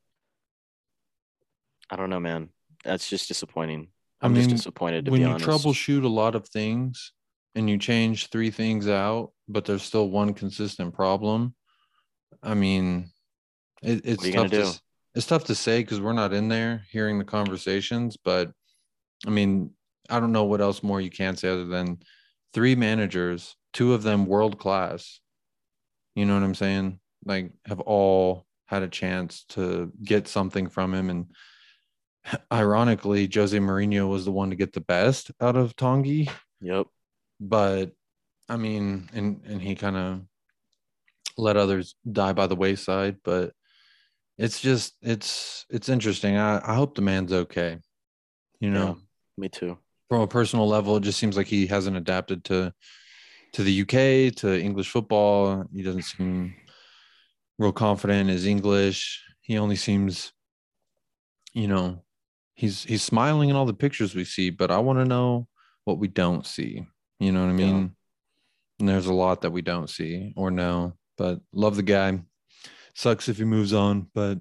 I 1.90 1.96
don't 1.96 2.10
know, 2.10 2.20
man. 2.20 2.48
That's 2.84 3.08
just 3.08 3.28
disappointing. 3.28 3.88
I 4.20 4.26
I'm 4.26 4.34
just 4.34 4.50
disappointed 4.50 5.04
to 5.04 5.10
be. 5.10 5.12
when 5.12 5.20
you 5.20 5.28
honest. 5.28 5.46
troubleshoot 5.46 6.04
a 6.04 6.08
lot 6.08 6.34
of 6.34 6.48
things 6.48 7.12
and 7.54 7.68
you 7.68 7.78
change 7.78 8.30
three 8.30 8.50
things 8.50 8.88
out, 8.88 9.32
but 9.48 9.64
there's 9.64 9.82
still 9.82 10.08
one 10.08 10.34
consistent 10.34 10.94
problem. 10.94 11.54
I 12.42 12.54
mean, 12.54 13.10
it, 13.82 14.02
it's 14.04 14.30
tough 14.30 14.50
to 14.50 14.62
do? 14.62 14.70
it's 15.14 15.26
tough 15.26 15.44
to 15.44 15.54
say 15.54 15.80
because 15.80 16.00
we're 16.00 16.12
not 16.12 16.32
in 16.32 16.48
there 16.48 16.82
hearing 16.90 17.18
the 17.18 17.24
conversations. 17.24 18.16
But 18.16 18.50
I 19.26 19.30
mean, 19.30 19.70
I 20.10 20.20
don't 20.20 20.32
know 20.32 20.44
what 20.44 20.60
else 20.60 20.82
more 20.82 21.00
you 21.00 21.10
can 21.10 21.36
say 21.36 21.48
other 21.48 21.64
than 21.64 21.98
three 22.52 22.74
managers, 22.74 23.56
two 23.72 23.94
of 23.94 24.02
them 24.02 24.26
world 24.26 24.58
class. 24.58 25.20
You 26.14 26.24
know 26.26 26.34
what 26.34 26.42
I'm 26.42 26.54
saying? 26.54 27.00
Like, 27.24 27.52
have 27.66 27.80
all 27.80 28.46
had 28.66 28.82
a 28.82 28.88
chance 28.88 29.44
to 29.50 29.92
get 30.02 30.28
something 30.28 30.68
from 30.68 30.94
him 30.94 31.10
and 31.10 31.26
ironically, 32.52 33.30
Jose 33.32 33.56
Mourinho 33.58 34.08
was 34.08 34.24
the 34.24 34.32
one 34.32 34.50
to 34.50 34.56
get 34.56 34.72
the 34.72 34.80
best 34.80 35.30
out 35.40 35.56
of 35.56 35.76
Tanguy. 35.76 36.30
Yep. 36.60 36.86
But 37.40 37.92
I 38.48 38.56
mean, 38.56 39.08
and 39.12 39.40
and 39.46 39.60
he 39.60 39.74
kind 39.74 39.96
of 39.96 40.20
let 41.36 41.56
others 41.56 41.94
die 42.10 42.32
by 42.32 42.46
the 42.46 42.56
wayside. 42.56 43.16
But 43.24 43.52
it's 44.38 44.60
just 44.60 44.94
it's 45.02 45.66
it's 45.70 45.88
interesting. 45.88 46.36
I, 46.36 46.60
I 46.64 46.74
hope 46.74 46.94
the 46.94 47.02
man's 47.02 47.32
okay. 47.32 47.78
You 48.60 48.70
know, 48.70 48.86
Yeah, 48.86 48.94
me 49.36 49.48
too. 49.48 49.78
From 50.08 50.20
a 50.20 50.26
personal 50.26 50.68
level, 50.68 50.96
it 50.96 51.02
just 51.02 51.18
seems 51.18 51.36
like 51.36 51.46
he 51.46 51.66
hasn't 51.66 51.96
adapted 51.96 52.44
to 52.44 52.72
to 53.54 53.62
the 53.62 53.82
UK, 53.82 54.34
to 54.34 54.60
English 54.60 54.90
football. 54.90 55.64
He 55.72 55.82
doesn't 55.82 56.02
seem 56.02 56.54
real 57.58 57.72
confident 57.72 58.22
in 58.22 58.28
his 58.28 58.46
English. 58.46 59.22
He 59.42 59.58
only 59.58 59.76
seems, 59.76 60.32
you 61.52 61.68
know, 61.68 62.02
he's 62.54 62.82
he's 62.84 63.02
smiling 63.02 63.50
in 63.50 63.56
all 63.56 63.66
the 63.66 63.74
pictures 63.74 64.14
we 64.14 64.24
see, 64.24 64.50
but 64.50 64.70
I 64.70 64.78
want 64.78 64.98
to 64.98 65.04
know 65.04 65.46
what 65.84 65.98
we 65.98 66.08
don't 66.08 66.46
see. 66.46 66.84
You 67.20 67.32
know 67.32 67.42
what 67.42 67.50
I 67.50 67.58
Yeah. 67.58 67.72
mean? 67.72 67.96
And 68.80 68.88
there's 68.88 69.06
a 69.06 69.14
lot 69.14 69.42
that 69.42 69.52
we 69.52 69.62
don't 69.62 69.88
see 69.88 70.32
or 70.36 70.50
know. 70.50 70.94
But 71.16 71.40
love 71.52 71.76
the 71.76 71.82
guy. 71.82 72.20
Sucks 72.94 73.28
if 73.28 73.38
he 73.38 73.44
moves 73.44 73.72
on, 73.72 74.10
but 74.14 74.38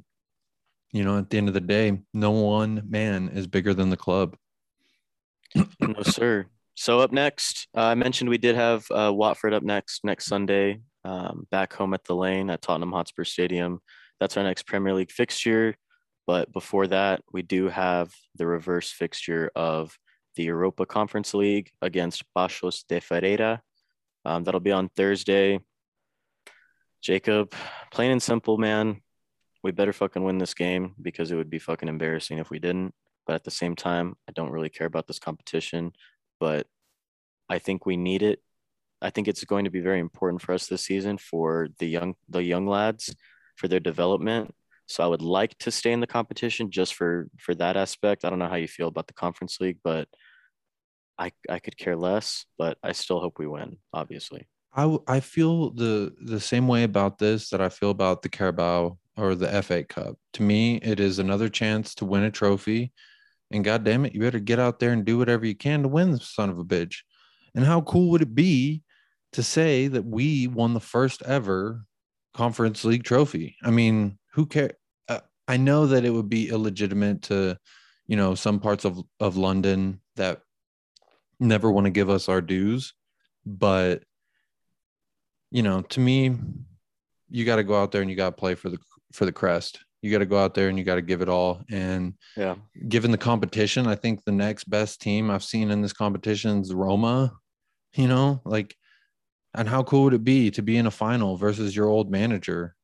you 0.91 1.03
know, 1.03 1.17
at 1.17 1.29
the 1.29 1.37
end 1.37 1.47
of 1.47 1.53
the 1.53 1.61
day, 1.61 1.99
no 2.13 2.31
one 2.31 2.83
man 2.87 3.29
is 3.29 3.47
bigger 3.47 3.73
than 3.73 3.89
the 3.89 3.97
club. 3.97 4.37
No, 5.55 6.01
sir. 6.03 6.45
So 6.75 6.99
up 6.99 7.11
next, 7.11 7.67
uh, 7.75 7.81
I 7.81 7.95
mentioned 7.95 8.29
we 8.29 8.37
did 8.37 8.55
have 8.55 8.85
uh, 8.89 9.11
Watford 9.13 9.53
up 9.53 9.63
next 9.63 10.03
next 10.03 10.25
Sunday, 10.25 10.79
um, 11.03 11.47
back 11.51 11.73
home 11.73 11.93
at 11.93 12.03
the 12.03 12.15
Lane 12.15 12.49
at 12.49 12.61
Tottenham 12.61 12.91
Hotspur 12.91 13.23
Stadium. 13.23 13.79
That's 14.19 14.37
our 14.37 14.43
next 14.43 14.65
Premier 14.65 14.93
League 14.93 15.11
fixture. 15.11 15.75
But 16.25 16.51
before 16.51 16.87
that, 16.87 17.21
we 17.31 17.41
do 17.41 17.67
have 17.67 18.11
the 18.35 18.47
reverse 18.47 18.89
fixture 18.91 19.51
of 19.55 19.97
the 20.35 20.43
Europa 20.43 20.85
Conference 20.85 21.33
League 21.33 21.71
against 21.81 22.23
Paços 22.35 22.85
de 22.87 22.99
Ferreira. 22.99 23.61
Um, 24.25 24.43
that'll 24.43 24.59
be 24.59 24.71
on 24.71 24.89
Thursday. 24.89 25.59
Jacob, 27.01 27.53
plain 27.91 28.11
and 28.11 28.23
simple, 28.23 28.57
man, 28.57 29.01
we 29.61 29.71
better 29.71 29.91
fucking 29.91 30.23
win 30.23 30.37
this 30.37 30.53
game 30.53 30.95
because 31.01 31.31
it 31.31 31.35
would 31.35 31.49
be 31.49 31.59
fucking 31.59 31.89
embarrassing 31.89 32.37
if 32.37 32.49
we 32.49 32.59
didn't. 32.59 32.93
But 33.25 33.35
at 33.35 33.43
the 33.43 33.51
same 33.51 33.75
time, 33.75 34.15
I 34.27 34.31
don't 34.33 34.51
really 34.51 34.69
care 34.69 34.87
about 34.87 35.07
this 35.07 35.19
competition 35.19 35.93
but 36.43 36.67
I 37.49 37.57
think 37.59 37.85
we 37.85 37.95
need 37.95 38.21
it. 38.21 38.39
I 39.01 39.11
think 39.11 39.29
it's 39.29 39.45
going 39.45 39.63
to 39.63 39.71
be 39.71 39.79
very 39.79 40.01
important 40.01 40.41
for 40.41 40.53
us 40.53 40.67
this 40.67 40.85
season 40.85 41.17
for 41.17 41.69
the 41.79 41.87
young 41.87 42.15
the 42.27 42.43
young 42.43 42.67
lads 42.67 43.15
for 43.55 43.69
their 43.69 43.79
development. 43.79 44.53
So 44.85 45.05
I 45.05 45.07
would 45.07 45.21
like 45.21 45.57
to 45.59 45.71
stay 45.71 45.93
in 45.93 46.01
the 46.01 46.15
competition 46.19 46.69
just 46.69 46.95
for 46.95 47.29
for 47.39 47.55
that 47.55 47.77
aspect. 47.77 48.25
I 48.25 48.29
don't 48.29 48.39
know 48.39 48.49
how 48.49 48.57
you 48.57 48.67
feel 48.67 48.89
about 48.89 49.07
the 49.07 49.13
conference 49.13 49.61
league, 49.61 49.79
but 49.85 50.09
I 51.17 51.31
I 51.49 51.59
could 51.59 51.77
care 51.77 51.95
less, 51.95 52.45
but 52.57 52.77
I 52.83 52.91
still 52.91 53.21
hope 53.21 53.39
we 53.39 53.47
win, 53.47 53.77
obviously. 53.93 54.49
I 54.75 54.97
I 55.07 55.21
feel 55.21 55.71
the 55.71 56.13
the 56.21 56.41
same 56.41 56.67
way 56.67 56.83
about 56.83 57.19
this 57.19 57.49
that 57.51 57.61
I 57.61 57.69
feel 57.69 57.91
about 57.91 58.21
the 58.21 58.29
Carabao 58.29 58.97
or 59.15 59.35
the 59.35 59.63
FA 59.63 59.85
Cup. 59.85 60.17
To 60.33 60.43
me, 60.43 60.77
it 60.77 60.99
is 60.99 61.19
another 61.19 61.47
chance 61.47 61.95
to 61.95 62.05
win 62.05 62.23
a 62.23 62.31
trophy, 62.31 62.91
and 63.53 63.63
God 63.63 63.83
damn 63.83 64.03
it, 64.03 64.13
you 64.13 64.19
better 64.21 64.39
get 64.39 64.59
out 64.59 64.79
there 64.79 64.91
and 64.91 65.05
do 65.05 65.19
whatever 65.19 65.45
you 65.45 65.55
can 65.55 65.83
to 65.83 65.87
win 65.87 66.11
the 66.11 66.19
son 66.19 66.49
of 66.49 66.57
a 66.57 66.65
bitch. 66.65 66.97
And 67.55 67.63
how 67.63 67.81
cool 67.81 68.09
would 68.09 68.23
it 68.23 68.33
be 68.33 68.81
to 69.33 69.43
say 69.43 69.87
that 69.87 70.03
we 70.03 70.47
won 70.47 70.73
the 70.73 70.79
first 70.79 71.21
ever 71.21 71.85
Conference 72.33 72.83
League 72.83 73.03
trophy? 73.03 73.55
I 73.63 73.69
mean, 73.69 74.17
who 74.33 74.47
cares? 74.47 74.71
Uh, 75.07 75.19
I 75.47 75.57
know 75.57 75.85
that 75.85 76.03
it 76.03 76.09
would 76.09 76.29
be 76.29 76.49
illegitimate 76.49 77.21
to, 77.23 77.57
you 78.07 78.17
know, 78.17 78.33
some 78.33 78.59
parts 78.59 78.85
of 78.85 78.99
of 79.19 79.37
London 79.37 80.01
that 80.15 80.41
never 81.39 81.71
want 81.71 81.85
to 81.85 81.91
give 81.91 82.09
us 82.09 82.27
our 82.27 82.41
dues, 82.41 82.95
but 83.45 84.03
you 85.51 85.61
know, 85.61 85.83
to 85.83 85.99
me, 85.99 86.35
you 87.29 87.45
got 87.45 87.57
to 87.57 87.63
go 87.63 87.79
out 87.79 87.91
there 87.91 88.01
and 88.01 88.09
you 88.09 88.17
got 88.17 88.31
to 88.31 88.39
play 88.39 88.55
for 88.55 88.69
the 88.69 88.79
for 89.11 89.25
the 89.25 89.31
crest. 89.31 89.79
You 90.03 90.11
got 90.11 90.19
to 90.19 90.25
go 90.25 90.37
out 90.37 90.53
there 90.53 90.67
and 90.67 90.77
you 90.77 90.83
got 90.83 90.95
to 90.95 91.01
give 91.01 91.21
it 91.21 91.29
all. 91.29 91.63
And 91.71 92.15
Yeah. 92.35 92.55
given 92.89 93.11
the 93.11 93.17
competition, 93.17 93.87
I 93.87 93.95
think 93.95 94.23
the 94.25 94.33
next 94.33 94.65
best 94.69 95.01
team 95.01 95.31
I've 95.31 95.45
seen 95.45 95.71
in 95.71 95.81
this 95.81 95.93
competition 95.93 96.59
is 96.59 96.73
Roma. 96.73 97.33
You 97.95 98.09
know, 98.09 98.41
like, 98.43 98.75
and 99.53 99.69
how 99.69 99.83
cool 99.83 100.03
would 100.05 100.13
it 100.13 100.23
be 100.23 100.51
to 100.51 100.61
be 100.61 100.77
in 100.77 100.87
a 100.87 100.91
final 100.91 101.37
versus 101.37 101.73
your 101.73 101.87
old 101.87 102.11
manager? 102.11 102.75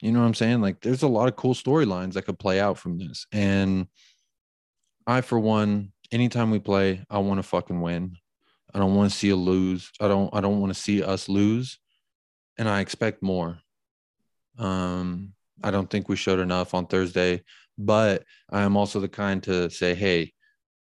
You 0.00 0.12
know 0.12 0.20
what 0.20 0.26
I'm 0.26 0.34
saying? 0.34 0.60
Like, 0.60 0.80
there's 0.80 1.02
a 1.02 1.08
lot 1.08 1.28
of 1.28 1.34
cool 1.34 1.54
storylines 1.54 2.12
that 2.12 2.26
could 2.26 2.38
play 2.38 2.60
out 2.60 2.78
from 2.78 2.98
this. 2.98 3.26
And 3.32 3.88
I, 5.08 5.22
for 5.22 5.40
one, 5.40 5.92
anytime 6.12 6.52
we 6.52 6.60
play, 6.60 7.04
I 7.10 7.18
want 7.18 7.38
to 7.38 7.42
fucking 7.42 7.80
win. 7.80 8.16
I 8.72 8.78
don't 8.78 8.94
want 8.94 9.10
to 9.10 9.16
see 9.16 9.30
a 9.30 9.36
lose. 9.36 9.90
I 9.98 10.06
don't. 10.06 10.32
I 10.32 10.40
don't 10.40 10.60
want 10.60 10.72
to 10.72 10.80
see 10.80 11.02
us 11.02 11.28
lose, 11.28 11.78
and 12.58 12.68
I 12.68 12.80
expect 12.80 13.22
more. 13.22 13.58
Um, 14.58 15.32
I 15.62 15.70
don't 15.70 15.88
think 15.90 16.08
we 16.08 16.16
showed 16.16 16.40
enough 16.40 16.74
on 16.74 16.86
Thursday, 16.86 17.42
but 17.76 18.24
I 18.50 18.62
am 18.62 18.76
also 18.76 19.00
the 19.00 19.08
kind 19.08 19.42
to 19.44 19.70
say, 19.70 19.94
hey, 19.94 20.32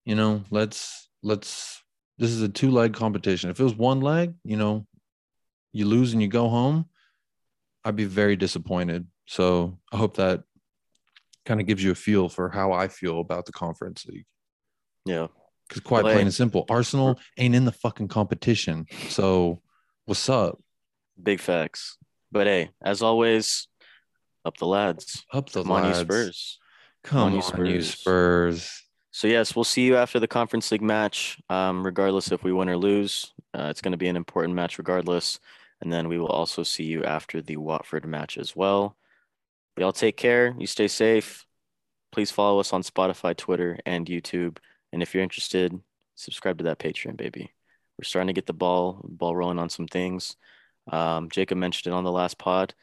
you 0.06 0.16
know, 0.16 0.44
let's 0.50 1.10
let's. 1.24 1.82
This 2.18 2.32
is 2.32 2.42
a 2.42 2.50
two 2.50 2.72
leg 2.72 2.94
competition. 2.94 3.50
If 3.50 3.60
it 3.60 3.64
was 3.64 3.76
one 3.76 4.02
leg, 4.02 4.34
you 4.44 4.58
know, 4.58 4.86
you 5.72 5.86
lose 5.86 6.14
and 6.14 6.22
you 6.22 6.28
go 6.28 6.50
home, 6.50 6.86
I'd 7.86 7.96
be 7.96 8.06
very 8.06 8.36
disappointed. 8.36 9.08
So 9.26 9.80
I 9.92 9.98
hope 9.98 10.18
that 10.18 10.44
kind 11.46 11.62
of 11.62 11.68
gives 11.68 11.84
you 11.84 11.92
a 11.92 11.96
feel 11.96 12.28
for 12.28 12.50
how 12.50 12.74
I 12.74 12.88
feel 12.88 13.22
about 13.22 13.46
the 13.46 13.52
conference 13.52 14.06
league. 14.06 14.26
Yeah. 15.06 15.28
Because 15.68 15.82
quite 15.82 16.04
Well, 16.04 16.14
plain 16.14 16.26
and 16.26 16.34
simple, 16.34 16.66
Arsenal 16.70 17.20
ain't 17.38 17.56
in 17.56 17.66
the 17.66 17.72
fucking 17.72 18.08
competition. 18.08 18.86
So 19.10 19.62
what's 20.06 20.28
up? 20.28 20.60
Big 21.22 21.40
facts. 21.40 21.98
But 22.32 22.48
hey, 22.48 22.72
as 22.84 23.02
always, 23.02 23.68
up 24.46 24.58
the 24.58 24.68
lads. 24.68 25.26
Up 25.34 25.50
the 25.50 25.64
Come 25.64 25.72
on, 25.72 25.88
you. 25.88 25.96
Spurs. 25.96 26.60
Come 27.04 27.18
you 27.18 27.24
on, 27.24 27.34
you 27.34 27.42
Spurs. 27.82 27.94
Spurs. 27.94 28.84
So 29.12 29.28
yes, 29.28 29.56
we'll 29.56 29.64
see 29.64 29.86
you 29.86 29.98
after 29.98 30.20
the 30.20 30.28
conference 30.28 30.72
league 30.72 30.82
match. 30.82 31.42
Um, 31.50 31.86
regardless 31.86 32.32
if 32.32 32.44
we 32.44 32.54
win 32.54 32.70
or 32.70 32.78
lose, 32.78 33.34
uh, 33.54 33.68
it's 33.70 33.82
going 33.82 33.92
to 33.92 33.98
be 33.98 34.08
an 34.08 34.16
important 34.16 34.54
match 34.56 34.78
regardless. 34.78 35.40
And 35.82 35.92
then 35.92 36.08
we 36.08 36.20
will 36.20 36.28
also 36.28 36.64
see 36.64 36.84
you 36.84 37.04
after 37.04 37.42
the 37.42 37.58
Watford 37.58 38.06
match 38.06 38.38
as 38.38 38.56
well. 38.56 38.96
Y'all 39.78 39.94
take 39.94 40.18
care. 40.18 40.56
You 40.58 40.68
stay 40.68 40.88
safe. 40.88 41.46
Please 42.12 42.32
follow 42.32 42.60
us 42.60 42.74
on 42.74 42.84
Spotify, 42.84 43.36
Twitter, 43.36 43.80
and 43.86 44.06
YouTube. 44.06 44.58
And 44.92 45.02
if 45.02 45.14
you're 45.14 45.24
interested, 45.24 45.80
subscribe 46.16 46.58
to 46.58 46.66
that 46.66 46.80
Patreon, 46.80 47.16
baby. 47.16 47.54
We're 47.98 48.04
starting 48.04 48.28
to 48.28 48.34
get 48.34 48.46
the 48.46 48.54
ball 48.54 49.02
ball 49.04 49.36
rolling 49.36 49.60
on 49.60 49.70
some 49.70 49.88
things. 49.88 50.36
Um, 50.92 51.30
Jacob 51.30 51.58
mentioned 51.58 51.94
it 51.94 51.96
on 51.96 52.04
the 52.04 52.12
last 52.12 52.38
pod. 52.38 52.74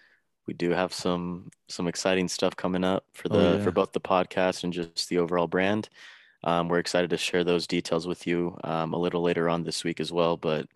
We 0.47 0.55
do 0.55 0.71
have 0.71 0.93
some 0.93 1.51
some 1.69 1.89
exciting 1.89 2.29
stuff 2.29 2.57
coming 2.57 2.85
up 2.85 3.05
for 3.15 3.29
Oh, 3.31 3.37
the 3.39 3.59
yeah. 3.59 3.65
for 3.65 3.73
both 3.73 3.93
the 3.93 4.01
podcast 4.01 4.65
and 4.65 4.73
just 4.73 5.09
the 5.09 5.19
overall 5.19 5.47
brand. 5.49 5.89
Um, 6.45 6.69
we're 6.69 6.79
excited 6.79 7.11
to 7.11 7.17
share 7.17 7.43
those 7.45 7.67
details 7.67 8.07
with 8.07 8.27
you 8.27 8.57
um, 8.65 8.93
a 8.95 8.99
little 8.99 9.23
later 9.23 9.49
on 9.49 9.65
this 9.65 9.83
week 9.85 9.99
as 10.01 10.13
well. 10.13 10.37
But 10.37 10.69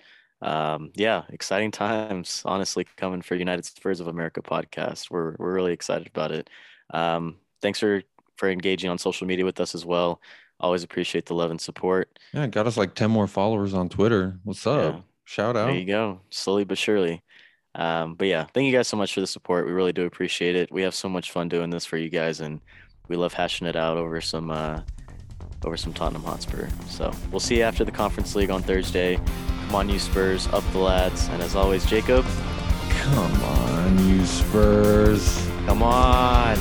um, 0.42 0.90
yeah, 0.94 1.22
exciting 1.28 1.70
times, 1.70 2.42
honestly, 2.44 2.86
coming 2.96 3.22
for 3.22 3.34
United 3.36 3.64
Spurs 3.64 4.00
of 4.00 4.08
America 4.08 4.42
podcast. 4.42 5.10
We're 5.10 5.36
we're 5.38 5.52
really 5.54 5.72
excited 5.72 6.08
about 6.08 6.32
it. 6.32 6.50
Um, 6.92 7.36
thanks 7.62 7.78
for 7.78 8.02
for 8.36 8.48
engaging 8.50 8.90
on 8.90 8.98
social 8.98 9.26
media 9.26 9.44
with 9.44 9.60
us 9.60 9.74
as 9.74 9.84
well. 9.84 10.20
Always 10.58 10.82
appreciate 10.82 11.26
the 11.26 11.34
love 11.34 11.50
and 11.50 11.60
support. 11.60 12.18
Yeah, 12.32 12.46
got 12.46 12.66
us 12.66 12.76
like 12.76 12.94
10 12.94 13.10
more 13.10 13.26
followers 13.26 13.72
on 13.74 13.88
Twitter. 13.88 14.38
What's 14.44 14.66
up? 14.66 14.94
Yeah. 14.94 15.00
Shout 15.24 15.56
out. 15.56 15.66
There 15.66 15.76
you 15.76 15.86
go, 15.86 16.20
slowly 16.30 16.64
but 16.64 16.76
surely. 16.78 17.22
Um, 17.74 18.14
but 18.14 18.26
yeah, 18.26 18.44
thank 18.52 18.66
you 18.66 18.72
guys 18.72 18.88
so 18.88 18.96
much 18.96 19.14
for 19.14 19.20
the 19.20 19.26
support. 19.26 19.66
We 19.66 19.72
really 19.72 19.92
do 19.92 20.04
appreciate 20.06 20.56
it. 20.56 20.72
We 20.72 20.82
have 20.82 20.94
so 20.94 21.08
much 21.08 21.30
fun 21.30 21.48
doing 21.48 21.70
this 21.70 21.84
for 21.84 21.96
you 21.96 22.08
guys, 22.08 22.40
and 22.40 22.60
we 23.08 23.16
love 23.16 23.32
hashing 23.32 23.66
it 23.66 23.76
out 23.76 23.96
over 23.96 24.20
some 24.20 24.50
uh, 24.50 24.80
over 25.64 25.76
some 25.76 25.92
Tottenham 25.92 26.24
Hotspur. 26.24 26.68
So 26.88 27.12
we'll 27.30 27.40
see 27.40 27.58
you 27.58 27.62
after 27.62 27.84
the 27.84 27.92
Conference 27.92 28.34
League 28.34 28.50
on 28.50 28.62
Thursday. 28.62 29.16
Come 29.66 29.74
on, 29.74 29.88
you 29.88 29.98
Spurs, 30.00 30.48
up 30.48 30.64
the 30.72 30.78
lads, 30.78 31.28
and 31.28 31.40
as 31.42 31.54
always, 31.54 31.86
Jacob, 31.86 32.24
Come 32.88 33.42
on, 33.44 34.08
you 34.08 34.24
Spurs. 34.26 35.46
come 35.66 35.82
on. 35.82 36.56